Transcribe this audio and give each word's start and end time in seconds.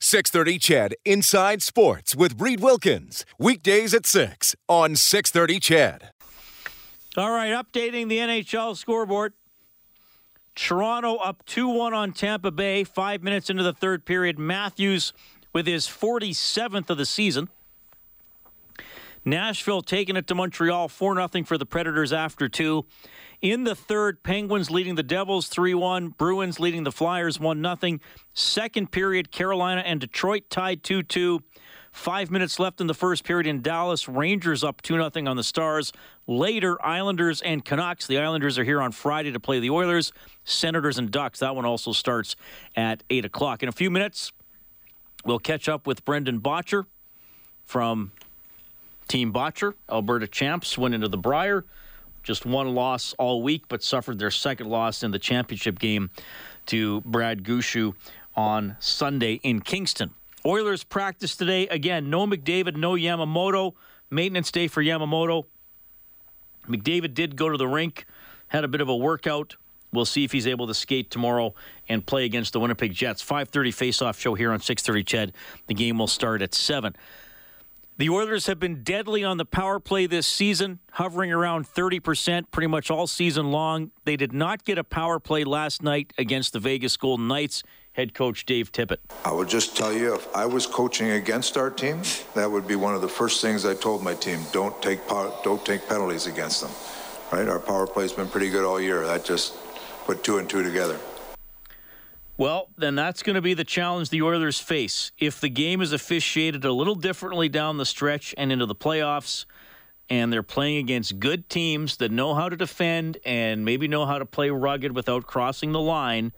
630 0.00 0.58
CHED 0.58 0.94
Inside 1.04 1.62
Sports 1.62 2.14
with 2.14 2.40
Reid 2.40 2.60
Wilkins. 2.60 3.24
Weekdays 3.38 3.94
at 3.94 4.06
6 4.06 4.54
on 4.68 4.94
630 4.96 5.60
CHED. 5.60 6.10
All 7.16 7.30
right, 7.30 7.52
updating 7.52 8.08
the 8.08 8.18
NHL 8.18 8.76
scoreboard. 8.76 9.32
Toronto 10.54 11.16
up 11.16 11.44
2 11.46 11.68
1 11.68 11.94
on 11.94 12.12
Tampa 12.12 12.50
Bay, 12.50 12.84
five 12.84 13.22
minutes 13.22 13.48
into 13.48 13.62
the 13.62 13.72
third 13.72 14.04
period. 14.04 14.38
Matthews 14.38 15.12
with 15.52 15.66
his 15.66 15.86
47th 15.86 16.90
of 16.90 16.98
the 16.98 17.06
season. 17.06 17.48
Nashville 19.24 19.82
taking 19.82 20.16
it 20.16 20.26
to 20.28 20.34
Montreal 20.34 20.88
4 20.88 21.28
0 21.28 21.44
for 21.44 21.58
the 21.58 21.66
Predators 21.66 22.12
after 22.12 22.48
two. 22.48 22.86
In 23.42 23.64
the 23.64 23.74
third, 23.74 24.22
Penguins 24.22 24.70
leading 24.70 24.94
the 24.94 25.02
Devils 25.02 25.48
3 25.48 25.74
1, 25.74 26.08
Bruins 26.10 26.58
leading 26.58 26.84
the 26.84 26.92
Flyers 26.92 27.38
1 27.38 27.62
0. 27.62 27.98
Second 28.32 28.90
period, 28.92 29.30
Carolina 29.30 29.82
and 29.84 30.00
Detroit 30.00 30.44
tied 30.48 30.82
2 30.82 31.02
2. 31.02 31.42
Five 31.92 32.30
minutes 32.30 32.58
left 32.58 32.82
in 32.82 32.88
the 32.88 32.94
first 32.94 33.24
period 33.24 33.46
in 33.46 33.62
Dallas. 33.62 34.06
Rangers 34.06 34.62
up 34.62 34.82
2 34.82 34.94
0 34.94 35.26
on 35.26 35.36
the 35.36 35.42
Stars. 35.42 35.92
Later, 36.26 36.76
Islanders 36.84 37.40
and 37.42 37.64
Canucks. 37.64 38.06
The 38.06 38.18
Islanders 38.18 38.58
are 38.58 38.64
here 38.64 38.82
on 38.82 38.92
Friday 38.92 39.32
to 39.32 39.40
play 39.40 39.60
the 39.60 39.70
Oilers. 39.70 40.12
Senators 40.44 40.98
and 40.98 41.10
Ducks. 41.10 41.38
That 41.38 41.56
one 41.56 41.64
also 41.64 41.92
starts 41.92 42.36
at 42.74 43.02
8 43.08 43.24
o'clock. 43.24 43.62
In 43.62 43.68
a 43.68 43.72
few 43.72 43.90
minutes, 43.90 44.32
we'll 45.24 45.38
catch 45.38 45.68
up 45.68 45.86
with 45.86 46.04
Brendan 46.04 46.40
Bottcher 46.40 46.84
from 47.64 48.12
Team 49.08 49.32
Bottcher. 49.32 49.74
Alberta 49.90 50.26
champs 50.26 50.76
went 50.76 50.94
into 50.94 51.08
the 51.08 51.18
Brier. 51.18 51.64
Just 52.26 52.44
one 52.44 52.74
loss 52.74 53.14
all 53.20 53.40
week, 53.40 53.66
but 53.68 53.84
suffered 53.84 54.18
their 54.18 54.32
second 54.32 54.68
loss 54.68 55.04
in 55.04 55.12
the 55.12 55.18
championship 55.20 55.78
game 55.78 56.10
to 56.66 57.00
Brad 57.02 57.44
Gushue 57.44 57.94
on 58.34 58.76
Sunday 58.80 59.34
in 59.44 59.60
Kingston. 59.60 60.10
Oilers 60.44 60.82
practice 60.82 61.36
today. 61.36 61.68
Again, 61.68 62.10
no 62.10 62.26
McDavid, 62.26 62.74
no 62.74 62.94
Yamamoto. 62.94 63.74
Maintenance 64.10 64.50
day 64.50 64.66
for 64.66 64.82
Yamamoto. 64.82 65.44
McDavid 66.68 67.14
did 67.14 67.36
go 67.36 67.48
to 67.48 67.56
the 67.56 67.68
rink, 67.68 68.06
had 68.48 68.64
a 68.64 68.68
bit 68.68 68.80
of 68.80 68.88
a 68.88 68.96
workout. 68.96 69.54
We'll 69.92 70.04
see 70.04 70.24
if 70.24 70.32
he's 70.32 70.48
able 70.48 70.66
to 70.66 70.74
skate 70.74 71.12
tomorrow 71.12 71.54
and 71.88 72.04
play 72.04 72.24
against 72.24 72.52
the 72.52 72.58
Winnipeg 72.58 72.92
Jets. 72.92 73.22
5:30 73.22 73.72
face-off 73.72 74.18
show 74.18 74.34
here 74.34 74.50
on 74.50 74.58
6:30 74.58 75.04
CHED. 75.04 75.32
The 75.68 75.74
game 75.74 75.96
will 75.96 76.08
start 76.08 76.42
at 76.42 76.54
7. 76.54 76.96
The 77.98 78.10
Oilers 78.10 78.46
have 78.46 78.60
been 78.60 78.82
deadly 78.82 79.24
on 79.24 79.38
the 79.38 79.46
power 79.46 79.80
play 79.80 80.04
this 80.06 80.26
season, 80.26 80.80
hovering 80.92 81.32
around 81.32 81.66
30% 81.66 82.50
pretty 82.50 82.66
much 82.66 82.90
all 82.90 83.06
season 83.06 83.50
long. 83.50 83.90
They 84.04 84.16
did 84.16 84.34
not 84.34 84.66
get 84.66 84.76
a 84.76 84.84
power 84.84 85.18
play 85.18 85.44
last 85.44 85.82
night 85.82 86.12
against 86.18 86.52
the 86.52 86.60
Vegas 86.60 86.94
Golden 86.98 87.26
Knights. 87.26 87.62
Head 87.94 88.12
coach 88.12 88.44
Dave 88.44 88.70
Tippett. 88.70 88.98
I 89.24 89.32
would 89.32 89.48
just 89.48 89.78
tell 89.78 89.94
you 89.94 90.14
if 90.14 90.28
I 90.36 90.44
was 90.44 90.66
coaching 90.66 91.12
against 91.12 91.56
our 91.56 91.70
team, 91.70 92.02
that 92.34 92.50
would 92.50 92.68
be 92.68 92.76
one 92.76 92.94
of 92.94 93.00
the 93.00 93.08
first 93.08 93.40
things 93.40 93.64
I 93.64 93.72
told 93.72 94.02
my 94.02 94.12
team: 94.12 94.40
don't 94.52 94.82
take 94.82 95.00
don't 95.08 95.64
take 95.64 95.88
penalties 95.88 96.26
against 96.26 96.60
them. 96.60 96.72
Right? 97.32 97.48
Our 97.48 97.58
power 97.58 97.86
play's 97.86 98.12
been 98.12 98.28
pretty 98.28 98.50
good 98.50 98.66
all 98.66 98.78
year. 98.78 99.06
That 99.06 99.24
just 99.24 99.54
put 100.04 100.22
two 100.22 100.36
and 100.36 100.50
two 100.50 100.62
together. 100.62 101.00
Well, 102.38 102.68
then 102.76 102.94
that's 102.94 103.22
going 103.22 103.36
to 103.36 103.42
be 103.42 103.54
the 103.54 103.64
challenge 103.64 104.10
the 104.10 104.22
Oilers 104.22 104.60
face. 104.60 105.10
If 105.18 105.40
the 105.40 105.48
game 105.48 105.80
is 105.80 105.92
officiated 105.92 106.64
a 106.64 106.72
little 106.72 106.94
differently 106.94 107.48
down 107.48 107.78
the 107.78 107.86
stretch 107.86 108.34
and 108.36 108.52
into 108.52 108.66
the 108.66 108.74
playoffs, 108.74 109.46
and 110.10 110.32
they're 110.32 110.42
playing 110.42 110.78
against 110.78 111.18
good 111.18 111.48
teams 111.48 111.96
that 111.96 112.10
know 112.10 112.34
how 112.34 112.48
to 112.48 112.56
defend 112.56 113.18
and 113.24 113.64
maybe 113.64 113.88
know 113.88 114.06
how 114.06 114.18
to 114.18 114.26
play 114.26 114.50
rugged 114.50 114.94
without 114.94 115.26
crossing 115.26 115.72
the 115.72 115.80
line, 115.80 116.32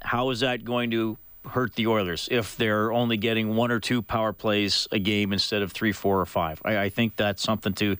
how 0.00 0.30
is 0.30 0.40
that 0.40 0.64
going 0.64 0.90
to 0.90 1.16
hurt 1.48 1.74
the 1.74 1.86
Oilers 1.86 2.28
if 2.30 2.56
they're 2.56 2.92
only 2.92 3.16
getting 3.16 3.56
one 3.56 3.72
or 3.72 3.80
two 3.80 4.02
power 4.02 4.32
plays 4.32 4.86
a 4.92 4.98
game 4.98 5.32
instead 5.32 5.62
of 5.62 5.72
three, 5.72 5.92
four, 5.92 6.20
or 6.20 6.26
five? 6.26 6.60
I, 6.64 6.78
I 6.78 6.88
think 6.88 7.16
that's 7.16 7.42
something 7.42 7.72
to 7.74 7.96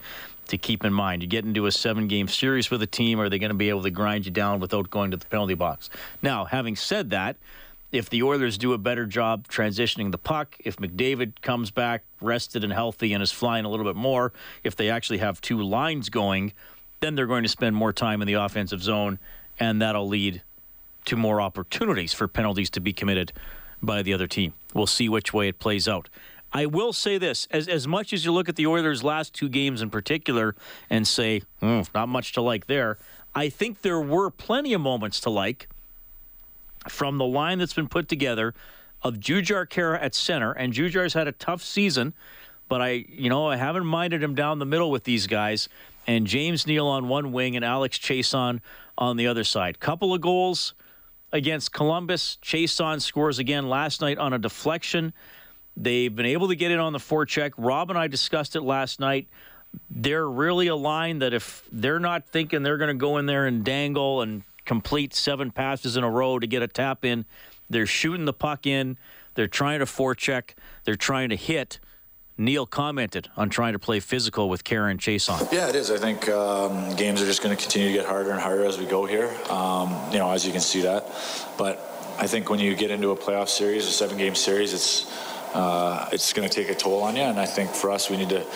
to 0.52 0.58
keep 0.58 0.84
in 0.84 0.92
mind. 0.92 1.22
You 1.22 1.28
get 1.28 1.44
into 1.44 1.66
a 1.66 1.72
seven 1.72 2.08
game 2.08 2.28
series 2.28 2.70
with 2.70 2.82
a 2.82 2.86
team, 2.86 3.18
are 3.18 3.28
they 3.28 3.38
going 3.38 3.50
to 3.50 3.54
be 3.54 3.70
able 3.70 3.82
to 3.82 3.90
grind 3.90 4.26
you 4.26 4.30
down 4.30 4.60
without 4.60 4.90
going 4.90 5.10
to 5.10 5.16
the 5.16 5.26
penalty 5.26 5.54
box? 5.54 5.88
Now, 6.20 6.44
having 6.44 6.76
said 6.76 7.10
that, 7.10 7.36
if 7.90 8.10
the 8.10 8.22
Oilers 8.22 8.58
do 8.58 8.74
a 8.74 8.78
better 8.78 9.06
job 9.06 9.48
transitioning 9.48 10.12
the 10.12 10.18
puck, 10.18 10.56
if 10.60 10.76
McDavid 10.76 11.40
comes 11.40 11.70
back 11.70 12.02
rested 12.20 12.64
and 12.64 12.72
healthy 12.72 13.14
and 13.14 13.22
is 13.22 13.32
flying 13.32 13.64
a 13.64 13.68
little 13.68 13.84
bit 13.84 13.96
more, 13.96 14.32
if 14.62 14.76
they 14.76 14.90
actually 14.90 15.18
have 15.18 15.40
two 15.40 15.62
lines 15.62 16.10
going, 16.10 16.52
then 17.00 17.14
they're 17.14 17.26
going 17.26 17.42
to 17.42 17.48
spend 17.48 17.74
more 17.74 17.92
time 17.92 18.20
in 18.20 18.26
the 18.26 18.34
offensive 18.34 18.82
zone, 18.82 19.19
and 19.58 19.80
that'll 19.80 20.06
lead 20.06 20.42
to 21.06 21.16
more 21.16 21.40
opportunities 21.40 22.12
for 22.12 22.28
penalties 22.28 22.69
to 22.70 22.80
be 22.80 22.92
committed 22.92 23.32
by 23.82 24.02
the 24.02 24.12
other 24.12 24.26
team. 24.26 24.52
We'll 24.74 24.86
see 24.86 25.08
which 25.08 25.32
way 25.32 25.48
it 25.48 25.58
plays 25.58 25.88
out. 25.88 26.08
I 26.52 26.66
will 26.66 26.92
say 26.92 27.18
this: 27.18 27.48
as 27.50 27.68
as 27.68 27.88
much 27.88 28.12
as 28.12 28.24
you 28.24 28.32
look 28.32 28.48
at 28.48 28.56
the 28.56 28.66
Oilers' 28.66 29.02
last 29.02 29.34
two 29.34 29.48
games 29.48 29.82
in 29.82 29.90
particular 29.90 30.54
and 30.90 31.06
say, 31.06 31.42
mm, 31.62 31.88
not 31.94 32.08
much 32.08 32.32
to 32.32 32.42
like 32.42 32.66
there, 32.66 32.98
I 33.34 33.48
think 33.48 33.82
there 33.82 34.00
were 34.00 34.30
plenty 34.30 34.72
of 34.74 34.80
moments 34.80 35.20
to 35.20 35.30
like 35.30 35.68
from 36.88 37.18
the 37.18 37.24
line 37.24 37.58
that's 37.58 37.74
been 37.74 37.88
put 37.88 38.08
together 38.08 38.54
of 39.02 39.14
Jujhar 39.14 39.66
Khaira 39.66 40.00
at 40.00 40.14
center, 40.14 40.52
and 40.52 40.72
Jujhar's 40.72 41.14
had 41.14 41.26
a 41.28 41.32
tough 41.32 41.62
season, 41.62 42.14
but 42.69 42.80
I, 42.80 43.04
you 43.08 43.28
know, 43.28 43.48
I 43.48 43.56
haven't 43.56 43.86
minded 43.86 44.22
him 44.22 44.34
down 44.34 44.58
the 44.58 44.66
middle 44.66 44.90
with 44.90 45.04
these 45.04 45.26
guys, 45.26 45.69
and 46.06 46.26
James 46.26 46.66
Neal 46.66 46.86
on 46.86 47.08
one 47.08 47.32
wing 47.32 47.56
and 47.56 47.64
Alex 47.64 47.98
Chiasson 47.98 48.60
on 48.98 49.16
the 49.16 49.26
other 49.26 49.44
side. 49.44 49.80
Couple 49.80 50.14
of 50.14 50.20
goals 50.20 50.74
against 51.32 51.72
Columbus. 51.72 52.38
Chiasson 52.42 53.00
scores 53.00 53.38
again 53.38 53.69
last 53.69 54.00
night 54.00 54.19
on 54.19 54.32
a 54.32 54.38
deflection. 54.38 55.12
They've 55.76 56.14
been 56.14 56.26
able 56.26 56.48
to 56.48 56.56
get 56.56 56.70
in 56.70 56.78
on 56.78 56.92
the 56.92 56.98
forecheck. 56.98 57.52
Rob 57.56 57.90
and 57.90 57.98
I 57.98 58.06
discussed 58.06 58.56
it 58.56 58.62
last 58.62 59.00
night. 59.00 59.26
They're 59.90 60.28
really 60.28 60.66
a 60.66 60.76
line 60.76 61.20
that 61.20 61.32
if 61.32 61.66
they're 61.72 62.00
not 62.00 62.26
thinking 62.26 62.62
they're 62.62 62.76
going 62.76 62.88
to 62.88 62.94
go 62.94 63.16
in 63.16 63.26
there 63.26 63.46
and 63.46 63.64
dangle 63.64 64.20
and 64.20 64.42
complete 64.66 65.14
seven 65.14 65.50
passes 65.50 65.96
in 65.96 66.04
a 66.04 66.10
row 66.10 66.38
to 66.38 66.46
get 66.46 66.62
a 66.62 66.68
tap 66.68 67.04
in, 67.04 67.24
they're 67.70 67.86
shooting 67.86 68.26
the 68.26 68.34
puck 68.34 68.66
in. 68.66 68.98
They're 69.34 69.48
trying 69.48 69.78
to 69.78 69.86
forecheck. 69.86 70.50
They're 70.84 70.94
trying 70.94 71.30
to 71.30 71.36
hit. 71.36 71.78
Neal 72.38 72.66
commented 72.66 73.28
on 73.36 73.50
trying 73.50 73.72
to 73.74 73.78
play 73.78 74.00
physical 74.00 74.48
with 74.48 74.64
Karen 74.64 74.98
Chiasson. 74.98 75.52
Yeah, 75.52 75.68
it 75.68 75.76
is. 75.76 75.90
I 75.90 75.98
think 75.98 76.28
um, 76.28 76.94
games 76.96 77.22
are 77.22 77.26
just 77.26 77.42
going 77.42 77.54
to 77.56 77.62
continue 77.62 77.88
to 77.88 77.94
get 77.94 78.06
harder 78.06 78.30
and 78.30 78.40
harder 78.40 78.64
as 78.64 78.78
we 78.78 78.86
go 78.86 79.06
here. 79.06 79.30
Um, 79.50 79.90
you 80.10 80.18
know, 80.18 80.30
as 80.30 80.44
you 80.46 80.52
can 80.52 80.60
see 80.60 80.82
that. 80.82 81.06
But 81.56 81.78
I 82.18 82.26
think 82.26 82.50
when 82.50 82.58
you 82.58 82.74
get 82.74 82.90
into 82.90 83.10
a 83.10 83.16
playoff 83.16 83.48
series, 83.48 83.86
a 83.86 83.90
seven-game 83.90 84.34
series, 84.34 84.72
it's 84.74 85.06
uh, 85.54 86.08
it's 86.12 86.32
going 86.32 86.48
to 86.48 86.54
take 86.54 86.70
a 86.70 86.74
toll 86.74 87.02
on 87.02 87.16
you. 87.16 87.22
And 87.22 87.38
I 87.38 87.46
think 87.46 87.70
for 87.70 87.90
us, 87.90 88.08
we 88.08 88.16
need 88.16 88.30
to 88.30 88.46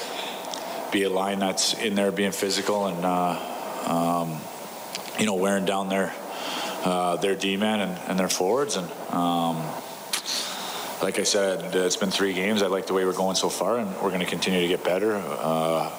be 0.92 1.02
a 1.02 1.10
line 1.10 1.38
that's 1.38 1.74
in 1.74 1.94
there 1.94 2.10
being 2.10 2.32
physical 2.32 2.86
and, 2.86 3.04
uh, 3.04 3.86
um, 3.86 4.40
you 5.18 5.26
know, 5.26 5.34
wearing 5.34 5.64
down 5.64 5.88
their 5.88 6.14
uh, 6.84 7.16
their 7.16 7.34
D-man 7.34 7.80
and, 7.80 7.98
and, 8.08 8.18
their 8.18 8.28
forwards. 8.28 8.76
And 8.76 8.88
um, 9.10 9.56
like 11.02 11.18
I 11.18 11.24
said, 11.24 11.74
it's 11.74 11.96
been 11.96 12.12
three 12.12 12.32
games. 12.32 12.62
I 12.62 12.68
like 12.68 12.86
the 12.86 12.94
way 12.94 13.04
we're 13.04 13.12
going 13.12 13.34
so 13.34 13.48
far, 13.48 13.78
and 13.78 13.90
we're 13.96 14.10
going 14.10 14.20
to 14.20 14.26
continue 14.26 14.60
to 14.60 14.68
get 14.68 14.84
better. 14.84 15.16
Uh, 15.16 15.90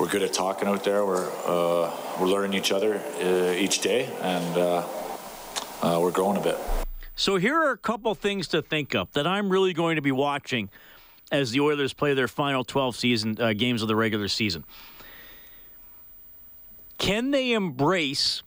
we're 0.00 0.08
good 0.08 0.22
at 0.22 0.32
talking 0.32 0.66
out 0.66 0.82
there. 0.82 1.04
We're 1.04 1.30
uh, 1.44 1.94
we're 2.18 2.26
learning 2.26 2.54
each 2.54 2.72
other 2.72 2.94
uh, 3.20 3.52
each 3.52 3.80
day, 3.80 4.10
and 4.22 4.56
we're 6.00 6.10
growing 6.10 6.38
a 6.38 6.42
bit. 6.42 6.85
So 7.18 7.36
here 7.36 7.56
are 7.56 7.70
a 7.70 7.78
couple 7.78 8.14
things 8.14 8.46
to 8.48 8.60
think 8.60 8.94
of 8.94 9.10
that 9.14 9.26
I'm 9.26 9.48
really 9.48 9.72
going 9.72 9.96
to 9.96 10.02
be 10.02 10.12
watching 10.12 10.68
as 11.32 11.50
the 11.50 11.60
Oilers 11.60 11.94
play 11.94 12.12
their 12.12 12.28
final 12.28 12.62
12 12.62 12.94
season 12.94 13.40
uh, 13.40 13.54
games 13.54 13.80
of 13.80 13.88
the 13.88 13.96
regular 13.96 14.28
season. 14.28 14.64
Can 16.98 17.30
they 17.30 17.52
embrace 17.52 18.42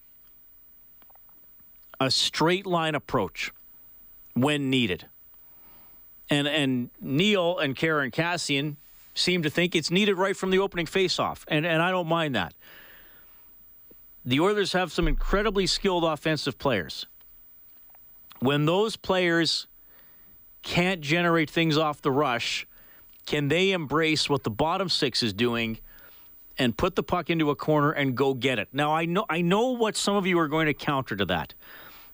a 2.00 2.12
straight 2.12 2.68
line 2.68 2.94
approach 2.94 3.51
when 4.36 4.69
needed? 4.69 5.07
And 6.30 6.48
and 6.48 6.92
Neal 7.01 7.57
and 7.57 7.75
Karen 7.75 8.12
Chiasson 8.12 8.75
seem 9.15 9.42
to 9.42 9.50
think 9.50 9.75
it's 9.75 9.89
needed 9.89 10.13
right 10.13 10.38
from 10.38 10.51
the 10.51 10.60
opening 10.60 10.86
faceoff, 10.86 11.44
and 11.48 11.65
and 11.65 11.81
I 11.81 11.89
don't 11.89 12.07
mind 12.07 12.36
that. 12.36 12.54
The 14.24 14.39
Oilers 14.39 14.74
have 14.74 14.92
some 14.92 15.07
incredibly 15.07 15.65
skilled 15.65 16.04
offensive 16.04 16.60
players 16.60 17.07
when 18.39 18.65
those 18.65 18.95
players 18.95 19.68
can't 20.62 21.01
generate 21.01 21.50
things 21.50 21.77
off 21.77 22.01
the 22.01 22.12
rush, 22.12 22.68
can 23.25 23.47
they 23.47 23.71
embrace 23.71 24.30
what 24.30 24.44
the 24.44 24.50
bottom 24.50 24.89
six 24.89 25.21
is 25.24 25.33
doing 25.33 25.77
and 26.57 26.75
put 26.75 26.95
the 26.95 27.03
puck 27.03 27.30
into 27.30 27.50
a 27.50 27.56
corner 27.56 27.91
and 27.91 28.15
go 28.15 28.33
get 28.33 28.59
it? 28.59 28.69
Now 28.74 28.94
I 28.94 29.06
know 29.06 29.25
I 29.30 29.41
know 29.41 29.69
what 29.69 29.95
some 29.95 30.15
of 30.15 30.25
you 30.25 30.39
are 30.39 30.47
going 30.47 30.65
to 30.65 30.74
counter 30.74 31.15
to 31.15 31.25
that. 31.25 31.53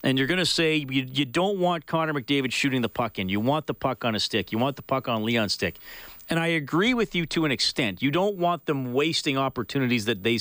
And 0.04 0.20
you're 0.20 0.28
going 0.28 0.40
to 0.40 0.46
say 0.46 0.76
you, 0.76 1.08
you 1.12 1.26
don't 1.26 1.58
want 1.58 1.88
Connor 1.88 2.14
McDavid 2.14 2.52
shooting 2.52 2.84
the 2.84 2.90
puck 2.90 3.18
in. 3.18 3.28
You 3.28 3.40
want 3.40 3.66
the 3.66 3.74
puck 3.74 4.06
on 4.06 4.14
a 4.14 4.20
stick. 4.20 4.52
You 4.52 4.60
want 4.60 4.76
the 4.76 4.84
puck 4.84 5.08
on 5.08 5.24
Leon's 5.24 5.54
stick. 5.54 5.78
And 6.30 6.38
I 6.40 6.48
agree 6.48 6.94
with 6.94 7.16
you 7.16 7.26
to 7.28 7.46
an 7.46 7.52
extent. 7.52 8.04
You 8.04 8.12
don't 8.12 8.38
want 8.38 8.68
them 8.68 8.94
wasting 8.94 9.36
opportunities 9.38 10.06
that 10.06 10.22
they 10.22 10.40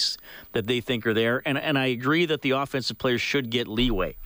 that 0.52 0.66
they 0.66 0.80
think 0.80 1.06
are 1.06 1.14
there. 1.14 1.42
And 1.46 1.56
and 1.56 1.78
I 1.78 1.86
agree 1.86 2.26
that 2.26 2.42
the 2.42 2.50
offensive 2.50 2.98
players 2.98 3.22
should 3.22 3.48
get 3.48 3.66
leeway. 3.66 4.16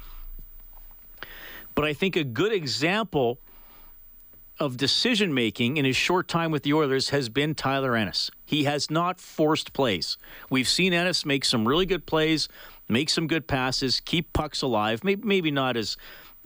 But 1.79 1.85
I 1.85 1.93
think 1.93 2.17
a 2.17 2.25
good 2.25 2.53
example 2.53 3.39
of 4.59 4.77
decision 4.77 5.33
making 5.33 5.77
in 5.77 5.85
his 5.85 5.95
short 5.95 6.27
time 6.27 6.51
with 6.51 6.65
the 6.65 6.73
Oilers 6.73 7.11
has 7.11 7.29
been 7.29 7.55
Tyler 7.55 7.95
Ennis. 7.95 8.33
He 8.45 8.65
has 8.65 8.91
not 8.91 9.21
forced 9.21 9.73
plays. 9.73 10.17
We've 10.51 10.67
seen 10.69 10.93
Ennis 10.93 11.25
make 11.25 11.45
some 11.45 11.69
really 11.69 11.87
good 11.87 12.05
plays, 12.05 12.49
make 12.89 13.09
some 13.09 13.29
good 13.29 13.47
passes, 13.47 14.01
keep 14.01 14.33
pucks 14.33 14.61
alive. 14.61 15.05
Maybe, 15.05 15.53
not 15.53 15.77
as 15.77 15.97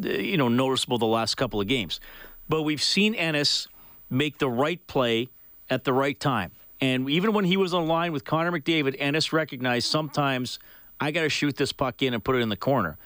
uh, 0.04 0.10
you 0.10 0.36
know 0.36 0.50
noticeable 0.50 0.98
the 0.98 1.06
last 1.06 1.36
couple 1.36 1.62
of 1.62 1.66
games, 1.66 1.98
but 2.46 2.60
we've 2.60 2.82
seen 2.82 3.14
Ennis 3.14 3.68
make 4.10 4.36
the 4.36 4.50
right 4.50 4.86
play 4.86 5.30
at 5.70 5.84
the 5.84 5.94
right 5.94 6.20
time. 6.20 6.50
And 6.78 7.08
even 7.08 7.32
when 7.32 7.46
he 7.46 7.56
was 7.56 7.72
on 7.72 7.88
line 7.88 8.12
with 8.12 8.26
Connor 8.26 8.52
McDavid, 8.52 8.96
Ennis 8.98 9.32
recognized 9.32 9.88
sometimes 9.88 10.58
I 11.00 11.10
got 11.10 11.22
to 11.22 11.30
shoot 11.30 11.56
this 11.56 11.72
puck 11.72 12.02
in 12.02 12.12
and 12.12 12.22
put 12.22 12.36
it 12.36 12.40
in 12.40 12.50
the 12.50 12.56
corner. 12.56 12.98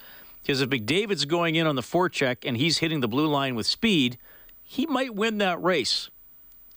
Because 0.46 0.60
if 0.60 0.70
McDavid's 0.70 1.25
going 1.25 1.56
in 1.56 1.66
on 1.66 1.75
the 1.75 1.82
forecheck 1.82 2.46
and 2.46 2.56
he's 2.56 2.78
hitting 2.78 3.00
the 3.00 3.08
blue 3.08 3.26
line 3.26 3.56
with 3.56 3.66
speed, 3.66 4.16
he 4.62 4.87
might 4.87 5.12
win 5.12 5.38
that 5.38 5.60
race 5.60 6.08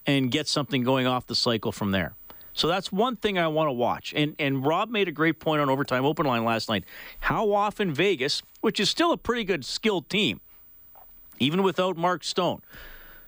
and 0.07 0.31
get 0.31 0.48
something 0.48 0.81
going 0.81 1.06
off 1.06 1.27
the 1.27 1.36
cycle 1.36 1.71
from 1.71 1.92
there. 1.92 2.16
So 2.54 2.68
that's 2.68 2.92
one 2.92 3.16
thing 3.16 3.38
I 3.38 3.48
want 3.48 3.68
to 3.68 3.71
watch. 3.71 4.12
And 4.16 4.33
and 4.39 4.66
Rob 4.66 4.89
made 4.89 5.07
a 5.07 5.12
great 5.12 5.39
point 5.39 5.62
on 5.62 5.69
overtime 5.69 6.04
open 6.04 6.25
line 6.25 6.44
last 6.44 6.68
night. 6.68 6.83
How 7.19 7.51
often 7.51 7.94
Vegas, 7.94 8.42
which 8.62 8.80
is 8.80 8.89
still 8.89 9.12
a 9.12 9.18
pretty 9.18 9.44
good 9.44 9.63
skilled 9.63 10.10
team, 10.10 10.42
even 11.38 11.62
without 11.62 11.95
Mark 11.95 12.24
Stone, 12.24 12.63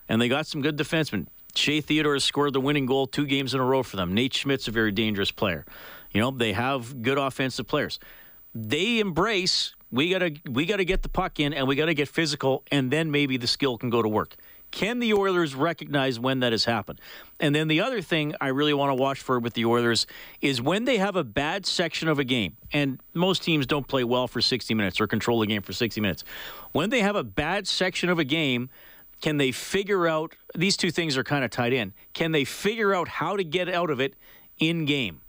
and 0.09 0.19
they 0.19 0.27
got 0.27 0.47
some 0.47 0.63
good 0.63 0.75
defensemen. 0.75 1.27
Shea 1.53 1.81
Theodore 1.81 2.13
has 2.13 2.23
scored 2.23 2.53
the 2.53 2.61
winning 2.61 2.88
goal 2.88 3.05
two 3.05 3.27
games 3.27 3.53
in 3.53 3.59
a 3.59 3.63
row 3.63 3.83
for 3.83 3.95
them. 3.95 4.15
Nate 4.15 4.33
Schmidt's 4.33 4.67
a 4.67 4.71
very 4.71 4.91
dangerous 4.91 5.29
player. 5.29 5.65
You 6.11 6.19
know, 6.19 6.31
they 6.31 6.53
have 6.53 7.03
good 7.03 7.19
offensive 7.19 7.67
players. 7.67 7.99
They 8.55 8.97
embrace 8.97 9.75
we 9.91 10.09
gotta 10.09 10.33
we 10.49 10.65
gotta 10.65 10.85
get 10.85 11.01
the 11.01 11.09
puck 11.09 11.39
in 11.39 11.53
and 11.53 11.67
we 11.67 11.75
gotta 11.75 11.93
get 11.93 12.07
physical 12.07 12.63
and 12.71 12.91
then 12.91 13.11
maybe 13.11 13.38
the 13.38 13.47
skill 13.47 13.77
can 13.77 13.89
go 13.89 14.01
to 14.01 14.09
work. 14.09 14.35
Can 14.71 14.99
the 14.99 15.13
Oilers 15.13 15.53
recognize 15.53 16.17
when 16.17 16.39
that 16.39 16.53
has 16.53 16.63
happened? 16.63 17.01
And 17.41 17.53
then 17.53 17.67
the 17.67 17.81
other 17.81 18.01
thing 18.01 18.33
I 18.39 18.47
really 18.47 18.73
want 18.73 18.89
to 18.89 18.95
watch 18.95 19.19
for 19.19 19.38
with 19.38 19.53
the 19.53 19.65
Oilers 19.65 20.07
is 20.39 20.61
when 20.61 20.85
they 20.85 20.97
have 20.97 21.17
a 21.17 21.25
bad 21.25 21.65
section 21.65 22.07
of 22.07 22.19
a 22.19 22.23
game, 22.23 22.55
and 22.71 23.01
most 23.13 23.43
teams 23.43 23.65
don't 23.65 23.85
play 23.85 24.05
well 24.05 24.29
for 24.29 24.39
60 24.39 24.73
minutes 24.73 25.01
or 25.01 25.07
control 25.07 25.41
the 25.41 25.47
game 25.47 25.61
for 25.61 25.73
60 25.73 25.99
minutes. 25.99 26.23
When 26.71 26.89
they 26.89 27.01
have 27.01 27.17
a 27.17 27.23
bad 27.23 27.67
section 27.67 28.09
of 28.09 28.17
a 28.17 28.23
game, 28.23 28.69
can 29.21 29.38
they 29.38 29.51
figure 29.51 30.07
out 30.07 30.35
these 30.55 30.77
two 30.77 30.89
things 30.89 31.17
are 31.17 31.23
kind 31.23 31.43
of 31.43 31.51
tied 31.51 31.73
in? 31.73 31.93
Can 32.13 32.31
they 32.31 32.45
figure 32.45 32.95
out 32.95 33.09
how 33.09 33.35
to 33.35 33.43
get 33.43 33.67
out 33.67 33.89
of 33.89 33.99
it 33.99 34.15
in 34.57 34.85
game? 34.85 35.19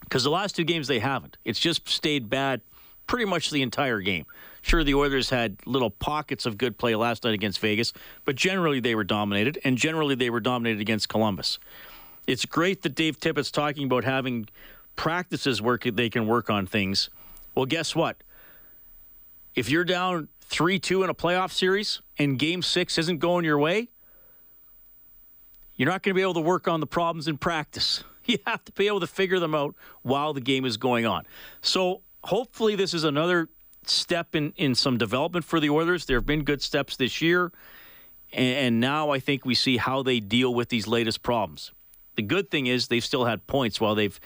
Because 0.00 0.24
the 0.24 0.30
last 0.30 0.56
two 0.56 0.64
games 0.64 0.88
they 0.88 0.98
haven't. 0.98 1.36
It's 1.44 1.60
just 1.60 1.86
stayed 1.88 2.30
bad 2.30 2.62
pretty 3.06 3.24
much 3.24 3.50
the 3.50 3.62
entire 3.62 4.00
game. 4.00 4.26
Sure, 4.62 4.84
the 4.84 4.94
Oilers 4.94 5.30
had 5.30 5.56
little 5.66 5.90
pockets 5.90 6.46
of 6.46 6.56
good 6.56 6.78
play 6.78 6.94
last 6.94 7.24
night 7.24 7.34
against 7.34 7.58
Vegas, 7.58 7.92
but 8.24 8.36
generally 8.36 8.80
they 8.80 8.94
were 8.94 9.04
dominated, 9.04 9.58
and 9.64 9.76
generally 9.76 10.14
they 10.14 10.30
were 10.30 10.40
dominated 10.40 10.80
against 10.80 11.08
Columbus. 11.08 11.58
It's 12.26 12.44
great 12.44 12.82
that 12.82 12.94
Dave 12.94 13.18
Tippett's 13.18 13.50
talking 13.50 13.84
about 13.84 14.04
having 14.04 14.48
practices 14.94 15.60
where 15.60 15.78
they 15.78 16.08
can 16.08 16.26
work 16.26 16.48
on 16.48 16.66
things. 16.66 17.10
Well, 17.54 17.66
guess 17.66 17.96
what? 17.96 18.22
If 19.54 19.68
you're 19.68 19.84
down 19.84 20.28
3 20.42 20.78
2 20.78 21.02
in 21.02 21.10
a 21.10 21.14
playoff 21.14 21.50
series 21.50 22.00
and 22.18 22.38
game 22.38 22.62
six 22.62 22.98
isn't 22.98 23.18
going 23.18 23.44
your 23.44 23.58
way, 23.58 23.88
you're 25.76 25.88
not 25.88 26.02
going 26.02 26.14
to 26.14 26.18
be 26.18 26.22
able 26.22 26.34
to 26.34 26.40
work 26.40 26.68
on 26.68 26.80
the 26.80 26.86
problems 26.86 27.28
in 27.28 27.38
practice. 27.38 28.04
You 28.24 28.38
have 28.46 28.64
to 28.66 28.72
be 28.72 28.86
able 28.86 29.00
to 29.00 29.08
figure 29.08 29.40
them 29.40 29.52
out 29.52 29.74
while 30.02 30.32
the 30.32 30.40
game 30.40 30.64
is 30.64 30.76
going 30.76 31.04
on. 31.04 31.26
So 31.60 32.02
hopefully, 32.24 32.76
this 32.76 32.94
is 32.94 33.04
another 33.04 33.48
step 33.84 34.34
in, 34.34 34.52
in 34.56 34.74
some 34.74 34.98
development 34.98 35.44
for 35.44 35.60
the 35.60 35.70
Oilers. 35.70 36.06
There 36.06 36.16
have 36.16 36.26
been 36.26 36.44
good 36.44 36.62
steps 36.62 36.96
this 36.96 37.20
year, 37.20 37.52
and, 38.32 38.56
and 38.56 38.80
now 38.80 39.10
I 39.10 39.18
think 39.18 39.44
we 39.44 39.54
see 39.54 39.76
how 39.76 40.02
they 40.02 40.20
deal 40.20 40.54
with 40.54 40.68
these 40.68 40.86
latest 40.86 41.22
problems. 41.22 41.72
The 42.16 42.22
good 42.22 42.50
thing 42.50 42.66
is 42.66 42.88
they've 42.88 43.04
still 43.04 43.24
had 43.24 43.46
points 43.46 43.80
while 43.80 43.94
they've 43.94 44.18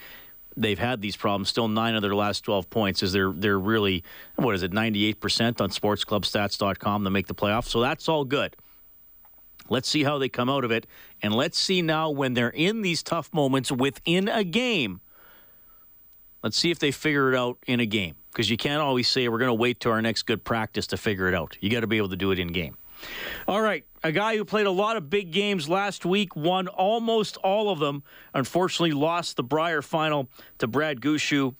they've 0.55 0.79
had 0.79 1.01
these 1.01 1.15
problems. 1.15 1.49
Still 1.49 1.67
nine 1.67 1.95
of 1.95 2.01
their 2.01 2.15
last 2.15 2.41
twelve 2.41 2.69
points 2.69 3.01
is 3.01 3.13
they're 3.13 3.31
they're 3.31 3.59
really 3.59 4.03
what 4.35 4.55
is 4.55 4.63
it 4.63 4.73
ninety 4.73 5.05
eight 5.05 5.21
percent 5.21 5.61
on 5.61 5.69
SportsClubStats.com 5.69 7.03
to 7.03 7.09
make 7.09 7.27
the 7.27 7.35
playoffs. 7.35 7.67
So 7.67 7.79
that's 7.81 8.09
all 8.09 8.25
good. 8.25 8.55
Let's 9.69 9.89
see 9.89 10.03
how 10.03 10.17
they 10.17 10.29
come 10.29 10.49
out 10.49 10.63
of 10.63 10.71
it, 10.71 10.87
and 11.21 11.33
let's 11.33 11.57
see 11.57 11.81
now 11.81 12.09
when 12.09 12.33
they're 12.33 12.49
in 12.49 12.81
these 12.81 13.03
tough 13.03 13.33
moments 13.33 13.71
within 13.71 14.27
a 14.27 14.43
game. 14.43 15.01
Let's 16.47 16.57
see 16.57 16.71
if 16.71 16.79
they 16.79 16.91
figure 16.91 17.33
it 17.33 17.37
out 17.37 17.57
in 17.67 17.81
a 17.81 17.85
game 17.85 18.15
because 18.31 18.49
you 18.49 18.55
can't 18.55 18.81
always 18.81 19.09
say 19.09 19.27
we're 19.27 19.37
going 19.37 19.49
to 19.49 19.53
wait 19.53 19.81
to 19.81 19.89
our 19.89 20.01
next 20.01 20.23
good 20.23 20.45
practice 20.45 20.87
to 20.87 20.95
figure 20.95 21.27
it 21.27 21.35
out. 21.35 21.57
You 21.59 21.69
got 21.69 21.81
to 21.81 21.87
be 21.87 21.97
able 21.97 22.07
to 22.07 22.15
do 22.15 22.31
it 22.31 22.39
in 22.39 22.47
game. 22.53 22.77
All 23.49 23.59
right, 23.59 23.83
a 24.01 24.13
guy 24.13 24.37
who 24.37 24.45
played 24.45 24.65
a 24.65 24.71
lot 24.71 24.95
of 24.95 25.09
big 25.09 25.31
games 25.31 25.67
last 25.67 26.05
week, 26.05 26.37
won 26.37 26.69
almost 26.69 27.35
all 27.35 27.69
of 27.69 27.79
them. 27.79 28.01
Unfortunately, 28.33 28.93
lost 28.93 29.35
the 29.35 29.43
Brier 29.43 29.81
final 29.81 30.29
to 30.59 30.67
Brad 30.67 31.01
Gushue 31.01 31.53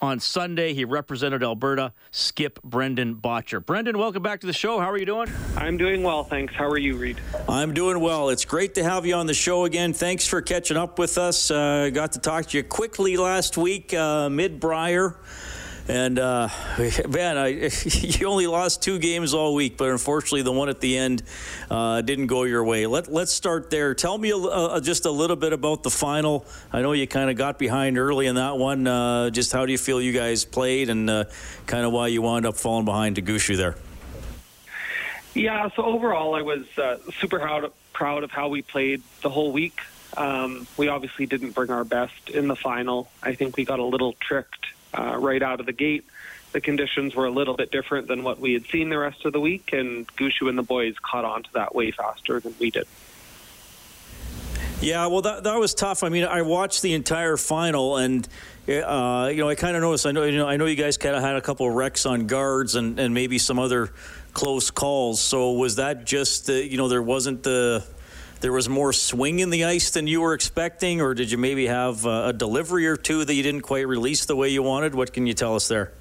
on 0.00 0.20
Sunday. 0.20 0.74
He 0.74 0.84
represented 0.84 1.42
Alberta. 1.42 1.92
Skip 2.10 2.62
Brendan 2.62 3.16
Bottcher. 3.16 3.64
Brendan, 3.64 3.98
welcome 3.98 4.22
back 4.22 4.40
to 4.40 4.46
the 4.46 4.52
show. 4.52 4.78
How 4.80 4.90
are 4.90 4.98
you 4.98 5.06
doing? 5.06 5.28
I'm 5.56 5.76
doing 5.76 6.02
well, 6.02 6.24
thanks. 6.24 6.54
How 6.54 6.68
are 6.68 6.78
you, 6.78 6.96
Reid? 6.96 7.20
I'm 7.48 7.74
doing 7.74 8.00
well. 8.00 8.28
It's 8.28 8.44
great 8.44 8.74
to 8.74 8.84
have 8.84 9.06
you 9.06 9.14
on 9.14 9.26
the 9.26 9.34
show 9.34 9.64
again. 9.64 9.92
Thanks 9.92 10.26
for 10.26 10.42
catching 10.42 10.76
up 10.76 10.98
with 10.98 11.18
us. 11.18 11.50
Uh, 11.50 11.90
got 11.90 12.12
to 12.12 12.18
talk 12.18 12.46
to 12.46 12.56
you 12.56 12.64
quickly 12.64 13.16
last 13.16 13.56
week, 13.56 13.94
uh, 13.94 14.28
mid 14.28 14.60
Brier. 14.60 15.16
And 15.86 16.18
uh, 16.18 16.48
man, 17.08 17.36
I, 17.36 17.48
you 17.84 18.26
only 18.26 18.46
lost 18.46 18.82
two 18.82 18.98
games 18.98 19.34
all 19.34 19.54
week, 19.54 19.76
but 19.76 19.90
unfortunately, 19.90 20.42
the 20.42 20.52
one 20.52 20.68
at 20.68 20.80
the 20.80 20.96
end 20.96 21.22
uh, 21.70 22.00
didn't 22.00 22.28
go 22.28 22.44
your 22.44 22.64
way. 22.64 22.86
Let 22.86 23.12
Let's 23.12 23.32
start 23.32 23.70
there. 23.70 23.94
Tell 23.94 24.16
me 24.16 24.30
a, 24.30 24.80
just 24.80 25.04
a 25.04 25.10
little 25.10 25.36
bit 25.36 25.52
about 25.52 25.82
the 25.82 25.90
final. 25.90 26.46
I 26.72 26.80
know 26.80 26.92
you 26.92 27.06
kind 27.06 27.30
of 27.30 27.36
got 27.36 27.58
behind 27.58 27.98
early 27.98 28.26
in 28.26 28.36
that 28.36 28.56
one. 28.56 28.86
Uh, 28.86 29.30
just 29.30 29.52
how 29.52 29.66
do 29.66 29.72
you 29.72 29.78
feel 29.78 30.00
you 30.00 30.12
guys 30.12 30.44
played, 30.44 30.88
and 30.88 31.10
uh, 31.10 31.24
kind 31.66 31.84
of 31.84 31.92
why 31.92 32.08
you 32.08 32.22
wound 32.22 32.46
up 32.46 32.56
falling 32.56 32.84
behind 32.84 33.16
to 33.16 33.22
Gushue 33.22 33.56
there? 33.56 33.76
Yeah. 35.34 35.68
So 35.76 35.84
overall, 35.84 36.34
I 36.34 36.42
was 36.42 36.64
uh, 36.78 36.96
super 37.20 37.38
proud 37.38 37.72
proud 37.92 38.24
of 38.24 38.30
how 38.30 38.48
we 38.48 38.62
played 38.62 39.02
the 39.22 39.30
whole 39.30 39.52
week. 39.52 39.80
Um, 40.16 40.66
we 40.76 40.88
obviously 40.88 41.26
didn't 41.26 41.50
bring 41.50 41.70
our 41.70 41.84
best 41.84 42.30
in 42.30 42.48
the 42.48 42.56
final. 42.56 43.08
I 43.22 43.34
think 43.34 43.56
we 43.56 43.64
got 43.64 43.80
a 43.80 43.84
little 43.84 44.14
tricked 44.14 44.66
uh, 44.94 45.16
right 45.18 45.42
out 45.42 45.60
of 45.60 45.66
the 45.66 45.72
gate. 45.72 46.04
The 46.52 46.60
conditions 46.60 47.14
were 47.16 47.26
a 47.26 47.30
little 47.30 47.54
bit 47.54 47.72
different 47.72 48.06
than 48.06 48.22
what 48.22 48.38
we 48.38 48.52
had 48.52 48.64
seen 48.66 48.88
the 48.88 48.98
rest 48.98 49.24
of 49.24 49.32
the 49.32 49.40
week, 49.40 49.72
and 49.72 50.06
Gushue 50.16 50.48
and 50.48 50.56
the 50.56 50.62
boys 50.62 50.94
caught 51.02 51.24
on 51.24 51.42
to 51.42 51.52
that 51.54 51.74
way 51.74 51.90
faster 51.90 52.38
than 52.38 52.54
we 52.60 52.70
did. 52.70 52.86
Yeah, 54.80 55.06
well, 55.06 55.22
that 55.22 55.44
that 55.44 55.58
was 55.58 55.74
tough. 55.74 56.04
I 56.04 56.10
mean, 56.10 56.24
I 56.24 56.42
watched 56.42 56.82
the 56.82 56.92
entire 56.92 57.36
final, 57.36 57.96
and 57.96 58.28
uh, 58.68 59.30
you 59.32 59.38
know, 59.38 59.48
I 59.48 59.54
kind 59.54 59.76
of 59.76 59.82
noticed. 59.82 60.06
I 60.06 60.12
know, 60.12 60.24
you 60.24 60.36
know, 60.36 60.46
I 60.46 60.56
know 60.56 60.66
you 60.66 60.76
guys 60.76 60.96
kind 60.96 61.16
of 61.16 61.22
had 61.22 61.36
a 61.36 61.40
couple 61.40 61.66
of 61.66 61.74
wrecks 61.74 62.06
on 62.06 62.26
guards, 62.26 62.74
and, 62.74 62.98
and 62.98 63.14
maybe 63.14 63.38
some 63.38 63.58
other 63.58 63.92
close 64.34 64.70
calls. 64.70 65.20
So 65.20 65.52
was 65.52 65.76
that 65.76 66.04
just 66.04 66.46
the, 66.46 66.64
you 66.64 66.76
know, 66.76 66.88
there 66.88 67.02
wasn't 67.02 67.42
the 67.42 67.84
there 68.44 68.52
was 68.52 68.68
more 68.68 68.92
swing 68.92 69.38
in 69.38 69.48
the 69.48 69.64
ice 69.64 69.88
than 69.92 70.06
you 70.06 70.20
were 70.20 70.34
expecting, 70.34 71.00
or 71.00 71.14
did 71.14 71.30
you 71.30 71.38
maybe 71.38 71.66
have 71.66 72.04
a 72.04 72.30
delivery 72.30 72.86
or 72.86 72.94
two 72.94 73.24
that 73.24 73.32
you 73.32 73.42
didn't 73.42 73.62
quite 73.62 73.88
release 73.88 74.26
the 74.26 74.36
way 74.36 74.50
you 74.50 74.62
wanted? 74.62 74.94
What 74.94 75.14
can 75.14 75.26
you 75.26 75.32
tell 75.32 75.56
us 75.56 75.66
there? 75.66 75.92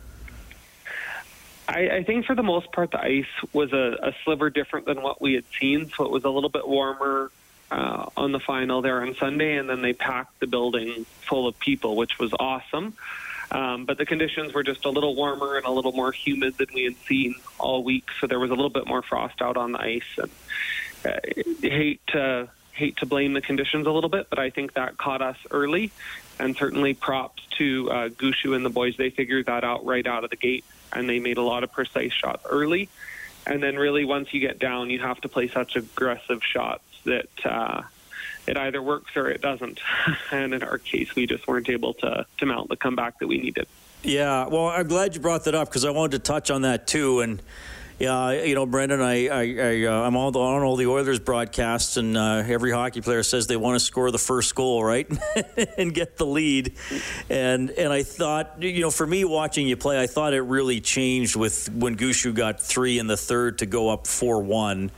I, 1.70 1.90
I 1.90 2.04
think 2.04 2.26
for 2.26 2.36
the 2.36 2.44
most 2.44 2.70
part, 2.74 2.92
the 2.92 3.02
ice 3.02 3.26
was 3.54 3.72
a, 3.72 3.96
a, 4.10 4.14
sliver 4.26 4.50
different 4.50 4.88
than 4.88 5.02
what 5.02 5.22
we 5.22 5.36
had 5.36 5.46
seen, 5.58 5.90
so 5.96 6.04
it 6.04 6.12
was 6.12 6.26
a 6.26 6.30
little 6.30 6.50
bit 6.50 6.68
warmer 6.68 7.32
uh, 7.72 8.10
on 8.18 8.34
the 8.34 8.42
final 8.42 8.82
there 8.82 9.02
on 9.02 9.16
Sunday, 9.16 9.56
and 9.56 9.70
then 9.70 9.82
they 9.82 9.94
packed 9.94 10.42
the 10.42 10.48
building 10.48 11.06
full 11.22 11.48
of 11.48 11.58
people, 11.60 11.96
which 11.96 12.20
was 12.20 12.34
awesome. 12.38 12.94
Um, 13.52 13.86
but 13.86 13.98
the 13.98 14.06
conditions 14.06 14.54
were 14.54 14.64
just 14.64 14.84
a 14.84 14.90
little 14.90 15.16
warmer 15.16 15.56
and 15.56 15.66
a 15.66 15.72
little 15.72 15.94
more 15.94 16.12
humid 16.12 16.58
than 16.58 16.68
we 16.74 16.84
had 16.84 16.98
seen 17.08 17.36
all 17.58 17.86
week, 17.86 18.10
so 18.20 18.28
there 18.28 18.40
was 18.42 18.50
a 18.50 18.54
little 18.54 18.70
bit 18.70 18.86
more 18.86 19.02
frost 19.02 19.42
out 19.42 19.56
on 19.56 19.72
the 19.72 19.80
ice. 19.80 20.04
And 20.18 20.30
uh, 20.30 20.34
hate 21.62 22.02
to 22.08 22.50
hate 22.72 22.98
to 22.98 23.06
blame 23.06 23.34
the 23.34 23.42
conditions 23.42 23.86
a 23.86 23.92
little 23.92 24.10
bit, 24.10 24.28
but 24.30 24.40
I 24.40 24.50
think 24.50 24.74
that 24.74 24.98
caught 24.98 25.22
us 25.22 25.38
early, 25.52 25.92
and 26.40 26.56
certainly 26.56 26.96
props 26.96 27.44
to 27.58 27.92
uh, 27.92 28.10
Gushue 28.10 28.56
and 28.56 28.66
the 28.66 28.72
boys. 28.72 28.98
They 28.98 29.12
figured 29.12 29.46
that 29.46 29.64
out 29.64 29.86
right 29.86 30.06
out 30.08 30.24
of 30.24 30.32
the 30.32 30.36
gate 30.36 30.66
and 30.96 31.10
they 31.10 31.20
made 31.20 31.38
a 31.38 31.42
lot 31.42 31.64
of 31.64 31.72
precise 31.72 32.14
shots 32.14 32.44
early. 32.50 32.90
And 33.46 33.62
then, 33.62 33.76
really, 33.76 34.06
once 34.06 34.34
you 34.34 34.40
get 34.40 34.58
down, 34.58 34.90
you 34.90 35.00
have 35.00 35.20
to 35.22 35.30
play 35.30 35.50
such 35.50 35.76
aggressive 35.76 36.42
shots 36.44 36.84
that 37.04 37.46
uh, 37.46 37.82
it 38.48 38.58
either 38.58 38.82
works 38.82 39.18
or 39.18 39.30
it 39.30 39.42
doesn't. 39.42 39.82
and 40.32 40.54
in 40.54 40.64
our 40.64 40.78
case, 40.78 41.14
we 41.16 41.28
just 41.28 41.46
weren't 41.48 41.70
able 41.70 41.94
to, 41.96 42.26
to 42.38 42.46
mount 42.46 42.70
the 42.70 42.78
comeback 42.78 43.20
that 43.20 43.28
we 43.28 43.40
needed. 43.40 43.68
Yeah, 44.02 44.48
well, 44.48 44.68
I'm 44.68 44.88
glad 44.88 45.16
you 45.16 45.22
brought 45.22 45.46
that 45.46 45.56
up 45.56 45.70
because 45.70 45.84
I 45.84 45.90
wanted 45.90 46.12
to 46.12 46.20
touch 46.20 46.52
on 46.52 46.62
that 46.62 46.88
too. 46.88 47.20
And 47.20 47.42
yeah, 48.00 48.32
you 48.32 48.56
know, 48.56 48.66
Brendan, 48.66 49.02
I, 49.02 49.28
I, 49.28 49.42
I 49.42 49.86
uh, 49.86 50.08
I'm 50.08 50.16
all 50.16 50.36
on 50.38 50.64
all 50.64 50.76
the 50.76 50.88
Oilers 50.88 51.20
broadcasts, 51.20 51.98
and 51.98 52.18
uh, 52.18 52.44
every 52.46 52.72
hockey 52.72 53.02
player 53.02 53.24
says 53.24 53.48
they 53.48 53.58
want 53.58 53.76
to 53.76 53.80
score 53.80 54.10
the 54.10 54.18
first 54.18 54.56
goal, 54.56 54.84
right, 54.84 55.08
and 55.78 55.94
get 55.94 56.18
the 56.18 56.26
lead. 56.26 56.74
And 57.30 57.70
and 57.72 57.94
I 57.94 58.04
thought, 58.04 58.62
you 58.62 58.82
know, 58.82 58.92
for 58.92 59.06
me 59.06 59.24
watching 59.26 59.68
you 59.68 59.78
play, 59.78 60.02
I 60.02 60.08
thought 60.08 60.34
it 60.34 60.42
really 60.42 60.82
changed 60.82 61.36
with 61.36 61.70
when 61.72 61.96
Gushue 61.96 62.34
got 62.34 62.60
three 62.60 62.98
in 62.98 63.08
the 63.08 63.18
third 63.18 63.60
to 63.60 63.66
go 63.66 63.90
up 63.90 64.08
four 64.08 64.42
one. 64.42 64.92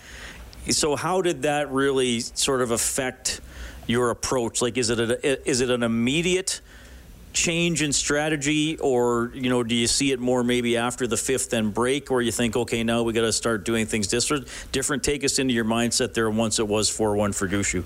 So 0.69 0.95
how 0.95 1.21
did 1.21 1.43
that 1.43 1.71
really 1.71 2.21
sort 2.21 2.61
of 2.61 2.71
affect 2.71 3.41
your 3.87 4.09
approach? 4.09 4.61
Like, 4.61 4.77
is 4.77 4.89
it 4.89 4.99
a, 4.99 5.49
is 5.49 5.61
it 5.61 5.69
an 5.69 5.83
immediate 5.83 6.61
change 7.35 7.81
in 7.81 7.93
strategy, 7.93 8.77
or 8.79 9.31
you 9.35 9.49
know, 9.49 9.61
do 9.61 9.75
you 9.75 9.87
see 9.87 10.11
it 10.11 10.19
more 10.19 10.43
maybe 10.43 10.77
after 10.77 11.05
the 11.05 11.17
fifth 11.17 11.51
then 11.51 11.69
break, 11.69 12.09
or 12.09 12.21
you 12.21 12.31
think, 12.31 12.55
okay, 12.55 12.83
now 12.83 13.03
we 13.03 13.13
got 13.13 13.21
to 13.21 13.33
start 13.33 13.65
doing 13.65 13.85
things 13.85 14.07
different? 14.07 14.47
Different. 14.71 15.03
Take 15.03 15.23
us 15.23 15.37
into 15.37 15.53
your 15.53 15.65
mindset 15.65 16.13
there. 16.13 16.29
Once 16.29 16.57
it 16.57 16.67
was 16.67 16.89
four 16.89 17.15
one 17.15 17.33
for 17.33 17.47
Gushue. 17.47 17.83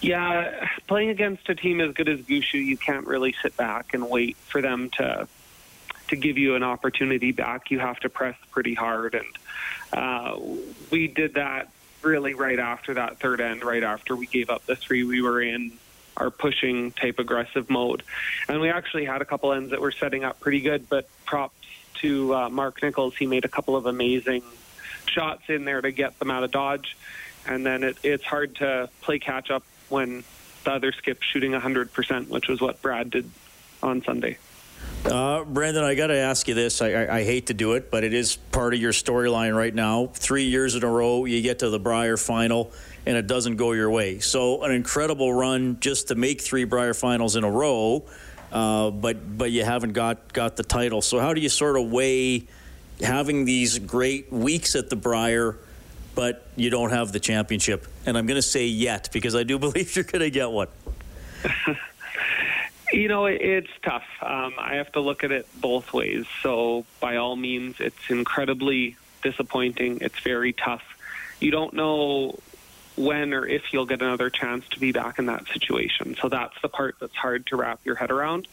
Yeah, 0.00 0.68
playing 0.86 1.10
against 1.10 1.48
a 1.48 1.54
team 1.54 1.80
as 1.80 1.92
good 1.94 2.08
as 2.08 2.20
Gushue, 2.20 2.64
you 2.64 2.76
can't 2.76 3.06
really 3.06 3.34
sit 3.42 3.56
back 3.56 3.94
and 3.94 4.08
wait 4.08 4.36
for 4.36 4.60
them 4.60 4.90
to 4.90 5.26
to 6.08 6.16
give 6.16 6.38
you 6.38 6.54
an 6.54 6.62
opportunity 6.62 7.32
back. 7.32 7.70
You 7.70 7.78
have 7.78 7.98
to 8.00 8.08
press 8.08 8.36
pretty 8.50 8.74
hard, 8.74 9.14
and 9.14 9.26
uh, 9.92 10.38
we 10.90 11.08
did 11.08 11.34
that 11.34 11.68
really 12.02 12.34
right 12.34 12.58
after 12.58 12.94
that 12.94 13.18
third 13.18 13.40
end, 13.40 13.64
right 13.64 13.82
after 13.82 14.14
we 14.16 14.26
gave 14.26 14.50
up 14.50 14.66
the 14.66 14.76
three. 14.76 15.04
We 15.04 15.22
were 15.22 15.40
in 15.40 15.72
our 16.18 16.30
pushing 16.30 16.92
type 16.92 17.18
aggressive 17.18 17.70
mode. 17.70 18.02
And 18.48 18.60
we 18.60 18.68
actually 18.68 19.04
had 19.04 19.22
a 19.22 19.24
couple 19.24 19.52
ends 19.52 19.70
that 19.70 19.80
were 19.80 19.92
setting 19.92 20.24
up 20.24 20.40
pretty 20.40 20.60
good, 20.60 20.88
but 20.88 21.08
props 21.24 21.54
to 22.00 22.34
uh, 22.34 22.48
Mark 22.48 22.82
Nichols. 22.82 23.16
He 23.16 23.26
made 23.26 23.44
a 23.44 23.48
couple 23.48 23.76
of 23.76 23.86
amazing 23.86 24.42
shots 25.06 25.44
in 25.48 25.64
there 25.64 25.80
to 25.80 25.90
get 25.90 26.18
them 26.18 26.30
out 26.30 26.44
of 26.44 26.50
dodge. 26.50 26.96
And 27.46 27.64
then 27.64 27.82
it, 27.82 27.96
it's 28.02 28.24
hard 28.24 28.56
to 28.56 28.90
play 29.00 29.18
catch 29.18 29.50
up 29.50 29.64
when 29.88 30.24
the 30.64 30.72
other 30.72 30.92
skip's 30.92 31.26
shooting 31.26 31.52
100%, 31.52 32.28
which 32.28 32.48
was 32.48 32.60
what 32.60 32.82
Brad 32.82 33.10
did 33.10 33.30
on 33.82 34.02
Sunday. 34.02 34.38
Uh, 35.04 35.44
Brendan, 35.44 35.84
I 35.84 35.94
got 35.94 36.08
to 36.08 36.16
ask 36.16 36.48
you 36.48 36.54
this. 36.54 36.82
I, 36.82 36.90
I, 36.92 37.16
I, 37.18 37.24
hate 37.24 37.46
to 37.46 37.54
do 37.54 37.74
it, 37.74 37.90
but 37.90 38.04
it 38.04 38.12
is 38.12 38.36
part 38.36 38.74
of 38.74 38.80
your 38.80 38.92
storyline 38.92 39.56
right 39.56 39.74
now. 39.74 40.06
Three 40.12 40.44
years 40.44 40.74
in 40.74 40.82
a 40.82 40.88
row, 40.88 41.24
you 41.24 41.40
get 41.40 41.60
to 41.60 41.70
the 41.70 41.78
Brier 41.78 42.16
final 42.16 42.72
and 43.06 43.16
it 43.16 43.26
doesn't 43.26 43.56
go 43.56 43.72
your 43.72 43.90
way. 43.90 44.18
So 44.20 44.62
an 44.62 44.72
incredible 44.72 45.32
run 45.32 45.78
just 45.80 46.08
to 46.08 46.14
make 46.14 46.40
three 46.40 46.64
Brier 46.64 46.94
finals 46.94 47.36
in 47.36 47.44
a 47.44 47.50
row, 47.50 48.04
uh, 48.52 48.90
but 48.90 49.38
but 49.38 49.50
you 49.50 49.64
haven't 49.64 49.92
got 49.92 50.32
got 50.32 50.56
the 50.56 50.62
title. 50.62 51.02
So 51.02 51.18
how 51.18 51.34
do 51.34 51.40
you 51.40 51.48
sort 51.48 51.78
of 51.78 51.90
weigh 51.90 52.46
having 53.00 53.44
these 53.44 53.78
great 53.78 54.32
weeks 54.32 54.74
at 54.76 54.90
the 54.90 54.96
Brier? 54.96 55.56
But 56.14 56.44
you 56.56 56.68
don't 56.68 56.90
have 56.90 57.12
the 57.12 57.20
championship, 57.20 57.86
and 58.04 58.18
I'm 58.18 58.26
going 58.26 58.36
to 58.36 58.42
say 58.42 58.66
yet 58.66 59.10
because 59.12 59.36
I 59.36 59.44
do 59.44 59.58
believe 59.58 59.94
you're 59.94 60.04
going 60.04 60.20
to 60.20 60.30
get 60.30 60.50
one. 60.50 60.68
You 62.92 63.06
know, 63.06 63.26
it's 63.26 63.70
tough. 63.82 64.06
Um, 64.22 64.54
I 64.58 64.76
have 64.76 64.90
to 64.92 65.00
look 65.00 65.22
at 65.22 65.30
it 65.30 65.46
both 65.60 65.92
ways. 65.92 66.24
So, 66.42 66.86
by 67.00 67.16
all 67.16 67.36
means, 67.36 67.80
it's 67.80 68.08
incredibly 68.08 68.96
disappointing. 69.22 69.98
It's 70.00 70.18
very 70.20 70.54
tough. 70.54 70.82
You 71.38 71.50
don't 71.50 71.74
know 71.74 72.38
when 72.98 73.32
or 73.32 73.46
if 73.46 73.72
you'll 73.72 73.86
get 73.86 74.02
another 74.02 74.30
chance 74.30 74.66
to 74.70 74.80
be 74.80 74.92
back 74.92 75.18
in 75.18 75.26
that 75.26 75.46
situation. 75.48 76.16
So 76.20 76.28
that's 76.28 76.54
the 76.62 76.68
part 76.68 76.96
that's 77.00 77.14
hard 77.14 77.46
to 77.46 77.56
wrap 77.56 77.80
your 77.84 77.94
head 77.94 78.10
around. 78.10 78.48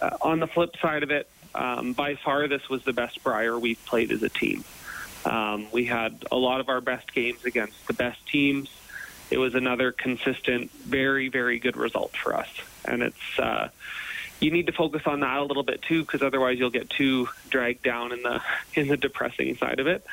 Uh, 0.00 0.16
on 0.22 0.40
the 0.40 0.46
flip 0.46 0.76
side 0.80 1.02
of 1.02 1.10
it, 1.10 1.28
um, 1.54 1.92
by 1.92 2.16
far 2.16 2.48
this 2.48 2.68
was 2.68 2.82
the 2.84 2.92
best 2.92 3.22
Brier 3.22 3.58
we've 3.58 3.84
played 3.86 4.10
as 4.10 4.22
a 4.22 4.28
team. 4.28 4.64
Um, 5.24 5.68
we 5.72 5.84
had 5.84 6.24
a 6.32 6.36
lot 6.36 6.60
of 6.60 6.68
our 6.68 6.80
best 6.80 7.14
games 7.14 7.44
against 7.44 7.86
the 7.86 7.92
best 7.94 8.26
teams. 8.26 8.68
It 9.30 9.38
was 9.38 9.54
another 9.54 9.92
consistent, 9.92 10.70
very, 10.72 11.28
very 11.28 11.58
good 11.58 11.76
result 11.76 12.16
for 12.16 12.34
us, 12.36 12.48
and 12.84 13.02
it's. 13.02 13.38
Uh, 13.38 13.68
you 14.40 14.50
need 14.50 14.66
to 14.66 14.72
focus 14.72 15.02
on 15.06 15.20
that 15.20 15.38
a 15.38 15.44
little 15.44 15.62
bit 15.62 15.82
too, 15.82 16.02
because 16.02 16.22
otherwise 16.22 16.58
you'll 16.58 16.70
get 16.70 16.90
too 16.90 17.28
dragged 17.50 17.82
down 17.82 18.12
in 18.12 18.22
the 18.22 18.42
in 18.74 18.88
the 18.88 18.96
depressing 18.96 19.56
side 19.56 19.80
of 19.80 19.86
it. 19.86 20.04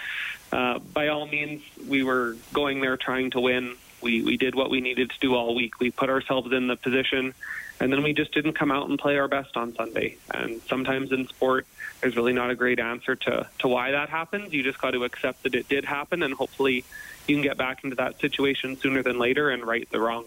Uh, 0.51 0.79
by 0.79 1.07
all 1.07 1.27
means, 1.27 1.61
we 1.87 2.03
were 2.03 2.35
going 2.53 2.81
there 2.81 2.97
trying 2.97 3.31
to 3.31 3.39
win. 3.39 3.75
We 4.01 4.21
we 4.23 4.37
did 4.37 4.55
what 4.55 4.69
we 4.69 4.81
needed 4.81 5.11
to 5.11 5.19
do 5.19 5.35
all 5.35 5.55
week. 5.55 5.79
We 5.79 5.91
put 5.91 6.09
ourselves 6.09 6.51
in 6.51 6.67
the 6.67 6.75
position, 6.75 7.33
and 7.79 7.91
then 7.91 8.03
we 8.03 8.13
just 8.13 8.33
didn't 8.33 8.53
come 8.53 8.71
out 8.71 8.89
and 8.89 8.97
play 8.97 9.17
our 9.17 9.27
best 9.27 9.55
on 9.55 9.75
Sunday. 9.75 10.17
And 10.33 10.61
sometimes 10.63 11.11
in 11.11 11.27
sport, 11.27 11.67
there's 12.01 12.15
really 12.15 12.33
not 12.33 12.49
a 12.49 12.55
great 12.55 12.79
answer 12.79 13.15
to 13.15 13.47
to 13.59 13.67
why 13.67 13.91
that 13.91 14.09
happens. 14.09 14.53
You 14.53 14.63
just 14.63 14.79
got 14.79 14.91
to 14.91 15.03
accept 15.03 15.43
that 15.43 15.55
it 15.55 15.69
did 15.69 15.85
happen, 15.85 16.23
and 16.23 16.33
hopefully, 16.33 16.83
you 17.27 17.35
can 17.35 17.43
get 17.43 17.57
back 17.57 17.83
into 17.83 17.95
that 17.97 18.19
situation 18.19 18.77
sooner 18.77 19.03
than 19.03 19.19
later 19.19 19.49
and 19.49 19.65
right 19.65 19.89
the 19.91 19.99
wrong. 19.99 20.25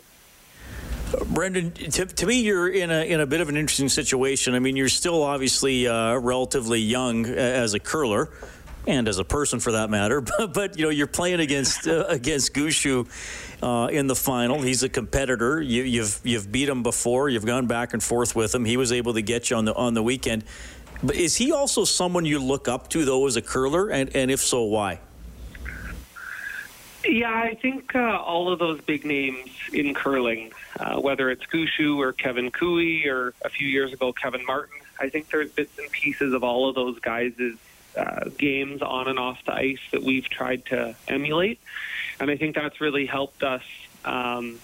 Brendan, 1.26 1.72
to, 1.72 2.06
to, 2.06 2.26
me, 2.26 2.42
you're 2.42 2.68
in 2.68 2.90
a 2.90 3.02
in 3.04 3.20
a 3.20 3.26
bit 3.26 3.40
of 3.40 3.48
an 3.48 3.56
interesting 3.56 3.88
situation. 3.88 4.54
I 4.54 4.58
mean, 4.58 4.76
you're 4.76 4.88
still 4.88 5.22
obviously 5.22 5.86
uh, 5.86 6.16
relatively 6.16 6.80
young 6.80 7.26
as 7.26 7.74
a 7.74 7.78
curler 7.80 8.30
and 8.86 9.08
as 9.08 9.18
a 9.18 9.24
person 9.24 9.60
for 9.60 9.72
that 9.72 9.90
matter. 9.90 10.20
But, 10.38 10.54
but 10.54 10.78
you 10.78 10.84
know, 10.84 10.90
you're 10.90 11.06
playing 11.06 11.40
against 11.40 11.86
uh, 11.86 12.06
against 12.08 12.54
Gushue 12.54 13.06
uh, 13.62 13.88
in 13.88 14.06
the 14.06 14.16
final. 14.16 14.60
He's 14.60 14.82
a 14.82 14.88
competitor. 14.88 15.60
You, 15.60 15.82
you've, 15.82 16.20
you've 16.24 16.50
beat 16.50 16.68
him 16.68 16.82
before. 16.82 17.28
You've 17.28 17.46
gone 17.46 17.66
back 17.66 17.92
and 17.92 18.02
forth 18.02 18.34
with 18.34 18.54
him. 18.54 18.64
He 18.64 18.76
was 18.76 18.92
able 18.92 19.14
to 19.14 19.22
get 19.22 19.50
you 19.50 19.56
on 19.56 19.64
the 19.64 19.74
on 19.74 19.94
the 19.94 20.02
weekend. 20.02 20.44
But 21.02 21.16
is 21.16 21.36
he 21.36 21.52
also 21.52 21.84
someone 21.84 22.24
you 22.24 22.38
look 22.38 22.68
up 22.68 22.88
to 22.90 23.04
though 23.04 23.26
as 23.26 23.36
a 23.36 23.42
curler? 23.42 23.90
And 23.90 24.14
and 24.14 24.30
if 24.30 24.40
so, 24.40 24.62
why? 24.64 25.00
Yeah, 27.06 27.32
I 27.32 27.54
think 27.54 27.94
uh, 27.94 27.98
all 27.98 28.52
of 28.52 28.58
those 28.58 28.80
big 28.80 29.04
names 29.04 29.50
in 29.72 29.94
curling, 29.94 30.52
uh, 30.80 31.00
whether 31.00 31.30
it's 31.30 31.44
Gushue 31.46 31.98
or 31.98 32.12
Kevin 32.12 32.50
Koe 32.50 32.78
or 33.06 33.34
a 33.42 33.50
few 33.50 33.68
years 33.68 33.92
ago 33.92 34.12
Kevin 34.12 34.44
Martin, 34.46 34.80
I 34.98 35.08
think 35.10 35.30
there's 35.30 35.50
bits 35.50 35.78
and 35.78 35.90
pieces 35.90 36.32
of 36.32 36.42
all 36.42 36.68
of 36.68 36.74
those 36.74 36.98
guys' 37.00 37.34
uh, 37.96 38.30
games 38.38 38.80
on 38.80 39.08
and 39.08 39.18
off 39.18 39.38
the 39.44 39.52
ice 39.52 39.80
that 39.92 40.02
we've 40.02 40.28
tried 40.28 40.66
to 40.66 40.96
emulate. 41.06 41.60
And 42.20 42.30
I 42.30 42.36
think 42.36 42.54
that's 42.54 42.80
really 42.80 43.06
helped 43.06 43.42
us 43.42 43.64
um, 44.04 44.58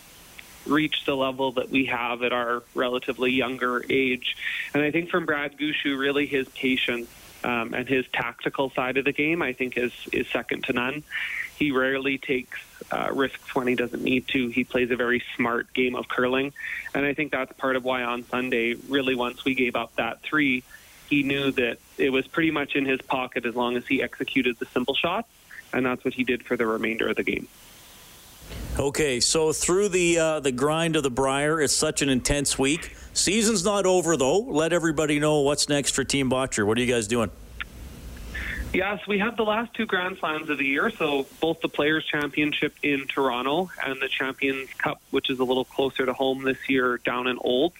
reach 0.67 1.05
the 1.05 1.17
level 1.17 1.53
that 1.53 1.69
we 1.69 1.87
have 1.87 2.23
at 2.23 2.33
our 2.33 2.63
relatively 2.75 3.33
younger 3.33 3.85
age. 3.91 4.37
And 4.73 4.83
I 4.83 4.91
think 4.91 5.11
from 5.11 5.27
Brad 5.27 5.59
Gushue, 5.59 5.99
really 5.99 6.27
his 6.27 6.49
patience 6.49 7.09
um, 7.45 7.75
and 7.75 7.89
his 7.89 8.07
tactical 8.13 8.71
side 8.71 8.97
of 8.97 9.05
the 9.05 9.13
game, 9.13 9.43
I 9.43 9.53
think, 9.53 9.77
is, 9.77 9.93
is 10.13 10.27
second 10.29 10.65
to 10.65 10.73
none. 10.73 11.03
He 11.61 11.73
rarely 11.73 12.17
takes 12.17 12.59
uh, 12.91 13.11
risks 13.13 13.55
when 13.55 13.67
he 13.67 13.75
doesn't 13.75 14.03
need 14.03 14.27
to. 14.29 14.49
He 14.49 14.65
plays 14.65 14.91
a 14.91 14.97
very 14.97 15.23
smart 15.37 15.71
game 15.75 15.95
of 15.95 16.09
curling. 16.09 16.55
And 16.95 17.05
I 17.05 17.13
think 17.13 17.33
that's 17.33 17.53
part 17.53 17.77
of 17.77 17.85
why 17.85 18.03
on 18.03 18.25
Sunday, 18.25 18.77
really, 18.89 19.15
once 19.15 19.45
we 19.45 19.55
gave 19.55 19.77
up 19.77 19.95
that 19.97 20.23
three, 20.23 20.65
he 21.11 21.23
knew 21.23 21.51
that 21.53 21.77
it 21.99 22.11
was 22.11 22.27
pretty 22.27 22.51
much 22.51 22.77
in 22.77 22.87
his 22.87 23.03
pocket 23.03 23.45
as 23.45 23.55
long 23.55 23.77
as 23.77 23.87
he 23.87 24.03
executed 24.03 24.59
the 24.59 24.65
simple 24.67 24.95
shots, 24.95 25.29
and 25.75 25.85
that's 25.85 26.03
what 26.03 26.15
he 26.15 26.25
did 26.25 26.47
for 26.47 26.57
the 26.57 26.67
remainder 26.67 27.09
of 27.09 27.17
the 27.17 27.25
game. 27.25 27.47
Okay, 28.79 29.21
so 29.21 29.53
through 29.53 29.91
the 29.91 30.19
uh, 30.19 30.41
the 30.41 30.53
grind 30.53 30.97
of 30.97 31.03
the 31.03 31.11
Brier, 31.11 31.61
it's 31.61 31.75
such 31.75 32.01
an 32.01 32.09
intense 32.09 32.59
week. 32.59 32.97
Season's 33.13 33.65
not 33.65 33.85
over 33.85 34.17
though. 34.17 34.39
Let 34.39 34.73
everybody 34.73 35.21
know 35.21 35.41
what's 35.41 35.69
next 35.69 35.95
for 35.95 36.05
Team 36.05 36.31
Bottcher. 36.31 36.67
What 36.67 36.79
are 36.79 36.81
you 36.81 36.93
guys 36.93 37.07
doing? 37.07 37.31
Yes, 38.73 39.05
we 39.09 39.19
have 39.19 39.37
the 39.37 39.43
last 39.43 39.75
two 39.75 39.85
Grand 39.85 40.19
Slams 40.19 40.49
of 40.49 40.59
the 40.59 40.65
year. 40.65 40.91
So 40.91 41.27
both 41.41 41.61
the 41.61 41.69
Players 41.69 42.05
Championship 42.05 42.73
in 42.85 43.09
Toronto 43.09 43.69
and 43.85 44.01
the 44.01 44.09
Champions 44.09 44.73
Cup, 44.75 45.01
which 45.11 45.29
is 45.29 45.41
a 45.41 45.45
little 45.45 45.65
closer 45.65 46.07
to 46.07 46.13
home 46.13 46.45
this 46.45 46.69
year 46.69 46.99
down 46.99 47.27
in 47.27 47.37
Olds. 47.39 47.75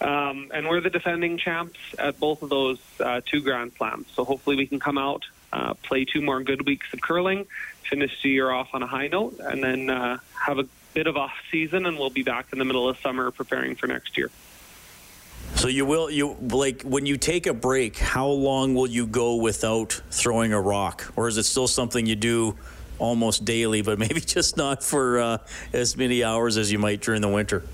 Um, 0.00 0.50
and 0.52 0.66
we're 0.68 0.80
the 0.80 0.90
defending 0.90 1.38
champs 1.38 1.78
at 1.96 2.18
both 2.18 2.42
of 2.42 2.50
those 2.50 2.80
uh, 2.98 3.20
two 3.24 3.40
Grand 3.40 3.72
Slams. 3.74 4.08
So 4.14 4.24
hopefully 4.24 4.56
we 4.56 4.66
can 4.66 4.80
come 4.80 4.98
out, 4.98 5.24
uh, 5.52 5.74
play 5.74 6.04
two 6.04 6.20
more 6.20 6.42
good 6.42 6.66
weeks 6.66 6.92
of 6.92 7.00
curling, 7.00 7.46
finish 7.88 8.20
the 8.22 8.30
year 8.30 8.50
off 8.50 8.70
on 8.72 8.82
a 8.82 8.86
high 8.86 9.06
note, 9.06 9.38
and 9.38 9.62
then 9.62 9.88
uh, 9.88 10.18
have 10.44 10.58
a 10.58 10.66
bit 10.92 11.06
of 11.06 11.16
off 11.16 11.34
season, 11.52 11.86
and 11.86 11.98
we'll 11.98 12.10
be 12.10 12.24
back 12.24 12.48
in 12.52 12.58
the 12.58 12.64
middle 12.64 12.88
of 12.88 12.98
summer 12.98 13.30
preparing 13.30 13.76
for 13.76 13.86
next 13.86 14.18
year. 14.18 14.30
So 15.56 15.68
you 15.68 15.84
will 15.86 16.10
you 16.10 16.36
like 16.40 16.82
when 16.82 17.06
you 17.06 17.16
take 17.16 17.46
a 17.46 17.54
break, 17.54 17.96
how 17.96 18.28
long 18.28 18.74
will 18.74 18.86
you 18.86 19.06
go 19.06 19.36
without 19.36 20.00
throwing 20.10 20.52
a 20.52 20.60
rock, 20.60 21.12
or 21.16 21.28
is 21.28 21.38
it 21.38 21.44
still 21.44 21.66
something 21.66 22.06
you 22.06 22.14
do 22.14 22.56
almost 22.98 23.44
daily, 23.44 23.82
but 23.82 23.98
maybe 24.04 24.20
just 24.20 24.56
not 24.56 24.84
for 24.84 25.18
uh, 25.18 25.38
as 25.72 25.96
many 25.96 26.22
hours 26.22 26.56
as 26.56 26.70
you 26.70 26.78
might 26.78 27.00
during 27.00 27.22
the 27.22 27.28
winter? 27.28 27.64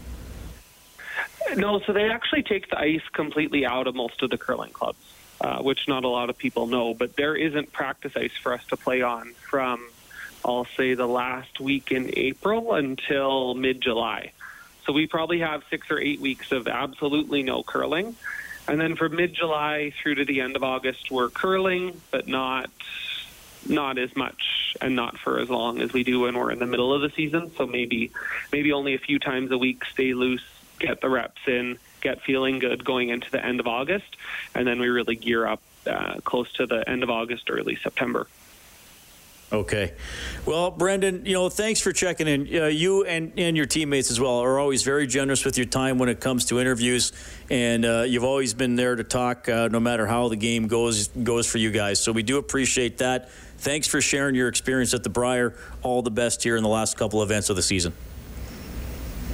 No, 1.57 1.81
so 1.81 1.93
they 1.93 2.09
actually 2.09 2.45
take 2.45 2.71
the 2.71 2.79
ice 2.79 3.03
completely 3.13 3.67
out 3.67 3.87
of 3.87 3.95
most 3.95 4.23
of 4.23 4.31
the 4.31 4.39
curling 4.39 4.73
clubs. 4.73 4.99
uh, 5.43 5.61
which 5.61 5.89
not 5.89 6.05
a 6.05 6.09
lot 6.09 6.31
of 6.31 6.39
people 6.39 6.67
know. 6.67 6.95
But 6.95 7.17
there 7.17 7.35
isn't 7.35 7.73
practice 7.73 8.13
ice 8.17 8.37
for 8.41 8.53
us 8.53 8.65
to 8.67 8.77
play 8.77 9.03
on 9.03 9.35
from, 9.51 9.89
I'll 10.45 10.67
say, 10.77 10.95
the 10.95 11.09
last 11.09 11.61
week 11.61 11.91
in 11.91 12.11
April 12.17 12.75
until 12.75 13.55
mid 13.55 13.81
July. 13.81 14.33
So 14.87 14.93
we 14.93 15.07
probably 15.07 15.41
have 15.41 15.63
six 15.71 15.91
or 15.91 16.01
eight 16.01 16.21
weeks 16.21 16.53
of 16.53 16.67
absolutely 16.69 17.43
no 17.43 17.63
curling. 17.63 18.17
And 18.69 18.81
then 18.81 18.97
from 18.97 19.17
mid 19.17 19.35
July 19.35 19.93
through 20.03 20.17
to 20.17 20.25
the 20.25 20.41
end 20.41 20.57
of 20.57 20.63
August, 20.63 21.11
we're 21.11 21.31
curling, 21.31 22.01
but 22.11 22.29
not 22.29 22.71
not 23.69 23.97
as 23.97 24.15
much 24.17 24.77
and 24.81 24.97
not 24.97 25.17
for 25.19 25.39
as 25.39 25.49
long 25.49 25.81
as 25.81 25.93
we 25.93 26.03
do 26.03 26.21
when 26.21 26.37
we're 26.37 26.51
in 26.51 26.59
the 26.59 26.67
middle 26.67 26.93
of 26.93 27.01
the 27.01 27.11
season. 27.11 27.53
So 27.57 27.67
maybe 27.67 28.11
maybe 28.53 28.73
only 28.73 28.95
a 28.95 28.99
few 28.99 29.19
times 29.19 29.51
a 29.51 29.59
week, 29.59 29.85
stay 29.85 30.15
loose, 30.15 30.45
get 30.79 31.01
the 31.01 31.09
reps 31.09 31.41
in, 31.47 31.79
get 32.01 32.23
feeling 32.23 32.59
good 32.59 32.85
going 32.85 33.09
into 33.09 33.31
the 33.31 33.45
end 33.45 33.61
of 33.61 33.67
August, 33.67 34.17
and 34.55 34.67
then 34.67 34.81
we 34.81 34.89
really 34.89 35.17
gear 35.17 35.47
up 35.47 35.63
uh, 35.87 36.21
close 36.25 36.53
to 36.55 36.67
the 36.67 36.89
end 36.89 37.03
of 37.03 37.11
August, 37.11 37.51
early 37.51 37.77
September. 37.77 38.27
Okay. 39.53 39.93
Well, 40.47 40.71
Brendan, 40.71 41.27
you 41.27 41.35
know, 41.35 41.51
thanks 41.51 41.79
for 41.79 41.93
checking 41.93 42.27
in. 42.27 42.41
Uh, 42.43 42.67
you 42.67 43.05
and, 43.05 43.33
and 43.37 43.55
your 43.55 43.67
teammates 43.67 44.11
as 44.11 44.19
well 44.19 44.39
are 44.39 44.59
always 44.59 44.83
very 44.83 45.07
generous 45.07 45.45
with 45.45 45.59
your 45.59 45.67
time 45.67 45.99
when 45.99 46.09
it 46.09 46.21
comes 46.21 46.47
to 46.47 46.59
interviews, 46.59 47.13
and 47.51 47.85
uh, 47.85 48.05
you've 48.09 48.25
always 48.25 48.55
been 48.55 48.77
there 48.77 48.97
to 48.97 49.05
talk 49.05 49.51
uh, 49.51 49.69
no 49.69 49.79
matter 49.79 50.07
how 50.07 50.29
the 50.29 50.37
game 50.37 50.69
goes 50.69 51.09
goes 51.09 51.47
for 51.47 51.59
you 51.59 51.71
guys. 51.71 52.01
So 52.01 52.13
we 52.13 52.23
do 52.23 52.39
appreciate 52.39 52.99
that. 52.99 53.31
Thanks 53.59 53.87
for 53.87 54.01
sharing 54.01 54.35
your 54.35 54.49
experience 54.49 54.95
at 54.95 55.03
the 55.03 55.11
Brier. 55.11 55.55
All 55.83 56.01
the 56.01 56.11
best 56.11 56.43
here 56.43 56.57
in 56.57 56.63
the 56.63 56.71
last 56.71 56.97
couple 56.97 57.23
events 57.23 57.51
of 57.51 57.57
the 57.57 57.63
season. 57.63 57.93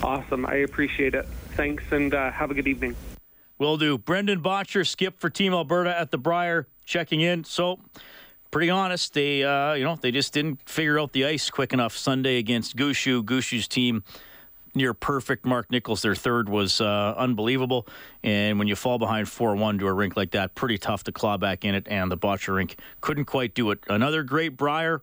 Awesome. 0.03 0.47
I 0.47 0.57
appreciate 0.57 1.15
it. 1.15 1.27
Thanks, 1.53 1.85
and 1.93 2.13
uh, 2.13 2.33
have 2.33 2.51
a 2.51 2.55
good 2.55 2.67
evening. 2.67 2.97
Will 3.59 3.77
do. 3.77 3.99
Brendan 3.99 4.43
Bottcher, 4.43 4.87
skip 4.87 5.21
for 5.21 5.31
Team 5.31 5.53
Alberta 5.53 5.97
at 5.97 6.11
the 6.11 6.19
Brier, 6.19 6.67
checking 6.85 7.21
in. 7.21 7.45
So 7.45 7.79
pretty 8.51 8.71
honest. 8.71 9.15
They, 9.15 9.45
uh, 9.45 9.75
you 9.75 9.85
know, 9.85 9.97
they 9.97 10.11
just 10.11 10.33
didn't 10.33 10.69
figure 10.69 10.99
out 10.99 11.13
the 11.13 11.25
ice 11.25 11.51
quick 11.51 11.73
enough 11.73 11.97
Sunday 11.97 12.39
against 12.39 12.77
Gushue. 12.77 13.23
Gushue's 13.23 13.69
team 13.69 14.03
near 14.75 14.95
perfect. 14.95 15.45
Mark 15.45 15.71
Nichols, 15.71 16.03
their 16.03 16.15
third, 16.15 16.49
was 16.49 16.81
uh, 16.81 17.15
unbelievable. 17.17 17.87
And 18.23 18.59
when 18.59 18.69
you 18.69 18.77
fall 18.77 18.99
behind 18.99 19.29
4 19.29 19.57
1 19.57 19.79
to 19.79 19.87
a 19.87 19.93
rink 19.93 20.17
like 20.17 20.33
that, 20.33 20.55
pretty 20.55 20.79
tough 20.79 21.05
to 21.05 21.13
claw 21.13 21.37
back 21.37 21.65
in 21.65 21.75
it. 21.75 21.87
And 21.89 22.11
the 22.11 22.19
Bottcher 22.19 22.55
rink 22.55 22.79
couldn't 23.01 23.27
quite 23.27 23.55
do 23.55 23.71
it. 23.71 23.81
Another 23.89 24.23
great 24.23 24.57
Brier, 24.57 25.01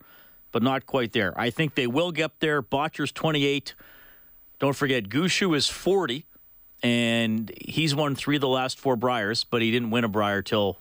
but 0.51 0.63
not 0.63 0.85
quite 0.85 1.13
there. 1.13 1.39
I 1.39 1.49
think 1.49 1.75
they 1.75 1.87
will 1.87 2.11
get 2.11 2.39
there. 2.39 2.61
Bottcher's 2.61 3.11
28. 3.11 3.75
Don't 4.59 4.75
forget, 4.75 5.09
Gushue 5.09 5.55
is 5.55 5.67
40. 5.67 6.25
And 6.83 7.51
he's 7.65 7.95
won 7.95 8.15
three 8.15 8.35
of 8.35 8.41
the 8.41 8.47
last 8.47 8.77
four 8.77 8.95
Briers, 8.95 9.43
but 9.49 9.61
he 9.61 9.71
didn't 9.71 9.89
win 9.89 10.03
a 10.03 10.07
Brier 10.07 10.41
till 10.41 10.77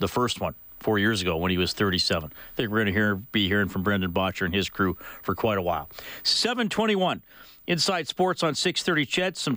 the 0.00 0.08
first 0.08 0.40
one 0.40 0.54
four 0.84 0.98
years 0.98 1.22
ago 1.22 1.38
when 1.38 1.50
he 1.50 1.56
was 1.56 1.72
37. 1.72 2.30
I 2.30 2.56
think 2.56 2.70
we're 2.70 2.76
going 2.76 2.86
to 2.86 2.92
hear, 2.92 3.16
be 3.16 3.48
hearing 3.48 3.68
from 3.68 3.82
Brendan 3.82 4.12
Bottcher 4.12 4.44
and 4.44 4.54
his 4.54 4.68
crew 4.68 4.98
for 5.22 5.34
quite 5.34 5.56
a 5.56 5.62
while. 5.62 5.88
721 6.22 7.22
Inside 7.66 8.06
Sports 8.06 8.42
on 8.42 8.54
630 8.54 9.06
CHED. 9.06 9.36
Some 9.38 9.56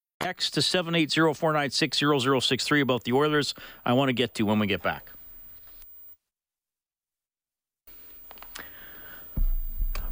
Text 0.21 0.53
to 0.53 0.59
780-496-0063 0.59 2.81
about 2.81 3.03
the 3.05 3.13
Oilers 3.13 3.55
I 3.83 3.93
want 3.93 4.09
to 4.09 4.13
get 4.13 4.35
to 4.35 4.43
when 4.43 4.59
we 4.59 4.67
get 4.67 4.83
back. 4.83 5.09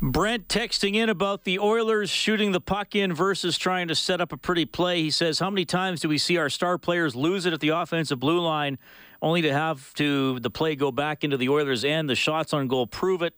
Brent 0.02 0.48
texting 0.48 0.95
in 0.95 1.10
about 1.10 1.43
the 1.43 1.60
Oilers 1.60 2.10
shooting 2.10 2.54
the 2.54 2.62
puck 2.62 2.95
in 2.95 3.13
versus 3.13 3.56
trying 3.56 3.88
to 3.89 3.95
set 3.95 4.19
up 4.19 4.32
a 4.32 4.38
pretty 4.38 4.65
play. 4.65 5.04
He 5.04 5.12
says, 5.12 5.38
How 5.38 5.52
many 5.52 5.65
times 5.65 6.00
do 6.00 6.10
we 6.10 6.17
see 6.17 6.38
our 6.38 6.50
star 6.50 6.80
players 6.80 7.15
lose 7.15 7.45
it 7.45 7.54
at 7.54 7.60
the 7.60 7.69
offensive 7.69 8.19
blue 8.19 8.39
line 8.39 8.80
only 9.22 9.43
to 9.43 9.54
have 9.54 9.93
to 9.95 10.39
the 10.39 10.50
play 10.50 10.76
go 10.76 10.91
back 10.91 11.24
into 11.24 11.38
the 11.38 11.50
Oilers' 11.50 11.86
end? 11.86 12.10
The 12.10 12.15
shots 12.15 12.52
on 12.52 12.67
goal 12.67 12.88
prove 12.88 13.22
it. 13.22 13.36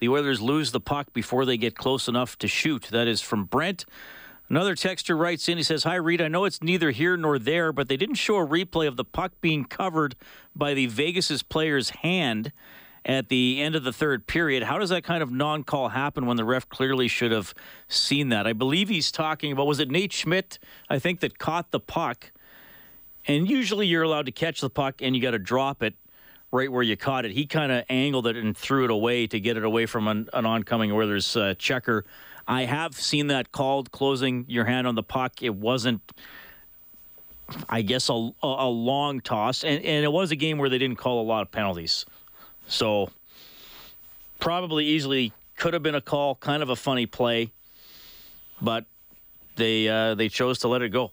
The 0.00 0.10
Oilers 0.10 0.42
lose 0.42 0.72
the 0.72 0.80
puck 0.80 1.14
before 1.14 1.46
they 1.46 1.56
get 1.56 1.76
close 1.76 2.08
enough 2.08 2.36
to 2.40 2.48
shoot. 2.48 2.88
That 2.90 3.08
is 3.08 3.22
from 3.22 3.44
Brent. 3.44 3.86
Another 4.50 4.74
texter 4.74 5.16
writes 5.16 5.48
in. 5.48 5.58
He 5.58 5.62
says, 5.62 5.84
"Hi, 5.84 5.94
Reid. 5.94 6.20
I 6.20 6.26
know 6.26 6.44
it's 6.44 6.60
neither 6.60 6.90
here 6.90 7.16
nor 7.16 7.38
there, 7.38 7.72
but 7.72 7.86
they 7.86 7.96
didn't 7.96 8.16
show 8.16 8.36
a 8.36 8.46
replay 8.46 8.88
of 8.88 8.96
the 8.96 9.04
puck 9.04 9.30
being 9.40 9.64
covered 9.64 10.16
by 10.56 10.74
the 10.74 10.86
Vegas's 10.86 11.44
player's 11.44 11.90
hand 11.90 12.50
at 13.04 13.28
the 13.28 13.62
end 13.62 13.76
of 13.76 13.84
the 13.84 13.92
third 13.92 14.26
period. 14.26 14.64
How 14.64 14.78
does 14.78 14.90
that 14.90 15.04
kind 15.04 15.22
of 15.22 15.30
non-call 15.30 15.90
happen 15.90 16.26
when 16.26 16.36
the 16.36 16.44
ref 16.44 16.68
clearly 16.68 17.06
should 17.06 17.30
have 17.30 17.54
seen 17.86 18.28
that? 18.30 18.44
I 18.44 18.52
believe 18.52 18.88
he's 18.88 19.12
talking 19.12 19.52
about 19.52 19.68
was 19.68 19.78
it 19.78 19.88
Nate 19.88 20.12
Schmidt? 20.12 20.58
I 20.88 20.98
think 20.98 21.20
that 21.20 21.38
caught 21.38 21.70
the 21.70 21.80
puck, 21.80 22.32
and 23.26 23.48
usually 23.48 23.86
you're 23.86 24.02
allowed 24.02 24.26
to 24.26 24.32
catch 24.32 24.60
the 24.60 24.68
puck 24.68 25.00
and 25.00 25.14
you 25.14 25.22
got 25.22 25.30
to 25.30 25.38
drop 25.38 25.80
it." 25.80 25.94
Right 26.52 26.72
where 26.72 26.82
you 26.82 26.96
caught 26.96 27.24
it, 27.24 27.30
he 27.30 27.46
kind 27.46 27.70
of 27.70 27.84
angled 27.88 28.26
it 28.26 28.34
and 28.34 28.56
threw 28.56 28.82
it 28.82 28.90
away 28.90 29.28
to 29.28 29.38
get 29.38 29.56
it 29.56 29.62
away 29.62 29.86
from 29.86 30.08
an, 30.08 30.28
an 30.32 30.44
oncoming 30.44 30.90
Oilers 30.90 31.36
uh, 31.36 31.54
checker. 31.56 32.04
I 32.50 32.64
have 32.64 32.94
seen 32.96 33.28
that 33.28 33.52
called 33.52 33.92
closing 33.92 34.44
your 34.48 34.64
hand 34.64 34.88
on 34.88 34.96
the 34.96 35.04
puck. 35.04 35.40
It 35.40 35.54
wasn't, 35.54 36.02
I 37.68 37.82
guess, 37.82 38.08
a, 38.08 38.30
a 38.42 38.68
long 38.68 39.20
toss. 39.20 39.62
And, 39.62 39.84
and 39.84 40.04
it 40.04 40.10
was 40.10 40.32
a 40.32 40.36
game 40.36 40.58
where 40.58 40.68
they 40.68 40.78
didn't 40.78 40.96
call 40.96 41.20
a 41.20 41.22
lot 41.22 41.42
of 41.42 41.52
penalties. 41.52 42.06
So 42.66 43.10
probably 44.40 44.84
easily 44.86 45.32
could 45.56 45.74
have 45.74 45.84
been 45.84 45.94
a 45.94 46.00
call, 46.00 46.34
kind 46.34 46.60
of 46.60 46.70
a 46.70 46.76
funny 46.76 47.06
play, 47.06 47.52
but 48.60 48.84
they 49.54 49.88
uh, 49.88 50.16
they 50.16 50.28
chose 50.28 50.58
to 50.60 50.68
let 50.68 50.82
it 50.82 50.88
go. 50.88 51.12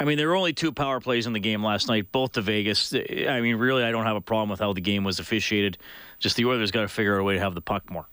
I 0.00 0.04
mean, 0.04 0.16
there 0.16 0.28
were 0.28 0.36
only 0.36 0.54
two 0.54 0.72
power 0.72 0.98
plays 0.98 1.26
in 1.26 1.34
the 1.34 1.40
game 1.40 1.62
last 1.62 1.86
night, 1.86 2.10
both 2.10 2.32
to 2.32 2.40
Vegas. 2.40 2.94
I 2.94 3.42
mean, 3.42 3.56
really, 3.56 3.84
I 3.84 3.92
don't 3.92 4.06
have 4.06 4.16
a 4.16 4.22
problem 4.22 4.48
with 4.48 4.58
how 4.58 4.72
the 4.72 4.80
game 4.80 5.04
was 5.04 5.18
officiated. 5.18 5.76
Just 6.18 6.36
the 6.36 6.46
Oilers 6.46 6.70
got 6.70 6.80
to 6.80 6.88
figure 6.88 7.14
out 7.14 7.20
a 7.20 7.22
way 7.24 7.34
to 7.34 7.40
have 7.40 7.54
the 7.54 7.60
puck 7.60 7.90
more. 7.90 8.08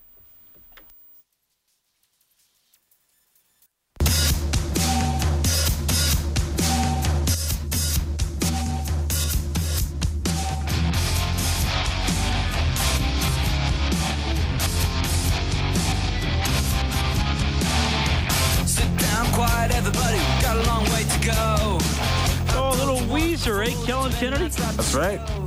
On. 24.98 25.38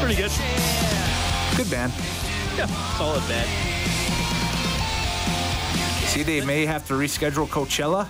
Pretty 0.00 0.14
good. 0.14 0.32
Good 1.56 1.70
band. 1.70 1.92
Yeah, 2.56 2.66
solid 2.96 3.26
band. 3.28 3.48
See, 6.08 6.22
they 6.22 6.44
may 6.44 6.66
have 6.66 6.86
to 6.88 6.94
reschedule 6.94 7.46
Coachella. 7.48 8.06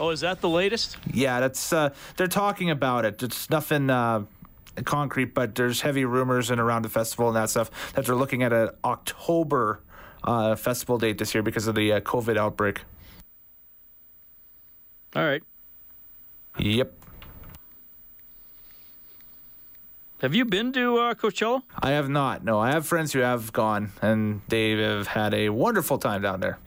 Oh, 0.00 0.10
is 0.10 0.20
that 0.20 0.40
the 0.40 0.48
latest? 0.48 0.96
Yeah, 1.12 1.40
that's 1.40 1.72
uh, 1.72 1.90
they're 2.16 2.26
talking 2.26 2.70
about 2.70 3.04
it. 3.04 3.22
It's 3.22 3.48
nothing 3.48 3.90
uh, 3.90 4.24
concrete, 4.84 5.34
but 5.34 5.54
there's 5.54 5.82
heavy 5.82 6.04
rumors 6.04 6.50
and 6.50 6.60
around 6.60 6.82
the 6.82 6.88
festival 6.88 7.28
and 7.28 7.36
that 7.36 7.50
stuff 7.50 7.70
that 7.94 8.06
they're 8.06 8.16
looking 8.16 8.42
at 8.42 8.52
an 8.52 8.70
October 8.84 9.80
uh, 10.24 10.56
festival 10.56 10.98
date 10.98 11.18
this 11.18 11.34
year 11.34 11.42
because 11.42 11.66
of 11.66 11.74
the 11.74 11.92
uh, 11.92 12.00
COVID 12.00 12.36
outbreak. 12.36 12.82
All 15.16 15.24
right. 15.24 15.42
Yep. 16.58 16.92
Have 20.20 20.34
you 20.34 20.44
been 20.44 20.74
to 20.74 20.98
uh, 20.98 21.14
Coachella? 21.14 21.62
I 21.82 21.92
have 21.92 22.10
not. 22.10 22.44
No, 22.44 22.58
I 22.58 22.70
have 22.72 22.86
friends 22.86 23.14
who 23.14 23.20
have 23.20 23.50
gone, 23.50 23.92
and 24.02 24.42
they 24.48 24.72
have 24.72 25.06
had 25.06 25.32
a 25.32 25.48
wonderful 25.48 25.96
time 25.96 26.20
down 26.20 26.40
there. 26.40 26.58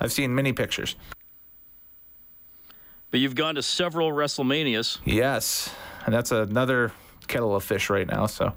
I've 0.00 0.12
seen 0.12 0.34
many 0.34 0.54
pictures. 0.54 0.96
But 3.10 3.20
you've 3.20 3.34
gone 3.34 3.56
to 3.56 3.62
several 3.62 4.12
WrestleManias. 4.12 5.00
Yes, 5.04 5.68
and 6.06 6.14
that's 6.14 6.32
another 6.32 6.90
kettle 7.28 7.54
of 7.54 7.64
fish 7.64 7.90
right 7.90 8.06
now. 8.06 8.24
So, 8.24 8.54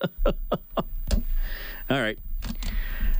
All 0.26 0.32
right. 1.90 2.18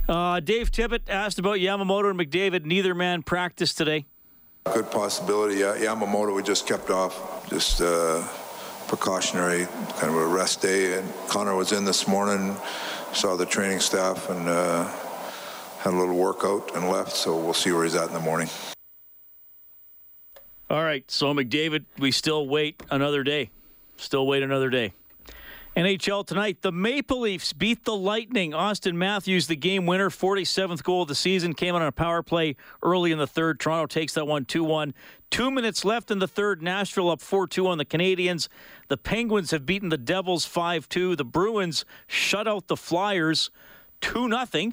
Uh, 0.07 0.39
Dave 0.39 0.71
Tippett 0.71 1.09
asked 1.09 1.37
about 1.37 1.57
Yamamoto 1.57 2.11
and 2.11 2.19
McDavid. 2.19 2.63
Neither 2.63 2.95
man 2.95 3.23
practiced 3.23 3.77
today. 3.77 4.05
Good 4.73 4.89
possibility. 4.89 5.59
Yeah, 5.59 5.75
Yamamoto 5.77 6.35
we 6.35 6.41
just 6.41 6.65
kept 6.67 6.89
off, 6.89 7.47
just 7.49 7.81
uh, 7.81 8.27
precautionary 8.87 9.67
kind 9.99 10.11
of 10.11 10.15
a 10.15 10.25
rest 10.25 10.61
day. 10.61 10.97
And 10.97 11.13
Connor 11.27 11.55
was 11.55 11.71
in 11.71 11.85
this 11.85 12.07
morning, 12.07 12.57
saw 13.13 13.35
the 13.35 13.45
training 13.45 13.79
staff, 13.79 14.27
and 14.27 14.49
uh, 14.49 14.85
had 15.79 15.93
a 15.93 15.95
little 15.95 16.17
workout 16.17 16.75
and 16.75 16.89
left. 16.89 17.11
So 17.11 17.37
we'll 17.37 17.53
see 17.53 17.71
where 17.71 17.83
he's 17.83 17.93
at 17.93 18.07
in 18.07 18.13
the 18.13 18.19
morning. 18.19 18.49
All 20.67 20.83
right, 20.83 21.09
so 21.09 21.31
McDavid, 21.31 21.85
we 21.99 22.11
still 22.11 22.47
wait 22.47 22.81
another 22.89 23.23
day. 23.23 23.51
Still 23.97 24.25
wait 24.25 24.41
another 24.41 24.71
day. 24.71 24.93
NHL 25.75 26.25
tonight, 26.25 26.61
the 26.61 26.71
Maple 26.71 27.19
Leafs 27.19 27.51
beat 27.51 27.83
the 27.83 27.95
Lightning. 27.95 28.53
Austin 28.53 28.97
Matthews, 28.97 29.47
the 29.47 29.57
game 29.57 29.85
winner, 29.85 30.09
47th 30.09 30.81
goal 30.83 31.01
of 31.01 31.09
the 31.09 31.15
season, 31.15 31.53
came 31.53 31.75
on 31.75 31.81
a 31.81 31.91
power 31.91 32.23
play 32.23 32.55
early 32.81 33.11
in 33.11 33.17
the 33.17 33.27
third. 33.27 33.59
Toronto 33.59 33.85
takes 33.85 34.13
that 34.13 34.25
one 34.25 34.45
2 34.45 34.63
1. 34.63 34.93
Two 35.29 35.51
minutes 35.51 35.83
left 35.83 36.11
in 36.11 36.19
the 36.19 36.29
third. 36.29 36.61
Nashville 36.61 37.09
up 37.09 37.19
4 37.19 37.47
2 37.47 37.67
on 37.67 37.77
the 37.77 37.83
Canadiens. 37.83 38.47
The 38.87 38.95
Penguins 38.95 39.51
have 39.51 39.65
beaten 39.65 39.89
the 39.89 39.97
Devils 39.97 40.45
5 40.45 40.87
2. 40.87 41.17
The 41.17 41.25
Bruins 41.25 41.83
shut 42.07 42.47
out 42.47 42.67
the 42.67 42.77
Flyers 42.77 43.51
2 43.99 44.29
0. 44.29 44.71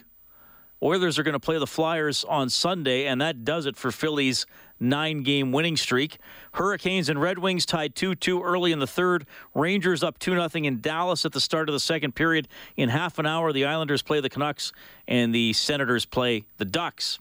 Oilers 0.85 1.19
are 1.19 1.25
going 1.25 1.33
to 1.33 1.41
play 1.41 1.59
the 1.59 1.67
Flyers 1.67 2.23
on 2.25 2.49
Sunday, 2.49 3.07
and 3.07 3.21
that 3.21 3.45
does 3.45 3.67
it 3.67 3.77
for 3.77 3.91
Philly's 3.91 4.47
nine 4.83 5.23
game 5.23 5.53
winning 5.53 5.77
streak. 5.77 6.19
Hurricanes 6.53 7.09
and 7.09 7.21
Red 7.21 7.39
Wings 7.39 7.65
tied 7.65 7.95
2 7.95 8.15
2 8.17 8.43
early 8.43 8.73
in 8.73 8.79
the 8.79 8.87
third. 8.87 9.27
Rangers 9.55 10.03
up 10.03 10.19
2 10.19 10.33
0 10.33 10.49
in 10.65 10.81
Dallas 10.81 11.25
at 11.25 11.33
the 11.33 11.41
start 11.41 11.69
of 11.69 11.73
the 11.73 11.81
second 11.81 12.15
period. 12.15 12.49
In 12.77 12.89
half 12.89 13.19
an 13.19 13.27
hour, 13.27 13.53
the 13.53 13.65
Islanders 13.65 14.03
play 14.03 14.21
the 14.21 14.29
Canucks, 14.29 14.73
and 15.09 15.35
the 15.35 15.53
Senators 15.53 16.05
play 16.05 16.45
the 16.59 16.65
Ducks. 16.65 17.19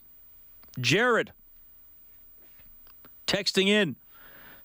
Jared 0.80 1.32
texting 3.28 3.68
in 3.68 3.96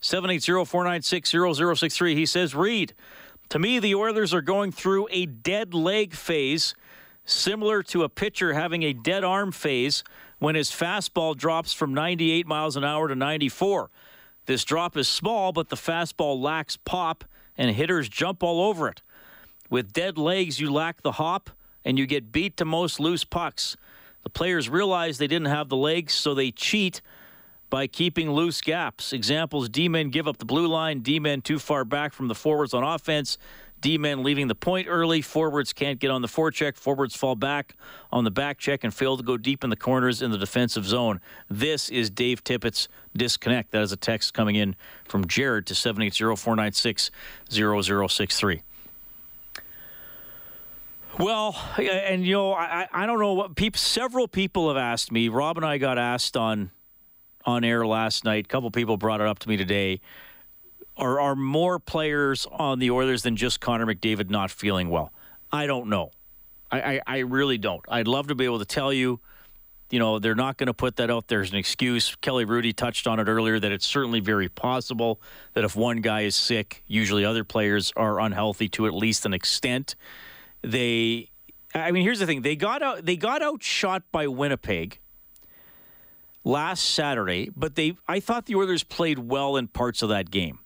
780 0.00 0.64
496 0.64 1.30
0063. 1.30 2.14
He 2.14 2.26
says, 2.26 2.54
Reid, 2.54 2.94
to 3.50 3.58
me, 3.58 3.78
the 3.78 3.94
Oilers 3.94 4.34
are 4.34 4.40
going 4.40 4.72
through 4.72 5.08
a 5.10 5.26
dead 5.26 5.74
leg 5.74 6.14
phase 6.14 6.74
similar 7.24 7.82
to 7.82 8.04
a 8.04 8.08
pitcher 8.08 8.54
having 8.54 8.82
a 8.82 8.92
dead 8.92 9.24
arm 9.24 9.52
phase 9.52 10.04
when 10.46 10.54
his 10.54 10.70
fastball 10.70 11.36
drops 11.36 11.72
from 11.72 11.92
98 11.92 12.46
miles 12.46 12.76
an 12.76 12.84
hour 12.84 13.08
to 13.08 13.16
94. 13.16 13.90
This 14.44 14.62
drop 14.62 14.96
is 14.96 15.08
small, 15.08 15.50
but 15.50 15.70
the 15.70 15.76
fastball 15.76 16.40
lacks 16.40 16.76
pop, 16.76 17.24
and 17.58 17.74
hitters 17.74 18.08
jump 18.08 18.44
all 18.44 18.60
over 18.60 18.86
it. 18.86 19.02
With 19.70 19.92
dead 19.92 20.16
legs, 20.16 20.60
you 20.60 20.72
lack 20.72 21.02
the 21.02 21.10
hop, 21.10 21.50
and 21.84 21.98
you 21.98 22.06
get 22.06 22.30
beat 22.30 22.56
to 22.58 22.64
most 22.64 23.00
loose 23.00 23.24
pucks. 23.24 23.76
The 24.22 24.30
players 24.30 24.68
realize 24.68 25.18
they 25.18 25.26
didn't 25.26 25.48
have 25.48 25.68
the 25.68 25.76
legs, 25.76 26.14
so 26.14 26.32
they 26.32 26.52
cheat 26.52 27.00
by 27.68 27.88
keeping 27.88 28.30
loose 28.30 28.60
gaps. 28.60 29.12
Examples 29.12 29.68
D 29.68 29.88
men 29.88 30.10
give 30.10 30.28
up 30.28 30.38
the 30.38 30.44
blue 30.44 30.68
line, 30.68 31.00
D 31.00 31.18
men 31.18 31.42
too 31.42 31.58
far 31.58 31.84
back 31.84 32.12
from 32.12 32.28
the 32.28 32.36
forwards 32.36 32.72
on 32.72 32.84
offense, 32.84 33.36
D 33.80 33.98
men 33.98 34.22
leaving 34.22 34.48
the 34.48 34.54
point 34.54 34.88
early, 34.88 35.20
forwards 35.20 35.72
can't 35.72 35.98
get 35.98 36.10
on 36.10 36.22
the 36.22 36.28
forecheck, 36.28 36.76
forwards 36.76 37.14
fall 37.14 37.34
back 37.34 37.76
on 38.10 38.24
the 38.24 38.30
back 38.30 38.58
check 38.58 38.84
and 38.84 38.92
fail 38.92 39.16
to 39.16 39.22
go 39.22 39.36
deep 39.36 39.62
in 39.62 39.70
the 39.70 39.76
corners 39.76 40.22
in 40.22 40.30
the 40.30 40.38
defensive 40.38 40.86
zone. 40.86 41.20
This 41.48 41.88
is 41.88 42.10
Dave 42.10 42.42
Tippett's 42.42 42.88
disconnect. 43.16 43.72
That 43.72 43.82
is 43.82 43.92
a 43.92 43.96
text 43.96 44.34
coming 44.34 44.56
in 44.56 44.76
from 45.04 45.26
Jared 45.26 45.66
to 45.66 45.74
780 45.74 46.36
496 46.36 47.10
0063. 47.50 48.62
Well, 51.18 51.56
and 51.78 52.26
you 52.26 52.34
know, 52.34 52.52
I, 52.52 52.88
I 52.92 53.06
don't 53.06 53.18
know 53.18 53.32
what 53.32 53.56
people. 53.56 53.78
Several 53.78 54.28
people 54.28 54.68
have 54.68 54.76
asked 54.76 55.10
me. 55.10 55.28
Rob 55.28 55.56
and 55.56 55.64
I 55.64 55.78
got 55.78 55.98
asked 55.98 56.36
on 56.36 56.70
on 57.46 57.64
air 57.64 57.86
last 57.86 58.24
night. 58.24 58.44
A 58.44 58.48
couple 58.48 58.70
people 58.70 58.96
brought 58.96 59.20
it 59.20 59.26
up 59.26 59.38
to 59.40 59.48
me 59.48 59.56
today. 59.56 60.00
Are 60.96 61.20
are 61.20 61.36
more 61.36 61.78
players 61.78 62.46
on 62.50 62.78
the 62.78 62.90
Oilers 62.90 63.22
than 63.22 63.36
just 63.36 63.60
Connor 63.60 63.86
McDavid 63.86 64.30
not 64.30 64.50
feeling 64.50 64.88
well? 64.88 65.12
I 65.52 65.66
don't 65.66 65.88
know. 65.88 66.10
I, 66.70 66.80
I, 66.80 67.00
I 67.06 67.18
really 67.18 67.58
don't. 67.58 67.84
I'd 67.88 68.08
love 68.08 68.28
to 68.28 68.34
be 68.34 68.44
able 68.44 68.58
to 68.58 68.64
tell 68.64 68.92
you. 68.92 69.20
You 69.88 70.00
know, 70.00 70.18
they're 70.18 70.34
not 70.34 70.56
going 70.56 70.66
to 70.66 70.74
put 70.74 70.96
that 70.96 71.12
out 71.12 71.28
there 71.28 71.42
as 71.42 71.50
an 71.52 71.56
excuse. 71.56 72.16
Kelly 72.16 72.44
Rudy 72.44 72.72
touched 72.72 73.06
on 73.06 73.20
it 73.20 73.28
earlier 73.28 73.60
that 73.60 73.70
it's 73.70 73.86
certainly 73.86 74.18
very 74.18 74.48
possible 74.48 75.20
that 75.52 75.62
if 75.62 75.76
one 75.76 75.98
guy 76.00 76.22
is 76.22 76.34
sick, 76.34 76.82
usually 76.88 77.24
other 77.24 77.44
players 77.44 77.92
are 77.94 78.18
unhealthy 78.18 78.68
to 78.70 78.88
at 78.88 78.94
least 78.94 79.24
an 79.26 79.32
extent 79.32 79.94
they 80.66 81.30
I 81.74 81.92
mean 81.92 82.02
here's 82.02 82.18
the 82.18 82.26
thing 82.26 82.42
they 82.42 82.56
got 82.56 82.82
out 82.82 83.04
they 83.04 83.16
got 83.16 83.42
outshot 83.42 84.02
by 84.10 84.26
Winnipeg 84.26 84.98
last 86.44 86.84
Saturday 86.84 87.50
but 87.56 87.74
they 87.76 87.96
I 88.08 88.20
thought 88.20 88.46
the 88.46 88.56
Oilers 88.56 88.82
played 88.82 89.18
well 89.18 89.56
in 89.56 89.68
parts 89.68 90.02
of 90.02 90.08
that 90.08 90.30
game 90.30 90.58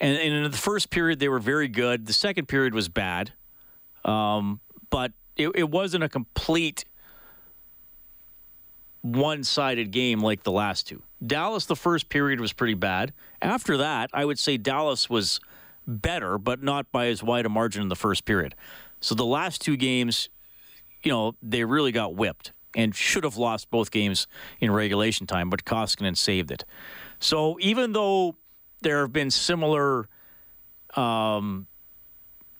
and, 0.00 0.16
and 0.16 0.34
in 0.44 0.50
the 0.50 0.56
first 0.56 0.90
period 0.90 1.18
they 1.18 1.28
were 1.28 1.38
very 1.38 1.68
good 1.68 2.06
the 2.06 2.12
second 2.12 2.46
period 2.46 2.74
was 2.74 2.88
bad 2.88 3.32
um, 4.04 4.60
but 4.88 5.12
it, 5.36 5.50
it 5.54 5.70
wasn't 5.70 6.02
a 6.02 6.08
complete 6.08 6.84
one-sided 9.02 9.90
game 9.90 10.20
like 10.20 10.42
the 10.42 10.52
last 10.52 10.86
two 10.86 11.02
Dallas 11.26 11.66
the 11.66 11.76
first 11.76 12.08
period 12.08 12.40
was 12.40 12.52
pretty 12.52 12.74
bad 12.74 13.12
after 13.40 13.76
that 13.78 14.10
I 14.12 14.24
would 14.24 14.38
say 14.38 14.56
Dallas 14.56 15.08
was 15.08 15.40
better, 15.86 16.38
but 16.38 16.62
not 16.62 16.90
by 16.92 17.06
as 17.08 17.22
wide 17.22 17.46
a 17.46 17.48
margin 17.48 17.82
in 17.82 17.88
the 17.88 17.96
first 17.96 18.24
period. 18.24 18.54
So 19.00 19.14
the 19.14 19.26
last 19.26 19.60
two 19.60 19.76
games, 19.76 20.28
you 21.02 21.10
know, 21.10 21.34
they 21.42 21.64
really 21.64 21.92
got 21.92 22.14
whipped 22.14 22.52
and 22.74 22.94
should 22.94 23.24
have 23.24 23.36
lost 23.36 23.70
both 23.70 23.90
games 23.90 24.26
in 24.60 24.70
regulation 24.70 25.26
time, 25.26 25.50
but 25.50 25.64
Koskinen 25.64 26.16
saved 26.16 26.50
it. 26.50 26.64
So 27.18 27.56
even 27.60 27.92
though 27.92 28.36
there 28.80 29.00
have 29.00 29.12
been 29.12 29.30
similar, 29.30 30.08
um, 30.94 31.66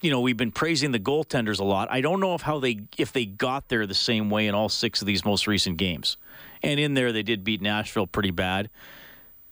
you 0.01 0.11
know, 0.11 0.21
we've 0.21 0.37
been 0.37 0.53
praising 0.53 0.93
the 0.93 0.99
goaltenders 0.99 1.61
a 1.61 1.65
lot. 1.65 1.89
I 1.91 2.01
don't 2.01 2.21
know 2.21 2.35
if 2.35 2.43
how 2.43 2.59
they 2.59 2.81
if 2.97 3.13
they 3.13 3.27
got 3.27 3.69
there 3.69 3.87
the 3.87 3.95
same 3.95 4.31
way 4.31 4.47
in 4.47 4.55
all 4.55 4.69
six 4.69 5.01
of 5.01 5.07
these 5.07 5.25
most 5.25 5.47
recent 5.47 5.77
games. 5.77 6.17
And 6.63 6.79
in 6.79 6.95
there, 6.95 7.13
they 7.13 7.23
did 7.23 7.45
beat 7.45 7.63
Nashville 7.63 8.07
pretty 8.07 8.31
bad, 8.31 8.71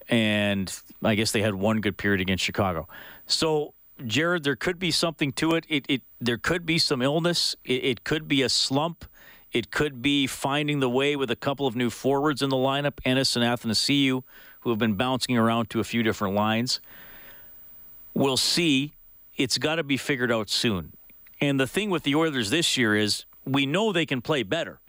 and 0.09 0.73
I 1.03 1.15
guess 1.15 1.33
they 1.33 1.43
had 1.43 1.55
one 1.55 1.81
good 1.81 1.97
period 1.97 2.21
against 2.21 2.45
Chicago. 2.45 2.89
So, 3.27 3.75
Jared, 4.07 4.45
there 4.45 4.57
could 4.57 4.79
be 4.79 4.91
something 4.91 5.33
to 5.33 5.55
it. 5.55 5.65
It, 5.69 5.87
it 5.89 6.03
there 6.21 6.39
could 6.39 6.67
be 6.67 6.79
some 6.79 7.03
illness. 7.03 7.57
It, 7.65 7.85
it 7.85 8.05
could 8.05 8.29
be 8.29 8.43
a 8.43 8.49
slump. 8.49 9.05
It 9.53 9.71
could 9.71 10.03
be 10.03 10.27
finding 10.27 10.81
the 10.81 10.91
way 10.91 11.17
with 11.17 11.31
a 11.31 11.37
couple 11.37 11.67
of 11.67 11.75
new 11.75 11.89
forwards 11.89 12.43
in 12.43 12.51
the 12.51 12.57
lineup, 12.57 13.01
Ennis 13.05 13.35
and 13.35 13.45
Athanasiu, 13.45 14.23
who 14.69 14.73
have 14.73 14.79
been 14.79 14.95
bouncing 14.95 15.37
around 15.37 15.71
to 15.71 15.81
a 15.81 15.85
few 15.85 16.03
different 16.03 16.35
lines. 16.35 16.81
We'll 18.15 18.37
see. 18.37 18.93
It's 19.37 19.59
got 19.59 19.77
to 19.77 19.83
be 19.83 19.97
figured 19.97 20.33
out 20.33 20.51
soon. 20.51 20.93
And 21.41 21.59
the 21.59 21.67
thing 21.67 21.91
with 21.91 22.03
the 22.03 22.15
Oilers 22.15 22.51
this 22.51 22.77
year 22.77 22.97
is 22.97 23.25
we 23.45 23.67
know 23.67 23.93
they 23.93 24.07
can 24.07 24.21
play 24.21 24.43
better, 24.43 24.81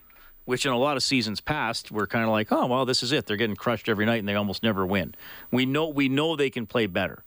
which 0.46 0.66
in 0.66 0.72
a 0.72 0.78
lot 0.78 0.98
of 0.98 1.04
seasons 1.04 1.40
past 1.42 1.92
we're 1.92 2.08
kind 2.08 2.26
of 2.26 2.32
like, 2.32 2.52
oh 2.52 2.66
well, 2.66 2.86
this 2.86 3.04
is 3.04 3.12
it. 3.12 3.26
They're 3.26 3.38
getting 3.38 3.56
crushed 3.56 3.88
every 3.88 4.06
night 4.06 4.20
and 4.20 4.28
they 4.28 4.36
almost 4.36 4.64
never 4.64 4.86
win. 4.86 5.14
We 5.52 5.66
know 5.66 5.88
we 5.88 6.10
know 6.10 6.36
they 6.36 6.50
can 6.50 6.66
play 6.66 6.88
better 6.88 7.24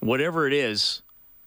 whatever 0.00 0.46
it 0.46 0.52
is, 0.52 1.02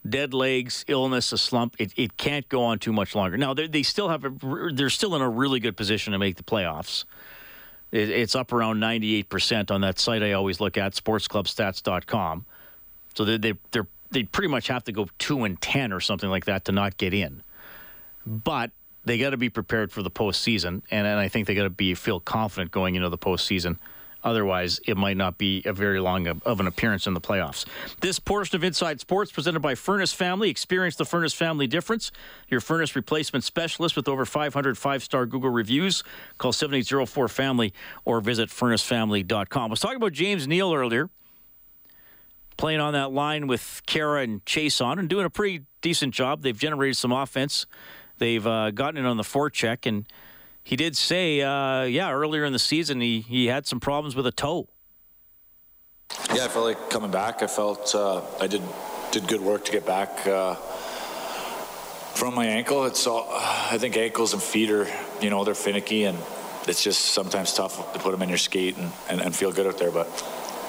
dead 0.08 0.34
legs, 0.34 0.86
illness, 0.88 1.32
a 1.32 1.38
slump, 1.38 1.76
it, 1.80 1.92
it 1.98 2.18
can't 2.18 2.48
go 2.50 2.64
on 2.64 2.80
too 2.80 2.94
much 2.94 3.16
longer. 3.16 3.38
Now, 3.38 3.54
they 3.54 3.84
still 3.84 4.10
have, 4.10 4.24
a, 4.24 4.32
they're 4.72 4.90
still 4.90 5.16
in 5.16 5.22
a 5.22 5.30
really 5.30 5.60
good 5.60 5.76
position 5.76 6.14
to 6.14 6.20
make 6.20 6.38
the 6.38 6.44
playoffs. 6.44 7.04
It, 7.94 8.10
it's 8.10 8.36
up 8.36 8.52
around 8.52 8.80
98% 8.80 9.70
on 9.70 9.82
that 9.82 10.00
site 10.00 10.24
I 10.24 10.34
always 10.34 10.60
look 10.60 10.78
at, 10.78 10.94
sportsclubstats.com. 10.94 12.46
So 13.14 13.24
they, 13.24 13.38
they, 13.38 13.54
they're, 13.72 13.88
they 14.10 14.24
pretty 14.24 14.48
much 14.48 14.68
have 14.68 14.84
to 14.86 14.92
go 14.92 15.08
2 15.20 15.44
and 15.44 15.62
10 15.62 15.94
or 15.94 16.00
something 16.00 16.30
like 16.30 16.46
that 16.46 16.66
to 16.66 16.72
not 16.72 16.98
get 16.98 17.14
in. 17.14 17.44
But 18.26 18.72
they 19.06 19.20
got 19.20 19.30
to 19.30 19.38
be 19.38 19.50
prepared 19.50 19.92
for 19.92 20.02
the 20.02 20.10
postseason, 20.10 20.82
and, 20.90 21.06
and 21.06 21.20
I 21.20 21.28
think 21.28 21.46
they 21.46 21.56
got 21.56 21.64
to 21.64 21.70
be 21.70 21.94
feel 21.94 22.20
confident 22.20 22.72
going 22.72 22.96
into 22.96 23.10
the 23.10 23.18
postseason. 23.18 23.78
Otherwise, 24.24 24.80
it 24.86 24.96
might 24.96 25.18
not 25.18 25.38
be 25.38 25.62
a 25.66 25.74
very 25.74 26.00
long 26.00 26.28
of, 26.28 26.42
of, 26.44 26.60
an 26.60 26.68
appearance 26.68 27.08
in 27.08 27.14
the 27.14 27.22
playoffs. 27.22 27.66
This 28.02 28.20
portion 28.20 28.56
of 28.56 28.64
Inside 28.64 29.00
Sports 29.02 29.32
presented 29.32 29.60
by 29.62 29.76
Furnace 29.76 30.14
Family. 30.14 30.50
Experience 30.50 30.96
the 30.96 31.06
Furnace 31.06 31.34
Family 31.34 31.68
difference. 31.68 32.12
Your 32.48 32.62
furnace 32.62 32.96
replacement 32.96 33.44
specialist 33.44 33.96
with 33.96 34.08
over 34.08 34.26
500 34.26 34.78
five-star 34.78 35.26
Google 35.26 35.50
reviews. 35.50 36.04
Call 36.38 36.54
7804-FAMILY 36.54 37.74
or 38.06 38.22
visit 38.22 38.50
furnacefamily.com. 38.50 39.64
I 39.64 39.68
was 39.68 39.80
talking 39.80 39.98
about 39.98 40.14
James 40.14 40.48
Neal 40.48 40.74
earlier, 40.74 41.10
playing 42.56 42.80
on 42.80 42.94
that 42.94 43.12
line 43.12 43.48
with 43.48 43.82
Khaira 43.88 44.24
and 44.24 44.44
Chiasson 44.46 45.00
and 45.00 45.10
doing 45.10 45.26
a 45.26 45.30
pretty 45.30 45.66
decent 45.82 46.14
job. 46.14 46.42
They've 46.44 46.58
generated 46.58 46.96
some 46.96 47.12
offense. 47.12 47.66
They've 48.20 48.46
uh, 48.46 48.72
gotten 48.72 49.06
it 49.06 49.08
on 49.08 49.18
the 49.18 49.24
forecheck 49.24 49.86
and– 49.86 50.06
he 50.64 50.76
did 50.76 50.96
say, 50.96 51.42
uh, 51.42 51.84
yeah, 51.84 52.12
earlier 52.12 52.46
in 52.46 52.54
the 52.54 52.60
season 52.60 53.02
he, 53.02 53.22
he 53.22 53.48
had 53.48 53.66
some 53.66 53.80
problems 53.80 54.16
with 54.16 54.26
a 54.28 54.32
toe. 54.32 54.70
Yeah, 56.34 56.46
I 56.46 56.48
felt 56.48 56.66
like 56.66 56.90
coming 56.90 57.12
back. 57.12 57.42
I 57.42 57.48
felt 57.48 57.94
uh, 57.96 58.22
I 58.40 58.48
did 58.48 58.62
did 59.12 59.28
good 59.28 59.42
work 59.42 59.66
to 59.66 59.72
get 59.72 59.86
back. 59.86 60.28
Uh, 60.28 60.56
From 62.14 62.36
my 62.36 62.46
ankle, 62.46 62.86
it's 62.86 63.08
all. 63.08 63.28
I 63.30 63.78
think 63.80 63.98
ankles 63.98 64.34
and 64.34 64.42
feet 64.42 64.70
are, 64.70 64.88
you 65.20 65.32
know, 65.32 65.44
they're 65.44 65.56
finicky, 65.56 66.06
and 66.06 66.18
it's 66.68 66.84
just 66.84 67.14
sometimes 67.14 67.54
tough 67.54 67.94
to 67.94 68.00
put 68.00 68.12
them 68.12 68.22
in 68.22 68.30
your 68.30 68.38
skate 68.38 68.78
and, 68.78 68.92
and, 69.10 69.22
and 69.22 69.36
feel 69.36 69.52
good 69.52 69.66
out 69.66 69.80
there. 69.80 69.92
But 69.92 70.08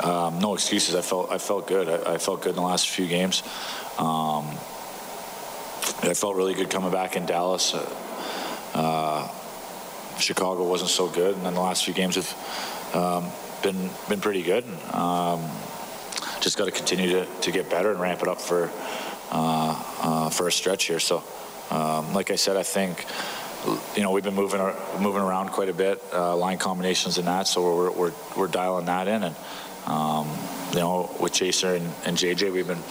um, 0.02 0.40
no 0.40 0.54
excuses. 0.54 0.94
I 0.94 1.02
felt 1.02 1.30
I 1.30 1.38
felt 1.38 1.68
good. 1.68 1.87
I, 1.88 2.14
I 2.14 2.18
felt 2.18 2.40
good 2.40 2.50
in 2.50 2.57
the 2.57 2.62
last 2.62 2.88
few 2.88 3.07
games. 3.07 3.42
Um, 3.98 4.48
I 6.02 6.14
felt 6.14 6.37
really 6.37 6.54
good 6.54 6.70
coming 6.70 6.90
back 6.90 7.14
in 7.16 7.26
Dallas. 7.26 7.74
Uh, 7.74 7.85
uh, 8.74 9.28
Chicago 10.18 10.68
wasn't 10.68 10.90
so 10.90 11.09
good, 11.09 11.37
and 11.37 11.44
then 11.44 11.55
the 11.55 11.61
last 11.61 11.85
few 11.85 11.94
games 11.94 12.16
have 12.16 12.94
um, 12.94 13.31
been 13.62 13.90
been 14.09 14.20
pretty 14.20 14.42
good. 14.42 14.64
Um, 14.92 15.50
just 16.40 16.59
got 16.59 16.66
to 16.66 16.70
continue 16.70 17.09
to, 17.11 17.27
to 17.40 17.50
get 17.50 17.70
better 17.70 17.90
and 17.90 17.98
ramp 17.98 18.22
it 18.22 18.29
up 18.29 18.40
for 18.40 18.70
uh, 19.33 19.83
uh, 20.03 20.31
for 20.31 20.46
a 20.48 20.53
stretch 20.53 20.85
here. 20.85 21.00
So, 21.00 21.24
um, 21.70 22.12
like 22.12 22.31
I 22.31 22.37
said, 22.37 22.57
I 22.57 22.62
think 22.62 23.07
you 23.96 24.03
know 24.03 24.12
we've 24.12 24.22
been 24.22 24.35
moving 24.35 24.61
moving 25.00 25.22
around 25.22 25.50
quite 25.50 25.68
a 25.68 25.74
bit, 25.74 26.03
uh, 26.12 26.37
line 26.37 26.59
combinations 26.59 27.18
and 27.18 27.27
that. 27.27 27.46
So 27.46 27.62
we're 27.62 27.90
we're, 27.90 28.12
we're 28.37 28.48
dialing 28.48 28.87
that 28.87 29.09
in, 29.09 29.22
and 29.24 29.37
um, 29.87 30.29
you 30.72 30.81
know 30.81 31.11
with 31.18 31.33
Chaser 31.33 31.74
and, 31.74 31.90
and 32.05 32.16
JJ, 32.16 32.53
we've 32.53 32.66
been 32.66 32.83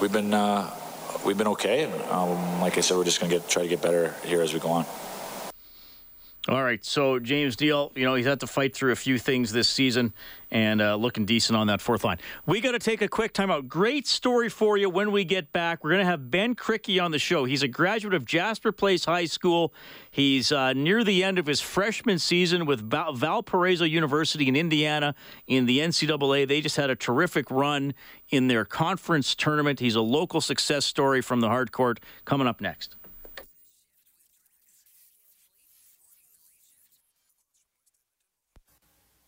we've 0.00 0.12
been 0.12 0.32
uh, 0.32 0.74
we've 1.24 1.38
been 1.38 1.48
okay. 1.48 1.84
And 1.84 1.94
um, 2.10 2.60
like 2.60 2.78
I 2.78 2.80
said, 2.80 2.96
we're 2.96 3.04
just 3.04 3.20
gonna 3.20 3.32
get 3.32 3.48
try 3.48 3.62
to 3.62 3.68
get 3.68 3.82
better 3.82 4.14
here 4.24 4.42
as 4.42 4.54
we 4.54 4.60
go 4.60 4.70
on. 4.70 4.86
All 6.48 6.64
right, 6.64 6.82
so 6.82 7.18
James 7.18 7.60
Neal, 7.60 7.92
you 7.94 8.06
know, 8.06 8.14
he's 8.14 8.24
had 8.24 8.40
to 8.40 8.46
fight 8.46 8.74
through 8.74 8.92
a 8.92 8.96
few 8.96 9.18
things 9.18 9.52
this 9.52 9.68
season 9.68 10.14
and 10.50 10.80
uh, 10.80 10.96
looking 10.96 11.26
decent 11.26 11.58
on 11.58 11.66
that 11.66 11.82
fourth 11.82 12.04
line. 12.04 12.16
We 12.46 12.62
got 12.62 12.72
to 12.72 12.78
take 12.78 13.02
a 13.02 13.08
quick 13.08 13.34
timeout. 13.34 13.68
Great 13.68 14.06
story 14.06 14.48
for 14.48 14.78
you 14.78 14.88
when 14.88 15.12
we 15.12 15.26
get 15.26 15.52
back. 15.52 15.84
We're 15.84 15.90
going 15.90 16.00
to 16.00 16.06
have 16.06 16.30
Ben 16.30 16.54
Krikke 16.54 17.04
on 17.04 17.10
the 17.10 17.18
show. 17.18 17.44
He's 17.44 17.62
a 17.62 17.68
graduate 17.68 18.14
of 18.14 18.24
Jasper 18.24 18.72
Place 18.72 19.04
High 19.04 19.26
School. 19.26 19.74
He's 20.10 20.50
uh, 20.50 20.72
near 20.72 21.04
the 21.04 21.22
end 21.22 21.38
of 21.38 21.44
his 21.44 21.60
freshman 21.60 22.18
season 22.18 22.64
with 22.64 22.80
Val- 22.80 23.12
Valparaiso 23.12 23.84
University 23.84 24.48
in 24.48 24.56
Indiana 24.56 25.14
in 25.46 25.66
the 25.66 25.80
NCAA. 25.80 26.48
They 26.48 26.62
just 26.62 26.76
had 26.76 26.88
a 26.88 26.96
terrific 26.96 27.50
run 27.50 27.92
in 28.30 28.48
their 28.48 28.64
conference 28.64 29.34
tournament. 29.34 29.80
He's 29.80 29.96
a 29.96 30.00
local 30.00 30.40
success 30.40 30.86
story 30.86 31.20
from 31.20 31.40
the 31.40 31.48
hard 31.48 31.72
court. 31.72 32.00
Coming 32.24 32.46
up 32.46 32.62
next. 32.62 32.94
Well, 32.94 33.04
you 39.08 39.16
may 39.18 39.27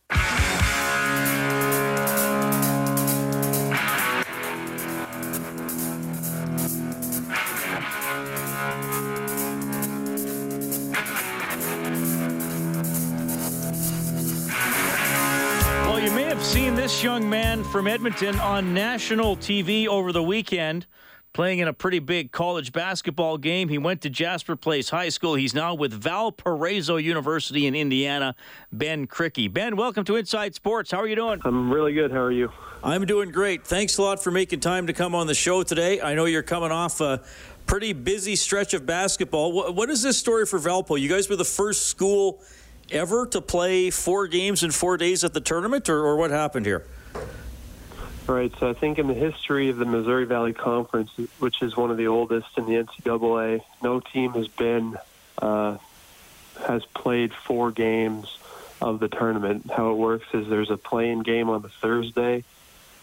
seen 16.51 16.75
this 16.75 17.01
young 17.01 17.29
man 17.29 17.63
from 17.63 17.87
Edmonton 17.87 18.37
on 18.39 18.73
national 18.73 19.37
TV 19.37 19.87
over 19.87 20.11
the 20.11 20.21
weekend 20.21 20.85
playing 21.33 21.59
in 21.59 21.67
a 21.67 21.73
pretty 21.73 21.99
big 21.99 22.31
college 22.31 22.73
basketball 22.73 23.37
game. 23.37 23.69
He 23.69 23.77
went 23.77 24.01
to 24.01 24.09
Jasper 24.09 24.55
Place 24.55 24.89
High 24.89 25.09
School. 25.09 25.35
He's 25.35 25.53
now 25.53 25.73
with 25.73 25.93
Valparaiso 25.93 26.97
University 26.97 27.67
in 27.67 27.75
Indiana. 27.75 28.35
Ben 28.71 29.07
Krikke. 29.07 29.51
Ben, 29.51 29.77
welcome 29.77 30.03
to 30.05 30.17
Inside 30.17 30.55
Sports. 30.55 30.91
How 30.91 30.97
are 30.97 31.07
you 31.07 31.15
doing? 31.15 31.39
I'm 31.45 31.71
really 31.71 31.93
good. 31.93 32.11
How 32.11 32.19
are 32.19 32.31
you? 32.31 32.51
I'm 32.83 33.05
doing 33.05 33.31
great. 33.31 33.65
Thanks 33.65 33.97
a 33.97 34.01
lot 34.01 34.21
for 34.21 34.31
making 34.31 34.59
time 34.59 34.87
to 34.87 34.93
come 34.93 35.15
on 35.15 35.27
the 35.27 35.33
show 35.33 35.63
today. 35.63 36.01
I 36.01 36.15
know 36.15 36.25
you're 36.25 36.43
coming 36.43 36.71
off 36.71 36.99
a 36.99 37.21
pretty 37.65 37.93
busy 37.93 38.35
stretch 38.35 38.73
of 38.73 38.85
basketball. 38.85 39.53
What, 39.53 39.75
what 39.75 39.89
is 39.89 40.01
this 40.01 40.17
story 40.17 40.45
for 40.45 40.59
Valpo? 40.59 40.99
You 40.99 41.07
guys 41.07 41.29
were 41.29 41.37
the 41.37 41.45
first 41.45 41.87
school 41.87 42.41
ever 42.89 43.25
to 43.27 43.39
play 43.39 43.89
four 43.89 44.27
games 44.27 44.63
in 44.63 44.71
four 44.71 44.97
days 44.97 45.23
at 45.23 45.33
the 45.33 45.39
tournament, 45.39 45.87
or, 45.87 46.03
or 46.03 46.17
what 46.17 46.31
happened 46.31 46.65
here? 46.65 46.85
Right. 48.27 48.53
So 48.59 48.69
I 48.69 48.73
think 48.73 48.99
in 48.99 49.07
the 49.07 49.13
history 49.13 49.69
of 49.69 49.77
the 49.77 49.85
Missouri 49.85 50.25
Valley 50.25 50.53
Conference, 50.53 51.11
which 51.39 51.61
is 51.61 51.75
one 51.75 51.91
of 51.91 51.97
the 51.97 52.07
oldest 52.07 52.47
in 52.57 52.65
the 52.65 52.73
NCAA, 52.73 53.61
no 53.83 53.99
team 53.99 54.33
has 54.33 54.47
been 54.47 54.95
uh, 55.41 55.77
has 56.67 56.85
played 56.85 57.33
four 57.33 57.71
games 57.71 58.37
of 58.79 58.99
the 58.99 59.07
tournament. 59.07 59.69
How 59.75 59.91
it 59.91 59.95
works 59.95 60.27
is 60.33 60.47
there's 60.47 60.69
a 60.69 60.77
play-in 60.77 61.23
game 61.23 61.49
on 61.49 61.61
the 61.61 61.69
Thursday 61.69 62.43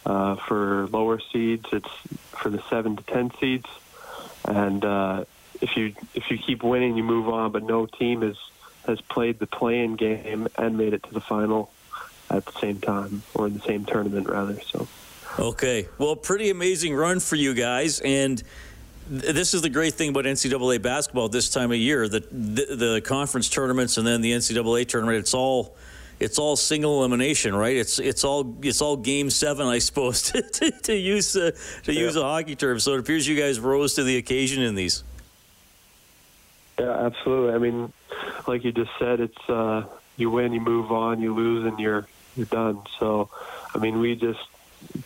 uh, 0.07 0.37
for 0.37 0.87
lower 0.89 1.21
seeds. 1.33 1.67
It's 1.73 1.91
for 2.31 2.49
the 2.49 2.63
seven 2.71 2.97
to 2.97 3.03
ten 3.03 3.31
seeds, 3.41 3.69
and 4.45 4.85
uh, 4.85 5.25
if 5.61 5.77
you 5.77 5.95
if 6.15 6.31
you 6.31 6.39
keep 6.39 6.63
winning, 6.63 6.97
you 6.97 7.03
move 7.03 7.29
on. 7.29 7.53
But 7.53 7.65
no 7.65 7.87
team 7.87 8.23
has 8.23 8.37
has 8.87 9.01
played 9.01 9.41
the 9.41 9.47
play-in 9.47 9.97
game 9.97 10.49
and 10.57 10.79
made 10.79 10.95
it 10.95 11.03
to 11.03 11.13
the 11.13 11.21
final 11.21 11.71
at 12.31 12.47
the 12.47 12.53
same 12.61 12.81
time, 12.81 13.23
or 13.35 13.47
in 13.47 13.55
the 13.55 13.61
same 13.61 13.85
tournament 13.85 14.29
rather. 14.29 14.61
So. 14.61 14.87
Okay. 15.39 15.89
Well, 15.99 16.17
pretty 16.17 16.51
amazing 16.51 16.95
run 16.95 17.21
for 17.21 17.37
you 17.37 17.55
guys. 17.55 18.01
And 18.01 18.43
th- 19.09 19.35
this 19.35 19.55
is 19.55 19.63
the 19.63 19.69
great 19.69 19.95
thing 19.95 20.11
about 20.11 20.25
NCAA 20.25 20.83
basketball 20.83 21.29
this 21.29 21.49
time 21.49 21.71
of 21.71 21.79
year 21.79 22.09
the, 22.09 22.21
the, 22.21 22.77
the 22.77 23.01
conference 23.05 23.49
tournaments 23.49 23.97
and 23.97 24.07
then 24.07 24.21
the 24.21 24.33
NCAA 24.33 24.87
tournament, 24.89 25.19
it's 25.19 25.35
all. 25.35 25.77
It's 26.21 26.37
all 26.37 26.57
single 26.57 26.99
elimination, 26.99 27.55
right? 27.55 27.77
It's 27.77 28.01
it's 28.01 28.25
all 28.25 28.57
it's 28.63 28.83
all 28.83 28.97
game 28.97 29.31
seven, 29.31 29.69
I 29.69 29.79
suppose, 29.79 30.21
to, 30.33 30.43
to, 30.43 30.71
to 30.73 30.97
use 30.97 31.37
uh, 31.37 31.53
to 31.85 31.95
use 31.95 32.17
a 32.17 32.23
hockey 32.23 32.57
term. 32.57 32.81
So 32.81 32.95
it 32.95 32.99
appears 32.99 33.29
you 33.29 33.37
guys 33.37 33.61
rose 33.61 33.95
to 33.95 34.03
the 34.03 34.17
occasion 34.17 34.65
in 34.65 34.75
these. 34.75 35.05
Yeah, 36.77 36.91
absolutely. 36.91 37.55
I 37.55 37.59
mean, 37.59 37.93
like 38.49 38.65
you 38.65 38.73
just 38.73 38.91
said, 38.99 39.21
it's 39.21 39.49
uh, 39.49 39.85
you 40.17 40.31
win, 40.31 40.53
you 40.53 40.61
move 40.61 40.91
on, 40.91 41.21
you 41.21 41.35
lose, 41.35 41.65
and 41.67 41.79
you're 41.79 42.09
you're 42.37 42.47
done. 42.47 42.83
So, 42.99 43.31
I 43.73 43.79
mean, 43.79 44.01
we 44.01 44.17
just 44.17 44.41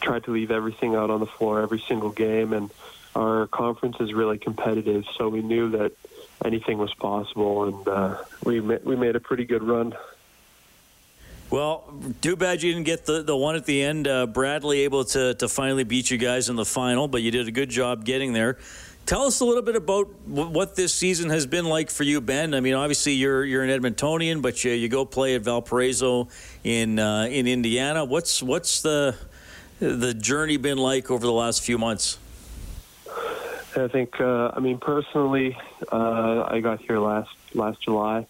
tried 0.01 0.25
to 0.25 0.33
leave 0.33 0.51
everything 0.51 0.95
out 0.95 1.11
on 1.11 1.21
the 1.21 1.27
floor 1.27 1.61
every 1.61 1.81
single 1.81 2.11
game, 2.11 2.53
and 2.53 2.71
our 3.15 3.47
conference 3.47 3.97
is 4.01 4.13
really 4.13 4.39
competitive. 4.39 5.05
So 5.17 5.29
we 5.29 5.43
knew 5.43 5.71
that 5.71 5.93
anything 6.45 6.79
was 6.79 6.95
possible, 6.95 7.65
and 7.65 7.89
uh, 7.89 8.17
we 8.45 8.61
we 8.61 8.97
made 8.97 9.17
a 9.17 9.21
pretty 9.21 9.45
good 9.45 9.63
run. 9.63 9.95
Well, 11.51 11.85
too 12.23 12.35
bad 12.35 12.63
you 12.63 12.73
didn't 12.73 12.87
get 12.87 13.05
the, 13.05 13.23
the 13.23 13.37
one 13.37 13.57
at 13.57 13.67
the 13.67 13.83
end. 13.83 14.09
Uh, 14.09 14.25
Bradley 14.25 14.81
able 14.81 15.05
to, 15.05 15.35
to 15.35 15.49
finally 15.51 15.85
beat 15.85 16.11
you 16.11 16.17
guys 16.17 16.49
in 16.49 16.57
the 16.57 16.65
final, 16.65 17.09
but 17.09 17.21
you 17.21 17.31
did 17.31 17.47
a 17.47 17.51
good 17.51 17.69
job 17.69 18.07
getting 18.07 18.33
there. 18.33 18.57
Tell 19.05 19.25
us 19.25 19.41
a 19.41 19.45
little 19.45 19.63
bit 19.63 19.77
about 19.77 20.09
w- 20.27 20.49
what 20.49 20.77
this 20.77 20.95
season 20.95 21.29
has 21.29 21.45
been 21.45 21.67
like 21.67 21.91
for 21.91 22.05
you, 22.05 22.23
Ben. 22.23 22.55
I 22.55 22.61
mean, 22.61 22.73
obviously 22.73 23.13
you're 23.13 23.45
you're 23.45 23.63
an 23.63 23.69
Edmontonian, 23.69 24.41
but 24.41 24.65
you, 24.65 24.71
you 24.73 24.89
go 24.89 25.05
play 25.05 25.35
at 25.35 25.43
Valparaiso 25.43 26.29
in 26.65 26.99
uh, 26.99 27.25
in 27.25 27.47
Indiana. 27.47 28.07
What's 28.07 28.43
what's 28.43 28.81
the 28.81 29.15
the 29.83 30.15
journey 30.15 30.57
been 30.57 30.79
like 30.79 31.11
over 31.11 31.25
the 31.25 31.33
last 31.33 31.63
few 31.63 31.79
months? 31.79 32.19
I 33.75 33.89
think, 33.89 34.21
uh, 34.21 34.53
I 34.55 34.61
mean, 34.61 34.79
personally, 34.79 35.57
uh, 35.91 36.45
I 36.47 36.61
got 36.61 36.81
here 36.81 36.99
last 36.99 37.31
last 37.55 37.81
July, 37.81 38.27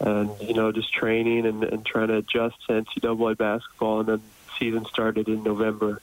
and 0.00 0.30
you 0.40 0.54
know, 0.54 0.72
just 0.72 0.92
training 0.92 1.46
and, 1.46 1.62
and 1.64 1.84
trying 1.84 2.08
to 2.08 2.16
adjust 2.16 2.56
to 2.66 2.82
NCAA 2.82 3.36
basketball, 3.36 4.00
and 4.00 4.08
then 4.08 4.22
season 4.58 4.84
started 4.86 5.28
in 5.28 5.42
November, 5.42 6.00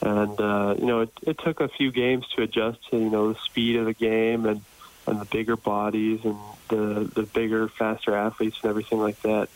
and 0.00 0.40
uh, 0.40 0.74
you 0.78 0.86
know, 0.86 1.00
it, 1.00 1.10
it 1.22 1.38
took 1.38 1.60
a 1.60 1.68
few 1.68 1.92
games 1.92 2.26
to 2.36 2.42
adjust 2.42 2.78
to 2.90 2.98
you 2.98 3.10
know 3.10 3.32
the 3.32 3.38
speed 3.40 3.76
of 3.76 3.84
the 3.84 3.94
game 3.94 4.46
and 4.46 4.62
and 5.06 5.20
the 5.20 5.26
bigger 5.26 5.56
bodies 5.56 6.20
and 6.24 6.36
the 6.68 7.10
the 7.14 7.22
bigger, 7.22 7.68
faster 7.68 8.14
athletes 8.14 8.58
and 8.62 8.70
everything 8.70 8.98
like 8.98 9.20
that. 9.22 9.48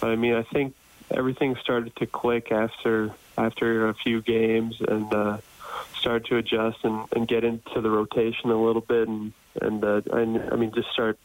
But 0.00 0.10
I 0.10 0.16
mean, 0.16 0.34
I 0.34 0.42
think 0.42 0.74
everything 1.10 1.56
started 1.56 1.94
to 1.96 2.06
click 2.06 2.52
after 2.52 3.12
after 3.36 3.88
a 3.88 3.94
few 3.94 4.20
games 4.20 4.80
and 4.80 5.12
uh, 5.14 5.38
started 5.98 6.26
to 6.26 6.36
adjust 6.36 6.84
and, 6.84 7.06
and 7.12 7.26
get 7.26 7.44
into 7.44 7.80
the 7.80 7.90
rotation 7.90 8.50
a 8.50 8.62
little 8.62 8.82
bit 8.82 9.08
and 9.08 9.32
and, 9.60 9.84
uh, 9.84 10.00
and 10.12 10.38
I 10.52 10.56
mean 10.56 10.72
just 10.72 10.90
start 10.90 11.18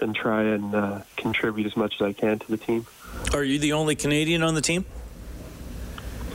and 0.00 0.14
try 0.14 0.42
and 0.42 0.74
uh, 0.74 1.00
contribute 1.16 1.66
as 1.66 1.76
much 1.76 1.94
as 2.00 2.02
I 2.02 2.12
can 2.12 2.38
to 2.38 2.50
the 2.50 2.56
team. 2.56 2.86
Are 3.32 3.44
you 3.44 3.58
the 3.58 3.72
only 3.72 3.94
Canadian 3.94 4.42
on 4.42 4.54
the 4.54 4.60
team? 4.60 4.84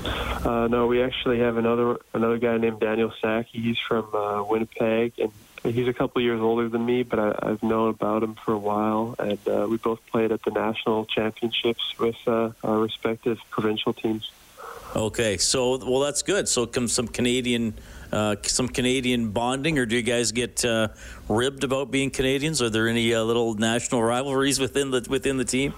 Uh, 0.04 0.68
no, 0.68 0.88
we 0.88 1.02
actually 1.02 1.40
have 1.40 1.58
another 1.58 1.98
another 2.14 2.38
guy 2.38 2.58
named 2.58 2.80
Daniel 2.80 3.12
Sack. 3.22 3.48
He's 3.52 3.78
from 3.80 4.14
uh, 4.14 4.44
Winnipeg, 4.44 5.14
and 5.20 5.32
he's 5.72 5.88
a 5.88 5.94
couple 5.94 6.22
years 6.22 6.42
older 6.42 6.70
than 6.70 6.86
me, 6.86 7.04
but 7.04 7.20
I, 7.20 7.36
I've 7.42 7.64
known 7.64 7.90
about 7.90 8.24
him 8.24 8.36
for 8.36 8.54
a 8.54 8.58
while. 8.58 9.16
And 9.20 9.40
uh, 9.48 9.68
we 9.70 9.78
both 9.78 10.06
played 10.08 10.32
at 10.32 10.44
the 10.44 10.52
national 10.52 11.06
championships 11.06 11.98
with 12.00 12.18
uh, 12.28 12.52
our 12.64 12.80
respective 12.80 13.40
provincial 13.50 13.94
teams. 13.94 14.32
Okay, 14.96 15.38
so 15.38 15.78
well 15.78 16.00
that's 16.00 16.24
good. 16.24 16.48
So 16.48 16.66
come 16.66 16.88
some 16.88 17.08
Canadian, 17.08 17.74
uh, 18.12 18.38
some 18.44 18.70
Canadian 18.70 19.32
bonding, 19.32 19.78
or 19.78 19.86
do 19.86 19.96
you 19.96 20.02
guys 20.02 20.32
get 20.32 20.64
uh, 20.64 20.88
ribbed 21.28 21.64
about 21.64 21.92
being 21.92 22.10
Canadians? 22.10 22.62
Are 22.62 22.70
there 22.70 22.88
any 22.88 23.14
uh, 23.14 23.24
little 23.24 23.54
national 23.54 24.02
rivalries 24.02 24.60
within 24.60 24.92
the 24.92 25.06
within 25.10 25.38
the 25.38 25.46
team? 25.46 25.74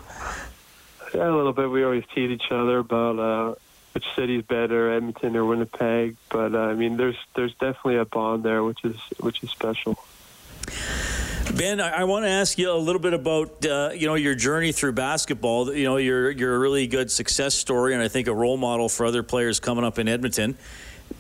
Yeah, 1.14 1.30
a 1.30 1.36
little 1.36 1.54
bit. 1.54 1.70
We 1.70 1.84
always 1.84 2.04
tease 2.14 2.30
each 2.30 2.52
other 2.52 2.78
about 2.78 3.20
uh, 3.20 3.56
which 3.94 4.06
city's 4.16 4.44
better, 4.44 4.92
Edmonton 4.92 5.36
or 5.36 5.46
Winnipeg. 5.46 6.16
But 6.30 6.56
uh, 6.56 6.60
I 6.60 6.74
mean, 6.76 6.98
there's 6.98 7.18
there's 7.36 7.54
definitely 7.54 7.98
a 7.98 8.06
bond 8.06 8.44
there, 8.44 8.64
which 8.64 8.84
is 8.84 8.96
which 9.20 9.44
is 9.44 9.50
special. 9.50 10.00
Ben, 11.56 11.82
I, 11.82 12.02
I 12.02 12.04
want 12.04 12.26
to 12.26 12.30
ask 12.30 12.60
you 12.60 12.72
a 12.72 12.78
little 12.78 13.02
bit 13.02 13.14
about 13.14 13.66
uh, 13.66 13.90
you 13.94 14.08
know 14.08 14.16
your 14.16 14.36
journey 14.36 14.72
through 14.72 14.94
basketball. 14.94 15.74
You 15.74 15.86
know, 15.86 15.98
you're 15.98 16.30
you're 16.32 16.56
a 16.56 16.60
really 16.60 16.88
good 16.88 17.10
success 17.10 17.56
story, 17.56 17.94
and 17.94 18.04
I 18.04 18.08
think 18.08 18.28
a 18.28 18.34
role 18.34 18.58
model 18.58 18.90
for 18.90 19.06
other 19.06 19.24
players 19.24 19.60
coming 19.60 19.84
up 19.84 19.98
in 19.98 20.08
Edmonton. 20.08 20.58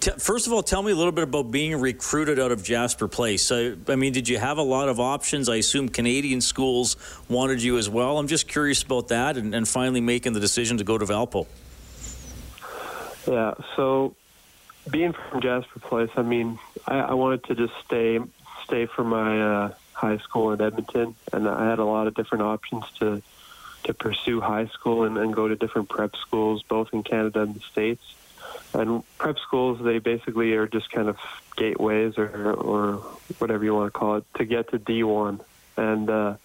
T- 0.01 0.11
first 0.11 0.45
of 0.45 0.53
all, 0.53 0.61
tell 0.61 0.83
me 0.83 0.91
a 0.91 0.95
little 0.95 1.11
bit 1.11 1.23
about 1.23 1.49
being 1.49 1.75
recruited 1.75 2.39
out 2.39 2.51
of 2.51 2.63
Jasper 2.63 3.07
Place. 3.07 3.51
I, 3.51 3.73
I 3.87 3.95
mean, 3.95 4.13
did 4.13 4.29
you 4.29 4.37
have 4.37 4.59
a 4.59 4.63
lot 4.63 4.87
of 4.87 4.99
options? 4.99 5.49
I 5.49 5.55
assume 5.55 5.89
Canadian 5.89 6.41
schools 6.41 6.95
wanted 7.27 7.63
you 7.63 7.79
as 7.79 7.89
well. 7.89 8.19
I'm 8.19 8.27
just 8.27 8.47
curious 8.47 8.83
about 8.83 9.07
that, 9.07 9.35
and, 9.35 9.55
and 9.55 9.67
finally 9.67 9.99
making 9.99 10.33
the 10.33 10.39
decision 10.39 10.77
to 10.77 10.83
go 10.83 10.97
to 10.97 11.05
Valpo. 11.05 11.47
Yeah, 13.29 13.53
so 13.75 14.15
being 14.89 15.13
from 15.13 15.41
Jasper 15.41 15.79
Place, 15.79 16.09
I 16.15 16.23
mean, 16.23 16.57
I, 16.87 16.99
I 16.99 17.13
wanted 17.13 17.43
to 17.43 17.55
just 17.55 17.73
stay 17.85 18.19
stay 18.63 18.87
for 18.87 19.03
my 19.03 19.41
uh, 19.41 19.73
high 19.93 20.17
school 20.17 20.51
in 20.51 20.59
Edmonton, 20.59 21.13
and 21.31 21.47
I 21.47 21.69
had 21.69 21.77
a 21.77 21.85
lot 21.85 22.07
of 22.07 22.15
different 22.15 22.43
options 22.43 22.85
to 22.97 23.21
to 23.83 23.93
pursue 23.93 24.41
high 24.41 24.65
school 24.65 25.03
and, 25.03 25.15
and 25.19 25.31
go 25.31 25.47
to 25.47 25.55
different 25.55 25.89
prep 25.89 26.15
schools, 26.15 26.63
both 26.63 26.91
in 26.91 27.03
Canada 27.03 27.41
and 27.41 27.53
the 27.53 27.59
States. 27.59 28.01
And 28.73 29.03
prep 29.19 29.37
schools, 29.37 29.79
they 29.79 29.99
basically 29.99 30.53
are 30.53 30.67
just 30.67 30.89
kind 30.89 31.07
of 31.07 31.17
gateways 31.55 32.17
or 32.17 32.53
or 32.53 32.93
whatever 33.37 33.63
you 33.63 33.75
want 33.75 33.93
to 33.93 33.99
call 33.99 34.15
it 34.15 34.23
to 34.37 34.45
get 34.45 34.71
to 34.71 34.79
D1. 34.79 35.39
And 35.77 36.09
uh, 36.09 36.37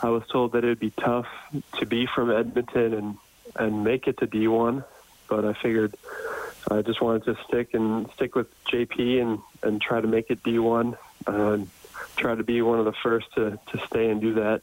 I 0.00 0.08
was 0.08 0.22
told 0.28 0.52
that 0.52 0.64
it 0.64 0.68
would 0.68 0.80
be 0.80 0.92
tough 0.98 1.28
to 1.78 1.84
be 1.84 2.06
from 2.06 2.30
Edmonton 2.30 2.94
and 2.94 3.16
and 3.54 3.84
make 3.84 4.08
it 4.08 4.16
to 4.20 4.26
D1, 4.26 4.82
but 5.28 5.44
I 5.44 5.52
figured 5.54 5.94
I 6.70 6.82
just 6.82 7.00
wanted 7.00 7.24
to 7.24 7.36
stick 7.46 7.74
and 7.74 8.08
stick 8.14 8.34
with 8.34 8.48
JP 8.66 9.20
and 9.20 9.38
and 9.62 9.80
try 9.80 10.00
to 10.00 10.06
make 10.06 10.30
it 10.30 10.42
D1 10.42 10.96
and 11.26 11.68
try 12.16 12.34
to 12.34 12.42
be 12.42 12.62
one 12.62 12.78
of 12.78 12.84
the 12.84 12.92
first 12.92 13.32
to 13.34 13.58
to 13.70 13.86
stay 13.86 14.10
and 14.10 14.20
do 14.20 14.34
that. 14.34 14.62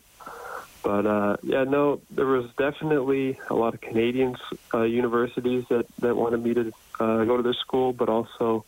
But 0.84 1.06
uh, 1.06 1.38
yeah, 1.44 1.66
no, 1.66 2.02
there 2.10 2.26
was 2.26 2.50
definitely 2.58 3.38
a 3.50 3.54
lot 3.54 3.74
of 3.74 3.82
Canadian 3.82 4.38
uh, 4.74 4.84
universities 4.84 5.66
that, 5.70 5.86
that 5.98 6.16
wanted 6.16 6.42
me 6.44 6.54
to 6.54 6.72
uh, 7.00 7.26
go 7.26 7.38
to 7.38 7.44
their 7.44 7.54
school, 7.54 7.92
but 7.92 8.08
also 8.08 8.64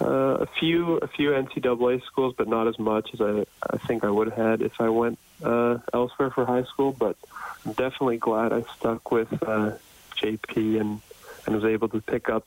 uh, 0.00 0.38
a 0.40 0.46
few 0.46 0.96
a 0.96 1.06
few 1.06 1.30
NCAA 1.30 2.02
schools, 2.04 2.34
but 2.36 2.48
not 2.48 2.66
as 2.66 2.78
much 2.78 3.12
as 3.14 3.20
I, 3.20 3.44
I 3.70 3.76
think 3.78 4.04
I 4.04 4.10
would 4.10 4.28
have 4.30 4.36
had 4.36 4.62
if 4.62 4.80
I 4.80 4.88
went 4.88 5.18
uh, 5.42 5.78
elsewhere 5.92 6.30
for 6.30 6.46
high 6.46 6.64
school. 6.64 6.92
But 6.92 7.16
I'm 7.64 7.72
definitely 7.72 8.18
glad 8.18 8.52
I 8.52 8.62
stuck 8.76 9.10
with 9.10 9.32
uh, 9.42 9.72
JP 10.16 10.80
and, 10.80 11.00
and 11.46 11.54
was 11.54 11.64
able 11.64 11.88
to 11.88 12.00
pick 12.00 12.28
up, 12.28 12.46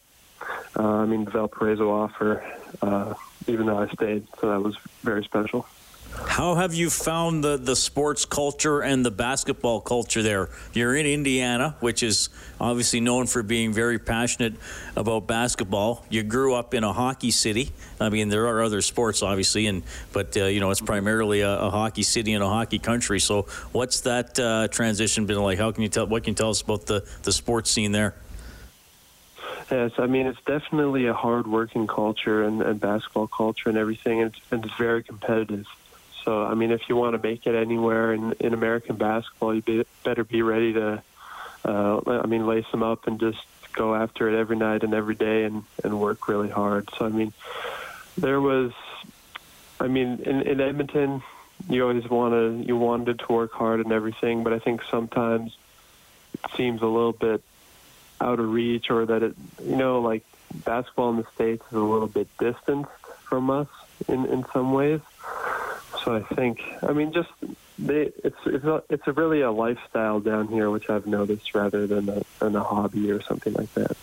uh, 0.78 0.84
I 0.84 1.06
mean, 1.06 1.26
the 1.26 1.32
Valparaiso 1.32 1.90
offer, 1.90 2.44
uh, 2.82 3.14
even 3.48 3.66
though 3.66 3.78
I 3.78 3.88
stayed. 3.90 4.28
So 4.40 4.50
that 4.50 4.62
was 4.62 4.76
very 5.04 5.24
special. 5.24 5.66
How 6.26 6.56
have 6.56 6.74
you 6.74 6.90
found 6.90 7.44
the, 7.44 7.58
the 7.58 7.76
sports 7.76 8.26
culture 8.26 8.82
and 8.82 9.06
the 9.06 9.12
basketball 9.12 9.82
culture 9.82 10.24
there? 10.24 10.50
You're 10.74 10.96
in 10.96 11.06
Indiana, 11.06 11.76
which 11.80 12.02
is 12.02 12.30
obviously 12.60 13.00
known 13.00 13.28
for 13.28 13.44
being 13.44 13.72
very 13.72 14.00
passionate 14.00 14.56
about 14.96 15.28
basketball. 15.28 16.06
You 16.10 16.24
grew 16.24 16.54
up 16.56 16.74
in 16.74 16.84
a 16.84 16.92
hockey 16.92 17.32
city. 17.32 17.72
I 18.00 18.10
mean, 18.10 18.30
there 18.30 18.48
are 18.48 18.64
other 18.64 18.82
sports, 18.82 19.22
obviously, 19.22 19.68
and 19.68 19.84
but 20.12 20.36
uh, 20.36 20.46
you 20.46 20.60
know 20.60 20.72
it's 20.72 20.82
primarily 20.82 21.42
a, 21.42 21.60
a, 21.60 21.70
hockey 21.70 22.04
city 22.04 22.34
and 22.34 22.44
a 22.44 22.50
hockey 22.50 22.80
country. 22.80 23.20
So, 23.20 23.44
what's 23.72 24.02
that 24.02 24.40
uh, 24.40 24.68
transition 24.70 25.26
been 25.26 25.38
like? 25.38 25.60
How 25.60 25.72
can 25.72 25.84
you 25.84 25.90
tell? 25.90 26.08
What 26.08 26.24
can 26.24 26.32
you 26.32 26.36
tell 26.36 26.50
us 26.50 26.62
about 26.62 26.88
the 26.88 27.08
the 27.24 27.32
sports 27.32 27.70
scene 27.70 27.92
there? 27.92 28.16
Yes, 29.70 29.92
I 29.98 30.06
mean 30.08 30.28
it's 30.28 30.42
definitely 30.46 31.08
a 31.08 31.14
hard-working 31.14 31.88
culture 31.88 32.44
and, 32.44 32.62
and 32.62 32.80
basketball 32.80 33.28
culture 33.28 33.70
and 33.70 33.78
everything, 33.78 34.22
and 34.22 34.34
it's, 34.34 34.42
and 34.52 34.64
it's 34.66 34.76
very 34.76 35.04
competitive. 35.04 35.68
So, 36.24 36.44
I 36.44 36.56
mean, 36.56 36.72
if 36.72 36.90
you 36.90 36.98
want 36.98 37.16
to 37.16 37.26
make 37.26 37.48
it 37.48 37.56
anywhere 37.56 38.12
in, 38.14 38.34
in 38.42 38.54
American 38.54 38.98
basketball, 38.98 39.56
you 39.56 39.62
be, 39.62 39.86
better 40.04 40.26
be 40.26 40.42
ready 40.42 40.74
to, 40.74 41.02
uh, 41.64 42.02
I 42.06 42.28
mean, 42.28 42.46
lace 42.46 42.70
them 42.70 42.84
up 42.84 43.08
and 43.08 43.18
just 43.18 43.40
go 43.72 43.96
after 43.96 44.28
it 44.28 44.38
every 44.38 44.58
night 44.58 44.84
and 44.84 44.94
every 44.94 45.16
day 45.16 45.46
and, 45.46 45.64
and 45.86 46.02
work 46.02 46.28
really 46.28 46.50
hard. 46.50 46.90
So, 46.98 47.06
I 47.06 47.10
mean, 47.10 47.32
there 48.18 48.42
was, 48.42 48.74
I 49.80 49.88
mean, 49.88 50.20
in, 50.26 50.42
in 50.42 50.60
Edmonton, 50.60 51.24
you 51.70 51.84
always 51.84 52.10
want 52.10 52.34
to, 52.34 52.68
you 52.68 52.76
wanted 52.76 53.20
to 53.20 53.32
work 53.32 53.54
hard 53.54 53.80
and 53.80 53.94
everything, 53.94 54.44
but 54.44 54.52
I 54.52 54.60
think 54.60 54.84
sometimes 54.92 55.56
it 56.34 56.52
seems 56.58 56.82
a 56.82 56.88
little 56.88 57.14
bit 57.14 57.42
out 58.22 58.40
of 58.40 58.50
reach 58.50 58.90
or 58.90 59.06
that 59.06 59.24
it, 59.24 59.36
you 59.64 59.76
know, 59.76 60.02
like 60.02 60.24
basketball 60.54 61.10
in 61.12 61.18
the 61.18 61.26
States 61.36 61.64
is 61.72 61.78
a 61.78 61.80
little 61.80 62.08
bit 62.08 62.28
distanced 62.38 62.90
from 63.24 63.50
us 63.50 63.68
in, 64.08 64.26
in 64.26 64.46
some 64.54 64.74
ways. 64.74 65.02
So 66.04 66.16
I 66.16 66.22
think, 66.36 66.62
I 66.82 66.94
mean, 66.94 67.12
just 67.12 67.30
they, 67.78 68.12
it's 68.24 68.38
it's 68.46 68.66
a, 68.66 68.84
it's 68.90 69.08
a 69.08 69.14
really 69.14 69.42
a 69.42 69.52
lifestyle 69.52 70.20
down 70.20 70.48
here, 70.48 70.70
which 70.70 70.90
I've 70.90 71.06
noticed 71.06 71.54
rather 71.54 71.86
than 71.86 72.10
a, 72.10 72.22
than 72.40 72.56
a 72.56 72.64
hobby 72.64 73.12
or 73.12 73.22
something 73.22 73.54
like 73.54 73.74
that. 73.74 73.98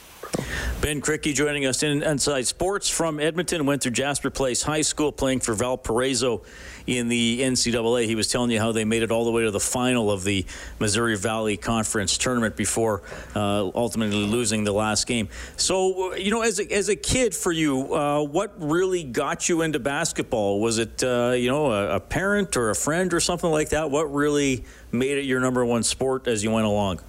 Ben 0.84 1.00
Krikke 1.00 1.34
joining 1.34 1.64
us 1.64 1.82
in 1.82 2.02
Inside 2.02 2.46
Sports 2.46 2.90
from 2.90 3.18
Edmonton. 3.18 3.64
Went 3.64 3.82
through 3.82 3.92
Jasper 3.92 4.28
Place 4.28 4.62
High 4.62 4.82
School, 4.82 5.12
playing 5.12 5.40
for 5.40 5.54
Valparaiso 5.54 6.42
in 6.86 7.08
the 7.08 7.40
NCAA. 7.40 8.04
He 8.04 8.14
was 8.14 8.28
telling 8.28 8.50
you 8.50 8.60
how 8.60 8.72
they 8.72 8.84
made 8.84 9.02
it 9.02 9.10
all 9.10 9.24
the 9.24 9.30
way 9.30 9.44
to 9.44 9.50
the 9.50 9.60
final 9.60 10.10
of 10.10 10.24
the 10.24 10.44
Missouri 10.78 11.16
Valley 11.16 11.56
Conference 11.56 12.18
tournament 12.18 12.54
before 12.54 13.02
uh, 13.34 13.70
ultimately 13.74 14.26
losing 14.26 14.64
the 14.64 14.72
last 14.72 15.06
game. 15.06 15.28
So, 15.56 16.14
you 16.16 16.30
know, 16.30 16.42
as 16.42 16.60
a, 16.60 16.70
as 16.70 16.90
a 16.90 16.96
kid 16.96 17.34
for 17.34 17.50
you, 17.50 17.94
uh, 17.94 18.22
what 18.22 18.52
really 18.58 19.04
got 19.04 19.48
you 19.48 19.62
into 19.62 19.78
basketball? 19.78 20.60
Was 20.60 20.78
it, 20.78 21.02
uh, 21.02 21.32
you 21.34 21.48
know, 21.48 21.72
a, 21.72 21.96
a 21.96 22.00
parent 22.00 22.56
or 22.56 22.70
a 22.70 22.74
friend 22.74 23.14
or 23.14 23.20
something 23.20 23.50
like 23.50 23.70
that? 23.70 23.90
What 23.90 24.12
really 24.12 24.64
made 24.92 25.16
it 25.16 25.24
your 25.24 25.40
number 25.40 25.64
one 25.64 25.82
sport 25.82 26.28
as 26.28 26.44
you 26.44 26.50
went 26.50 26.66
along? 26.66 27.00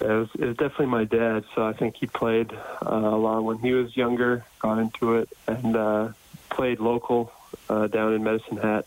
It 0.00 0.06
was, 0.06 0.28
it 0.38 0.44
was 0.46 0.56
definitely 0.56 0.86
my 0.86 1.04
dad. 1.04 1.44
So 1.54 1.64
I 1.64 1.74
think 1.74 1.96
he 1.96 2.06
played 2.06 2.52
uh, 2.52 2.88
a 2.88 3.18
lot 3.18 3.44
when 3.44 3.58
he 3.58 3.72
was 3.72 3.96
younger, 3.96 4.44
got 4.58 4.78
into 4.78 5.16
it, 5.16 5.28
and 5.46 5.76
uh, 5.76 6.08
played 6.48 6.80
local 6.80 7.32
uh, 7.68 7.86
down 7.86 8.14
in 8.14 8.24
Medicine 8.24 8.56
Hat 8.56 8.86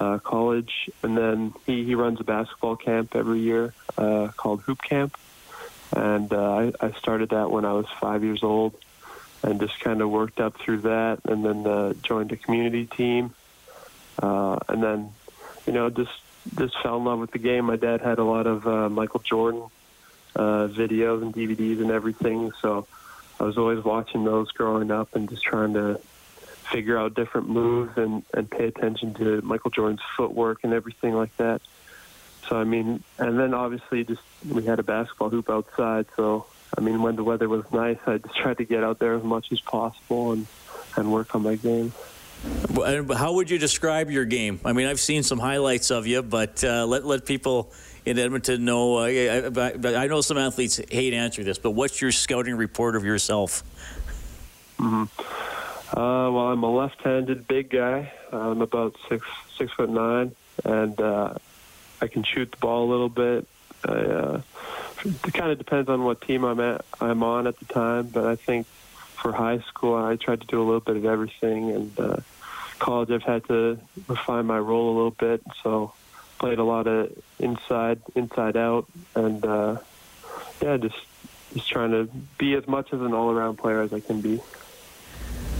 uh, 0.00 0.18
College. 0.18 0.90
And 1.02 1.16
then 1.16 1.54
he, 1.64 1.84
he 1.84 1.94
runs 1.94 2.20
a 2.20 2.24
basketball 2.24 2.76
camp 2.76 3.14
every 3.14 3.40
year 3.40 3.72
uh, 3.96 4.28
called 4.36 4.62
Hoop 4.62 4.82
Camp. 4.82 5.16
And 5.94 6.32
uh, 6.32 6.54
I, 6.54 6.72
I 6.80 6.92
started 6.92 7.30
that 7.30 7.50
when 7.50 7.64
I 7.64 7.72
was 7.74 7.86
five 8.00 8.24
years 8.24 8.42
old 8.42 8.74
and 9.42 9.60
just 9.60 9.78
kind 9.80 10.00
of 10.00 10.10
worked 10.10 10.40
up 10.40 10.56
through 10.58 10.78
that 10.82 11.20
and 11.24 11.44
then 11.44 11.66
uh, 11.66 11.92
joined 12.02 12.32
a 12.32 12.36
community 12.36 12.86
team. 12.86 13.34
Uh, 14.20 14.58
and 14.68 14.82
then, 14.82 15.10
you 15.66 15.72
know, 15.72 15.90
just 15.90 16.12
just 16.56 16.74
fell 16.82 16.96
in 16.96 17.04
love 17.04 17.20
with 17.20 17.30
the 17.30 17.38
game. 17.38 17.66
My 17.66 17.76
dad 17.76 18.00
had 18.00 18.18
a 18.18 18.24
lot 18.24 18.46
of 18.46 18.66
uh, 18.66 18.88
Michael 18.88 19.20
Jordan 19.20 19.62
uh, 20.36 20.68
videos 20.68 21.22
and 21.22 21.34
DVDs 21.34 21.80
and 21.80 21.90
everything. 21.90 22.52
So 22.60 22.86
I 23.40 23.44
was 23.44 23.58
always 23.58 23.84
watching 23.84 24.24
those 24.24 24.50
growing 24.52 24.90
up 24.90 25.14
and 25.14 25.28
just 25.28 25.42
trying 25.42 25.74
to 25.74 26.00
figure 26.70 26.96
out 26.98 27.14
different 27.14 27.48
moves 27.48 27.96
and, 27.98 28.22
and 28.32 28.50
pay 28.50 28.66
attention 28.66 29.14
to 29.14 29.42
Michael 29.42 29.70
Jordan's 29.70 30.00
footwork 30.16 30.60
and 30.62 30.72
everything 30.72 31.14
like 31.14 31.36
that. 31.36 31.60
So, 32.48 32.56
I 32.56 32.64
mean, 32.64 33.02
and 33.18 33.38
then 33.38 33.54
obviously 33.54 34.04
just 34.04 34.22
we 34.48 34.64
had 34.64 34.78
a 34.78 34.82
basketball 34.82 35.30
hoop 35.30 35.50
outside. 35.50 36.06
So, 36.16 36.46
I 36.76 36.80
mean, 36.80 37.02
when 37.02 37.16
the 37.16 37.24
weather 37.24 37.48
was 37.48 37.64
nice, 37.72 37.98
I 38.06 38.18
just 38.18 38.36
tried 38.36 38.58
to 38.58 38.64
get 38.64 38.82
out 38.82 38.98
there 38.98 39.14
as 39.14 39.22
much 39.22 39.52
as 39.52 39.60
possible 39.60 40.32
and, 40.32 40.46
and 40.96 41.12
work 41.12 41.34
on 41.34 41.42
my 41.42 41.56
game. 41.56 41.92
How 43.16 43.34
would 43.34 43.50
you 43.50 43.58
describe 43.58 44.10
your 44.10 44.24
game? 44.24 44.60
I 44.64 44.72
mean, 44.72 44.86
I've 44.86 45.00
seen 45.00 45.22
some 45.22 45.38
highlights 45.38 45.90
of 45.90 46.06
you, 46.06 46.22
but 46.22 46.64
uh, 46.64 46.86
let 46.86 47.04
let 47.04 47.24
people 47.24 47.72
in 48.04 48.18
Edmonton 48.18 48.64
know. 48.64 48.98
Uh, 48.98 49.04
I, 49.04 50.02
I, 50.02 50.06
know 50.08 50.20
some 50.20 50.38
athletes 50.38 50.80
hate 50.90 51.14
answering 51.14 51.46
this, 51.46 51.58
but 51.58 51.70
what's 51.70 52.00
your 52.00 52.10
scouting 52.10 52.56
report 52.56 52.96
of 52.96 53.04
yourself? 53.04 53.62
Mm-hmm. 54.78 55.04
Uh, 55.96 56.30
well, 56.30 56.48
I'm 56.48 56.62
a 56.62 56.70
left-handed 56.70 57.46
big 57.46 57.70
guy. 57.70 58.12
I'm 58.32 58.62
about 58.62 58.96
six 59.08 59.24
six 59.56 59.70
foot 59.72 59.90
nine, 59.90 60.34
and 60.64 61.00
uh, 61.00 61.34
I 62.00 62.06
can 62.08 62.24
shoot 62.24 62.50
the 62.50 62.56
ball 62.56 62.88
a 62.88 62.90
little 62.90 63.08
bit. 63.08 63.46
I, 63.84 63.92
uh, 63.92 64.42
it 65.04 65.32
kind 65.34 65.50
of 65.52 65.58
depends 65.58 65.88
on 65.88 66.04
what 66.04 66.20
team 66.20 66.44
I'm 66.44 66.60
at. 66.60 66.84
I'm 67.00 67.22
on 67.22 67.46
at 67.46 67.58
the 67.58 67.66
time, 67.66 68.08
but 68.08 68.24
I 68.24 68.36
think 68.36 68.66
for 69.22 69.32
high 69.32 69.60
school, 69.60 69.94
I 69.94 70.16
tried 70.16 70.40
to 70.40 70.46
do 70.48 70.60
a 70.60 70.64
little 70.64 70.80
bit 70.80 70.96
of 70.96 71.04
everything, 71.04 71.70
and 71.70 72.00
uh, 72.00 72.16
college, 72.80 73.10
I've 73.10 73.22
had 73.22 73.44
to 73.46 73.78
refine 74.08 74.46
my 74.46 74.58
role 74.58 74.92
a 74.92 74.94
little 74.94 75.12
bit. 75.12 75.42
So, 75.62 75.94
played 76.38 76.58
a 76.58 76.64
lot 76.64 76.88
of 76.88 77.16
inside, 77.38 78.02
inside 78.16 78.56
out, 78.56 78.86
and 79.14 79.44
uh, 79.44 79.78
yeah, 80.60 80.76
just 80.76 80.96
just 81.54 81.68
trying 81.68 81.92
to 81.92 82.08
be 82.38 82.54
as 82.54 82.66
much 82.66 82.92
as 82.92 83.00
an 83.00 83.12
all-around 83.12 83.56
player 83.56 83.82
as 83.82 83.92
I 83.92 84.00
can 84.00 84.20
be. 84.20 84.40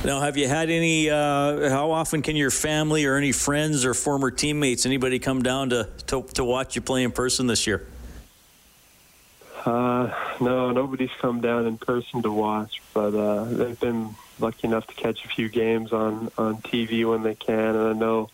Now, 0.05 0.21
have 0.21 0.37
you 0.37 0.49
had 0.49 0.69
any? 0.69 1.09
Uh, 1.09 1.71
how 1.71 1.93
often 1.93 2.23
can 2.23 2.35
your 2.35 2.51
family 2.51 3.05
or 3.05 3.17
any 3.17 3.31
friends 3.31 3.85
or 3.85 3.95
former 3.95 4.33
teammates, 4.33 4.85
anybody, 4.85 5.21
come 5.21 5.43
down 5.43 5.71
to 5.71 5.89
to, 6.09 6.23
to 6.35 6.45
watch 6.45 6.75
you 6.75 6.83
play 6.83 7.05
in 7.05 7.13
person 7.13 7.47
this 7.47 7.67
year? 7.67 7.87
Uh, 9.65 10.11
No, 10.41 10.73
nobody's 10.73 11.11
come 11.21 11.41
down 11.41 11.67
in 11.67 11.79
person 11.79 12.23
to 12.23 12.33
watch, 12.33 12.83
but 12.95 13.15
uh, 13.15 13.45
they've 13.45 13.79
been 13.79 14.15
lucky 14.41 14.67
enough 14.67 14.87
to 14.89 14.95
catch 14.95 15.25
a 15.25 15.29
few 15.29 15.49
games 15.49 15.93
on 15.93 16.31
on 16.37 16.57
TV 16.63 17.09
when 17.09 17.23
they 17.23 17.35
can. 17.35 17.77
And 17.77 17.89
I 17.89 17.93
know 17.93 18.31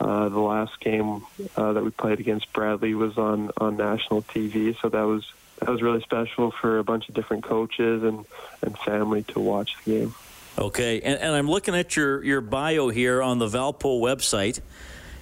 uh, 0.00 0.28
the 0.28 0.38
last 0.38 0.78
game 0.80 1.22
uh, 1.56 1.72
that 1.72 1.82
we 1.82 1.90
played 1.90 2.20
against 2.20 2.52
Bradley 2.52 2.94
was 2.94 3.18
on 3.18 3.50
on 3.56 3.76
national 3.76 4.22
TV, 4.22 4.76
so 4.80 4.88
that 4.88 5.02
was 5.02 5.32
that 5.58 5.68
was 5.68 5.82
really 5.82 6.02
special 6.02 6.52
for 6.52 6.78
a 6.78 6.84
bunch 6.84 7.08
of 7.08 7.14
different 7.14 7.44
coaches 7.44 8.02
and 8.04 8.24
and 8.62 8.78
family 8.78 9.24
to 9.24 9.40
watch 9.40 9.76
the 9.84 9.98
game. 9.98 10.14
Okay, 10.56 11.00
and, 11.00 11.20
and 11.20 11.34
I'm 11.34 11.48
looking 11.48 11.74
at 11.74 11.96
your 11.96 12.22
your 12.24 12.40
bio 12.40 12.88
here 12.88 13.22
on 13.22 13.38
the 13.38 13.46
Valpo 13.48 14.00
website, 14.00 14.60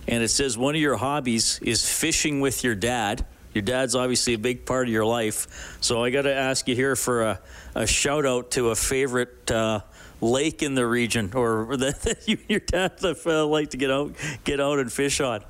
and 0.06 0.22
it 0.22 0.28
says 0.28 0.58
one 0.58 0.74
of 0.74 0.80
your 0.80 0.96
hobbies 0.96 1.58
is 1.62 1.88
fishing 1.88 2.40
with 2.40 2.62
your 2.62 2.74
dad. 2.74 3.24
Your 3.56 3.62
dad's 3.62 3.94
obviously 3.94 4.34
a 4.34 4.38
big 4.38 4.66
part 4.66 4.86
of 4.86 4.92
your 4.92 5.06
life, 5.06 5.78
so 5.80 6.04
I 6.04 6.10
got 6.10 6.22
to 6.22 6.34
ask 6.34 6.68
you 6.68 6.74
here 6.74 6.94
for 6.94 7.22
a, 7.22 7.40
a 7.74 7.86
shout 7.86 8.26
out 8.26 8.50
to 8.50 8.68
a 8.68 8.76
favorite 8.76 9.50
uh, 9.50 9.80
lake 10.20 10.62
in 10.62 10.74
the 10.74 10.86
region, 10.86 11.32
or 11.32 11.74
that 11.78 12.24
you, 12.26 12.36
your 12.50 12.60
dad 12.60 13.02
uh, 13.02 13.46
like 13.46 13.70
to 13.70 13.78
get 13.78 13.90
out 13.90 14.12
get 14.44 14.60
out 14.60 14.78
and 14.78 14.92
fish 14.92 15.22
on. 15.22 15.42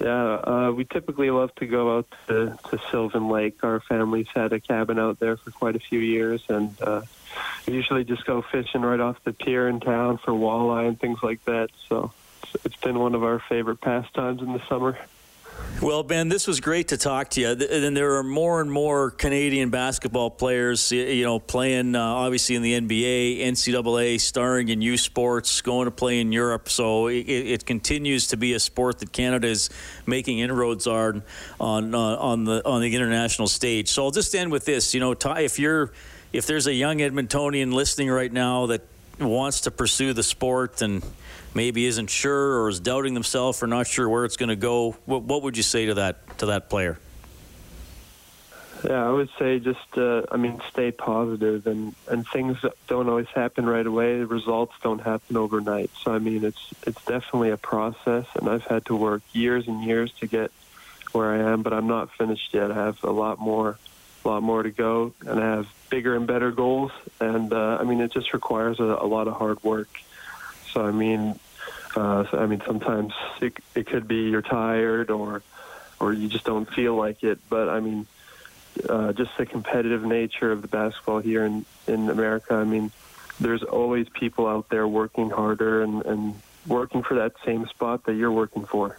Yeah, 0.00 0.36
uh, 0.36 0.72
we 0.74 0.86
typically 0.86 1.30
love 1.30 1.54
to 1.56 1.66
go 1.66 1.98
out 1.98 2.06
to, 2.28 2.58
to 2.70 2.80
Sylvan 2.90 3.28
Lake. 3.28 3.62
Our 3.62 3.80
family's 3.80 4.28
had 4.34 4.54
a 4.54 4.58
cabin 4.58 4.98
out 4.98 5.18
there 5.18 5.36
for 5.36 5.50
quite 5.50 5.76
a 5.76 5.80
few 5.80 5.98
years, 5.98 6.42
and 6.48 6.74
uh, 6.80 7.02
we 7.66 7.74
usually 7.74 8.04
just 8.04 8.24
go 8.24 8.40
fishing 8.40 8.80
right 8.80 9.00
off 9.00 9.22
the 9.24 9.34
pier 9.34 9.68
in 9.68 9.80
town 9.80 10.16
for 10.16 10.32
walleye 10.32 10.88
and 10.88 10.98
things 10.98 11.18
like 11.22 11.44
that. 11.44 11.68
So 11.90 12.10
it's 12.64 12.76
been 12.76 12.98
one 12.98 13.14
of 13.14 13.22
our 13.22 13.38
favorite 13.38 13.82
pastimes 13.82 14.40
in 14.40 14.54
the 14.54 14.66
summer. 14.66 14.98
Well, 15.82 16.02
Ben, 16.02 16.28
this 16.28 16.46
was 16.46 16.60
great 16.60 16.88
to 16.88 16.98
talk 16.98 17.30
to 17.30 17.40
you. 17.40 17.48
And 17.48 17.96
there 17.96 18.16
are 18.16 18.22
more 18.22 18.60
and 18.60 18.70
more 18.70 19.10
Canadian 19.10 19.70
basketball 19.70 20.28
players, 20.28 20.92
you 20.92 21.24
know, 21.24 21.38
playing 21.38 21.96
uh, 21.96 22.02
obviously 22.02 22.54
in 22.54 22.60
the 22.60 22.78
NBA, 22.78 23.40
NCAA, 23.40 24.20
starring 24.20 24.68
in 24.68 24.82
youth 24.82 25.00
sports, 25.00 25.62
going 25.62 25.86
to 25.86 25.90
play 25.90 26.20
in 26.20 26.32
Europe. 26.32 26.68
So 26.68 27.06
it, 27.06 27.26
it 27.26 27.64
continues 27.64 28.26
to 28.26 28.36
be 28.36 28.52
a 28.52 28.60
sport 28.60 28.98
that 28.98 29.12
Canada 29.12 29.48
is 29.48 29.70
making 30.04 30.40
inroads 30.40 30.86
on 30.86 31.22
on 31.58 31.94
uh, 31.94 31.98
on 31.98 32.44
the 32.44 32.62
on 32.68 32.82
the 32.82 32.94
international 32.94 33.48
stage. 33.48 33.88
So 33.88 34.04
I'll 34.04 34.10
just 34.10 34.34
end 34.34 34.52
with 34.52 34.66
this. 34.66 34.92
You 34.92 35.00
know, 35.00 35.12
if 35.12 35.58
you're 35.58 35.92
if 36.34 36.46
there's 36.46 36.66
a 36.66 36.74
young 36.74 36.98
Edmontonian 36.98 37.72
listening 37.72 38.10
right 38.10 38.30
now 38.32 38.66
that 38.66 38.82
wants 39.18 39.62
to 39.62 39.70
pursue 39.70 40.12
the 40.12 40.22
sport 40.22 40.82
and 40.82 41.02
maybe 41.54 41.86
isn't 41.86 42.10
sure 42.10 42.60
or 42.60 42.68
is 42.68 42.80
doubting 42.80 43.14
themselves 43.14 43.62
or 43.62 43.66
not 43.66 43.86
sure 43.86 44.08
where 44.08 44.24
it's 44.24 44.36
going 44.36 44.48
to 44.48 44.56
go, 44.56 44.92
what, 45.04 45.22
what, 45.22 45.42
would 45.42 45.56
you 45.56 45.62
say 45.62 45.86
to 45.86 45.94
that 45.94 46.38
to 46.38 46.46
that 46.46 46.68
player? 46.68 46.98
Yeah, 48.84 49.06
I 49.06 49.10
would 49.10 49.28
say 49.38 49.58
just 49.58 49.98
uh, 49.98 50.22
I 50.32 50.38
mean 50.38 50.60
stay 50.70 50.90
positive 50.90 51.66
and 51.66 51.94
and 52.08 52.26
things 52.26 52.56
don't 52.86 53.08
always 53.08 53.28
happen 53.28 53.66
right 53.66 53.86
away. 53.86 54.18
The 54.18 54.26
results 54.26 54.72
don't 54.82 55.00
happen 55.00 55.36
overnight. 55.36 55.90
So 56.02 56.14
I 56.14 56.18
mean 56.18 56.44
it's 56.44 56.72
it's 56.86 57.04
definitely 57.04 57.50
a 57.50 57.58
process, 57.58 58.24
and 58.36 58.48
I've 58.48 58.64
had 58.64 58.86
to 58.86 58.96
work 58.96 59.22
years 59.32 59.68
and 59.68 59.84
years 59.84 60.12
to 60.20 60.26
get 60.26 60.50
where 61.12 61.30
I 61.30 61.52
am, 61.52 61.62
but 61.62 61.74
I'm 61.74 61.88
not 61.88 62.10
finished 62.12 62.54
yet. 62.54 62.70
I 62.70 62.74
have 62.74 63.02
a 63.04 63.10
lot 63.10 63.38
more 63.38 63.76
a 64.24 64.28
lot 64.28 64.42
more 64.42 64.62
to 64.62 64.70
go, 64.70 65.12
and 65.26 65.40
I 65.40 65.56
have 65.56 65.68
bigger 65.90 66.16
and 66.16 66.26
better 66.26 66.50
goals. 66.50 66.92
And 67.20 67.52
uh, 67.52 67.78
I 67.80 67.84
mean, 67.84 68.00
it 68.00 68.12
just 68.12 68.32
requires 68.32 68.80
a, 68.80 68.84
a 68.84 69.06
lot 69.06 69.28
of 69.28 69.34
hard 69.34 69.62
work. 69.62 69.88
So 70.72 70.84
I 70.84 70.90
mean, 70.90 71.38
uh, 71.96 72.24
I 72.32 72.46
mean, 72.46 72.62
sometimes 72.66 73.12
it, 73.40 73.54
it 73.74 73.86
could 73.86 74.06
be 74.06 74.30
you're 74.30 74.42
tired 74.42 75.10
or 75.10 75.42
or 75.98 76.12
you 76.12 76.28
just 76.28 76.44
don't 76.44 76.72
feel 76.72 76.94
like 76.94 77.22
it. 77.22 77.38
But 77.48 77.68
I 77.68 77.80
mean, 77.80 78.06
uh, 78.88 79.12
just 79.12 79.36
the 79.36 79.46
competitive 79.46 80.04
nature 80.04 80.52
of 80.52 80.62
the 80.62 80.68
basketball 80.68 81.20
here 81.20 81.44
in 81.44 81.64
in 81.86 82.08
America. 82.08 82.54
I 82.54 82.64
mean, 82.64 82.92
there's 83.38 83.62
always 83.62 84.08
people 84.08 84.46
out 84.46 84.68
there 84.68 84.86
working 84.86 85.30
harder 85.30 85.82
and 85.82 86.04
and 86.06 86.34
working 86.66 87.02
for 87.02 87.14
that 87.14 87.32
same 87.44 87.66
spot 87.66 88.04
that 88.04 88.14
you're 88.14 88.32
working 88.32 88.64
for. 88.64 88.96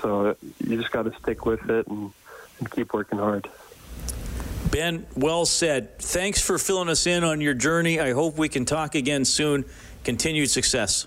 So 0.00 0.36
you 0.58 0.76
just 0.76 0.90
got 0.90 1.04
to 1.04 1.14
stick 1.22 1.46
with 1.46 1.70
it 1.70 1.86
and, 1.86 2.12
and 2.58 2.70
keep 2.70 2.92
working 2.92 3.18
hard. 3.18 3.48
Ben, 4.70 5.06
well 5.14 5.46
said. 5.46 5.98
Thanks 5.98 6.40
for 6.40 6.58
filling 6.58 6.88
us 6.88 7.06
in 7.06 7.22
on 7.22 7.40
your 7.40 7.54
journey. 7.54 8.00
I 8.00 8.12
hope 8.12 8.36
we 8.36 8.48
can 8.48 8.64
talk 8.64 8.94
again 8.94 9.24
soon. 9.24 9.64
Continued 10.04 10.50
success. 10.50 11.06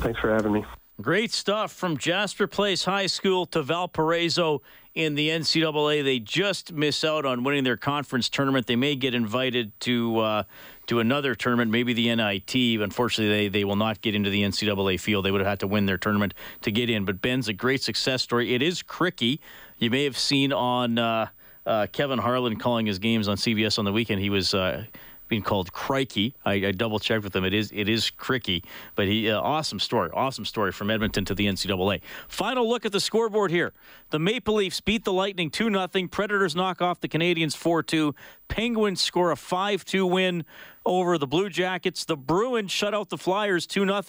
Thanks 0.00 0.18
for 0.20 0.32
having 0.32 0.52
me. 0.52 0.64
Great 1.00 1.32
stuff 1.32 1.72
from 1.72 1.96
Jasper 1.96 2.46
Place 2.46 2.84
High 2.84 3.06
School 3.06 3.46
to 3.46 3.62
Valparaiso 3.62 4.60
in 4.94 5.14
the 5.14 5.30
NCAA. 5.30 6.04
They 6.04 6.18
just 6.18 6.72
miss 6.72 7.04
out 7.04 7.24
on 7.24 7.42
winning 7.42 7.64
their 7.64 7.76
conference 7.76 8.28
tournament. 8.28 8.66
They 8.66 8.76
may 8.76 8.96
get 8.96 9.14
invited 9.14 9.78
to 9.80 10.18
uh, 10.18 10.42
to 10.88 11.00
another 11.00 11.34
tournament, 11.34 11.70
maybe 11.70 11.92
the 11.92 12.14
NIT. 12.14 12.54
Unfortunately, 12.80 13.34
they, 13.34 13.48
they 13.48 13.64
will 13.64 13.76
not 13.76 14.00
get 14.02 14.14
into 14.14 14.28
the 14.28 14.42
NCAA 14.42 15.00
field. 15.00 15.24
They 15.24 15.30
would 15.30 15.40
have 15.40 15.48
had 15.48 15.60
to 15.60 15.66
win 15.66 15.86
their 15.86 15.98
tournament 15.98 16.34
to 16.62 16.70
get 16.70 16.90
in. 16.90 17.04
But 17.04 17.22
Ben's 17.22 17.48
a 17.48 17.52
great 17.52 17.82
success 17.82 18.22
story. 18.22 18.54
It 18.54 18.60
is 18.62 18.82
Krikke. 18.82 19.38
You 19.78 19.90
may 19.90 20.04
have 20.04 20.18
seen 20.18 20.52
on. 20.52 20.98
Uh, 20.98 21.28
uh, 21.66 21.86
Kevin 21.92 22.18
Harlan 22.18 22.56
calling 22.58 22.86
his 22.86 22.98
games 22.98 23.28
on 23.28 23.36
CBS 23.36 23.78
on 23.78 23.84
the 23.84 23.92
weekend. 23.92 24.20
He 24.20 24.30
was 24.30 24.54
uh, 24.54 24.84
being 25.30 25.42
called 25.42 25.72
Crikey. 25.72 26.34
I, 26.44 26.54
I, 26.54 26.72
double 26.72 26.98
checked 26.98 27.24
with 27.24 27.34
him. 27.34 27.44
It 27.44 27.54
is 27.54 27.70
it 27.72 27.88
is 27.88 28.10
Krikke, 28.10 28.62
but 28.96 29.06
he 29.06 29.30
uh, 29.30 29.40
awesome 29.40 29.78
story. 29.78 30.10
Awesome 30.12 30.44
story 30.44 30.72
from 30.72 30.90
Edmonton 30.90 31.24
to 31.26 31.34
the 31.34 31.46
NCAA. 31.46 32.02
Final 32.28 32.68
look 32.68 32.84
at 32.84 32.92
the 32.92 33.00
scoreboard 33.00 33.50
here. 33.50 33.72
The 34.10 34.18
Maple 34.18 34.54
Leafs 34.54 34.80
beat 34.82 35.04
the 35.04 35.12
Lightning 35.12 35.48
two 35.48 35.70
0 35.70 35.88
Predators 36.08 36.54
knock 36.54 36.82
off 36.82 37.00
the 37.00 37.08
Canadiens 37.08 37.56
four 37.56 37.82
two. 37.82 38.14
Penguins 38.48 39.00
score 39.00 39.30
a 39.30 39.36
five 39.36 39.84
two 39.84 40.04
win 40.04 40.44
over 40.84 41.16
the 41.16 41.26
Blue 41.26 41.48
Jackets. 41.48 42.04
The 42.04 42.16
Bruins 42.16 42.72
shut 42.72 42.94
out 42.94 43.10
the 43.10 43.18
Flyers 43.18 43.66
2 43.66 43.84
0. 43.84 44.02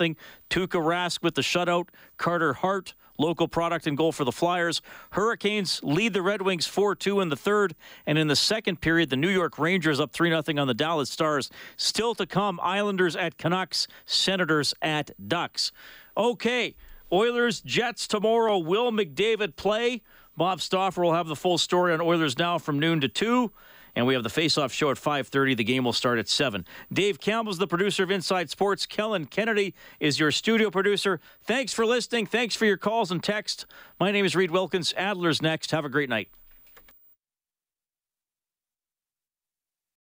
Tuukka 0.49 0.79
Rask 0.81 1.21
with 1.21 1.35
the 1.35 1.41
shutout. 1.41 1.89
Carter 2.17 2.53
Hart 2.53 2.95
local 3.21 3.47
product 3.47 3.87
and 3.87 3.95
goal 3.95 4.11
for 4.11 4.25
the 4.25 4.31
Flyers. 4.31 4.81
Hurricanes 5.11 5.79
lead 5.83 6.13
the 6.13 6.21
Red 6.21 6.41
Wings 6.41 6.67
4 6.67 6.95
2 6.95 7.21
in 7.21 7.29
the 7.29 7.35
third. 7.35 7.75
And 8.05 8.17
in 8.17 8.27
the 8.27 8.35
second 8.35 8.81
period, 8.81 9.09
the 9.09 9.15
New 9.15 9.29
York 9.29 9.57
Rangers 9.57 9.99
up 9.99 10.11
3 10.11 10.29
0 10.29 10.59
on 10.59 10.67
the 10.67 10.73
Dallas 10.73 11.09
Stars. 11.09 11.49
Still 11.77 12.15
to 12.15 12.25
come 12.25 12.59
Islanders 12.61 13.15
at 13.15 13.37
Canucks, 13.37 13.87
Senators 14.05 14.73
at 14.81 15.11
Ducks. 15.25 15.71
Okay, 16.17 16.75
Oilers, 17.13 17.61
Jets 17.61 18.07
tomorrow. 18.07 18.57
Will 18.57 18.91
McDavid 18.91 19.55
play? 19.55 20.01
Bob 20.35 20.61
Stauffer 20.61 21.01
will 21.01 21.13
have 21.13 21.27
the 21.27 21.35
full 21.35 21.57
story 21.57 21.93
on 21.93 22.01
Oilers 22.01 22.37
now 22.37 22.57
from 22.57 22.79
noon 22.79 23.01
to 23.01 23.07
2 23.07 23.51
and 23.95 24.05
we 24.05 24.13
have 24.13 24.23
the 24.23 24.29
face-off 24.29 24.71
show 24.71 24.89
at 24.91 24.97
5.30 24.97 25.57
the 25.57 25.63
game 25.63 25.83
will 25.83 25.93
start 25.93 26.19
at 26.19 26.27
7 26.27 26.65
dave 26.91 27.19
campbell's 27.19 27.57
the 27.57 27.67
producer 27.67 28.03
of 28.03 28.11
inside 28.11 28.49
sports. 28.49 28.85
Kellen 28.85 29.25
kennedy 29.25 29.73
is 29.99 30.19
your 30.19 30.31
studio 30.31 30.69
producer. 30.69 31.19
Thanks 31.43 31.73
for 31.73 31.85
listening. 31.85 32.25
Thanks 32.25 32.55
for 32.55 32.65
your 32.65 32.77
calls 32.77 33.11
and 33.11 33.23
text 33.23 33.65
my 33.99 34.11
name 34.11 34.25
is 34.25 34.35
Reid 34.35 34.51
Wilkins. 34.51 34.93
Adler's 34.97 35.41
next. 35.41 35.71
Have 35.71 35.85
a 35.85 35.89
great 35.89 36.09
night. 36.09 36.29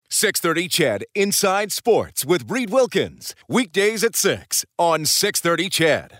630 0.08 0.68
CHED. 0.68 1.04
Inside 1.14 1.72
Sports 1.72 2.24
with 2.24 2.50
Reid 2.50 2.70
Wilkins. 2.70 3.34
Weekdays 3.48 4.02
at 4.04 4.16
6 4.16 4.64
on 4.78 5.06
630 5.06 5.68
CHED. 5.70 6.08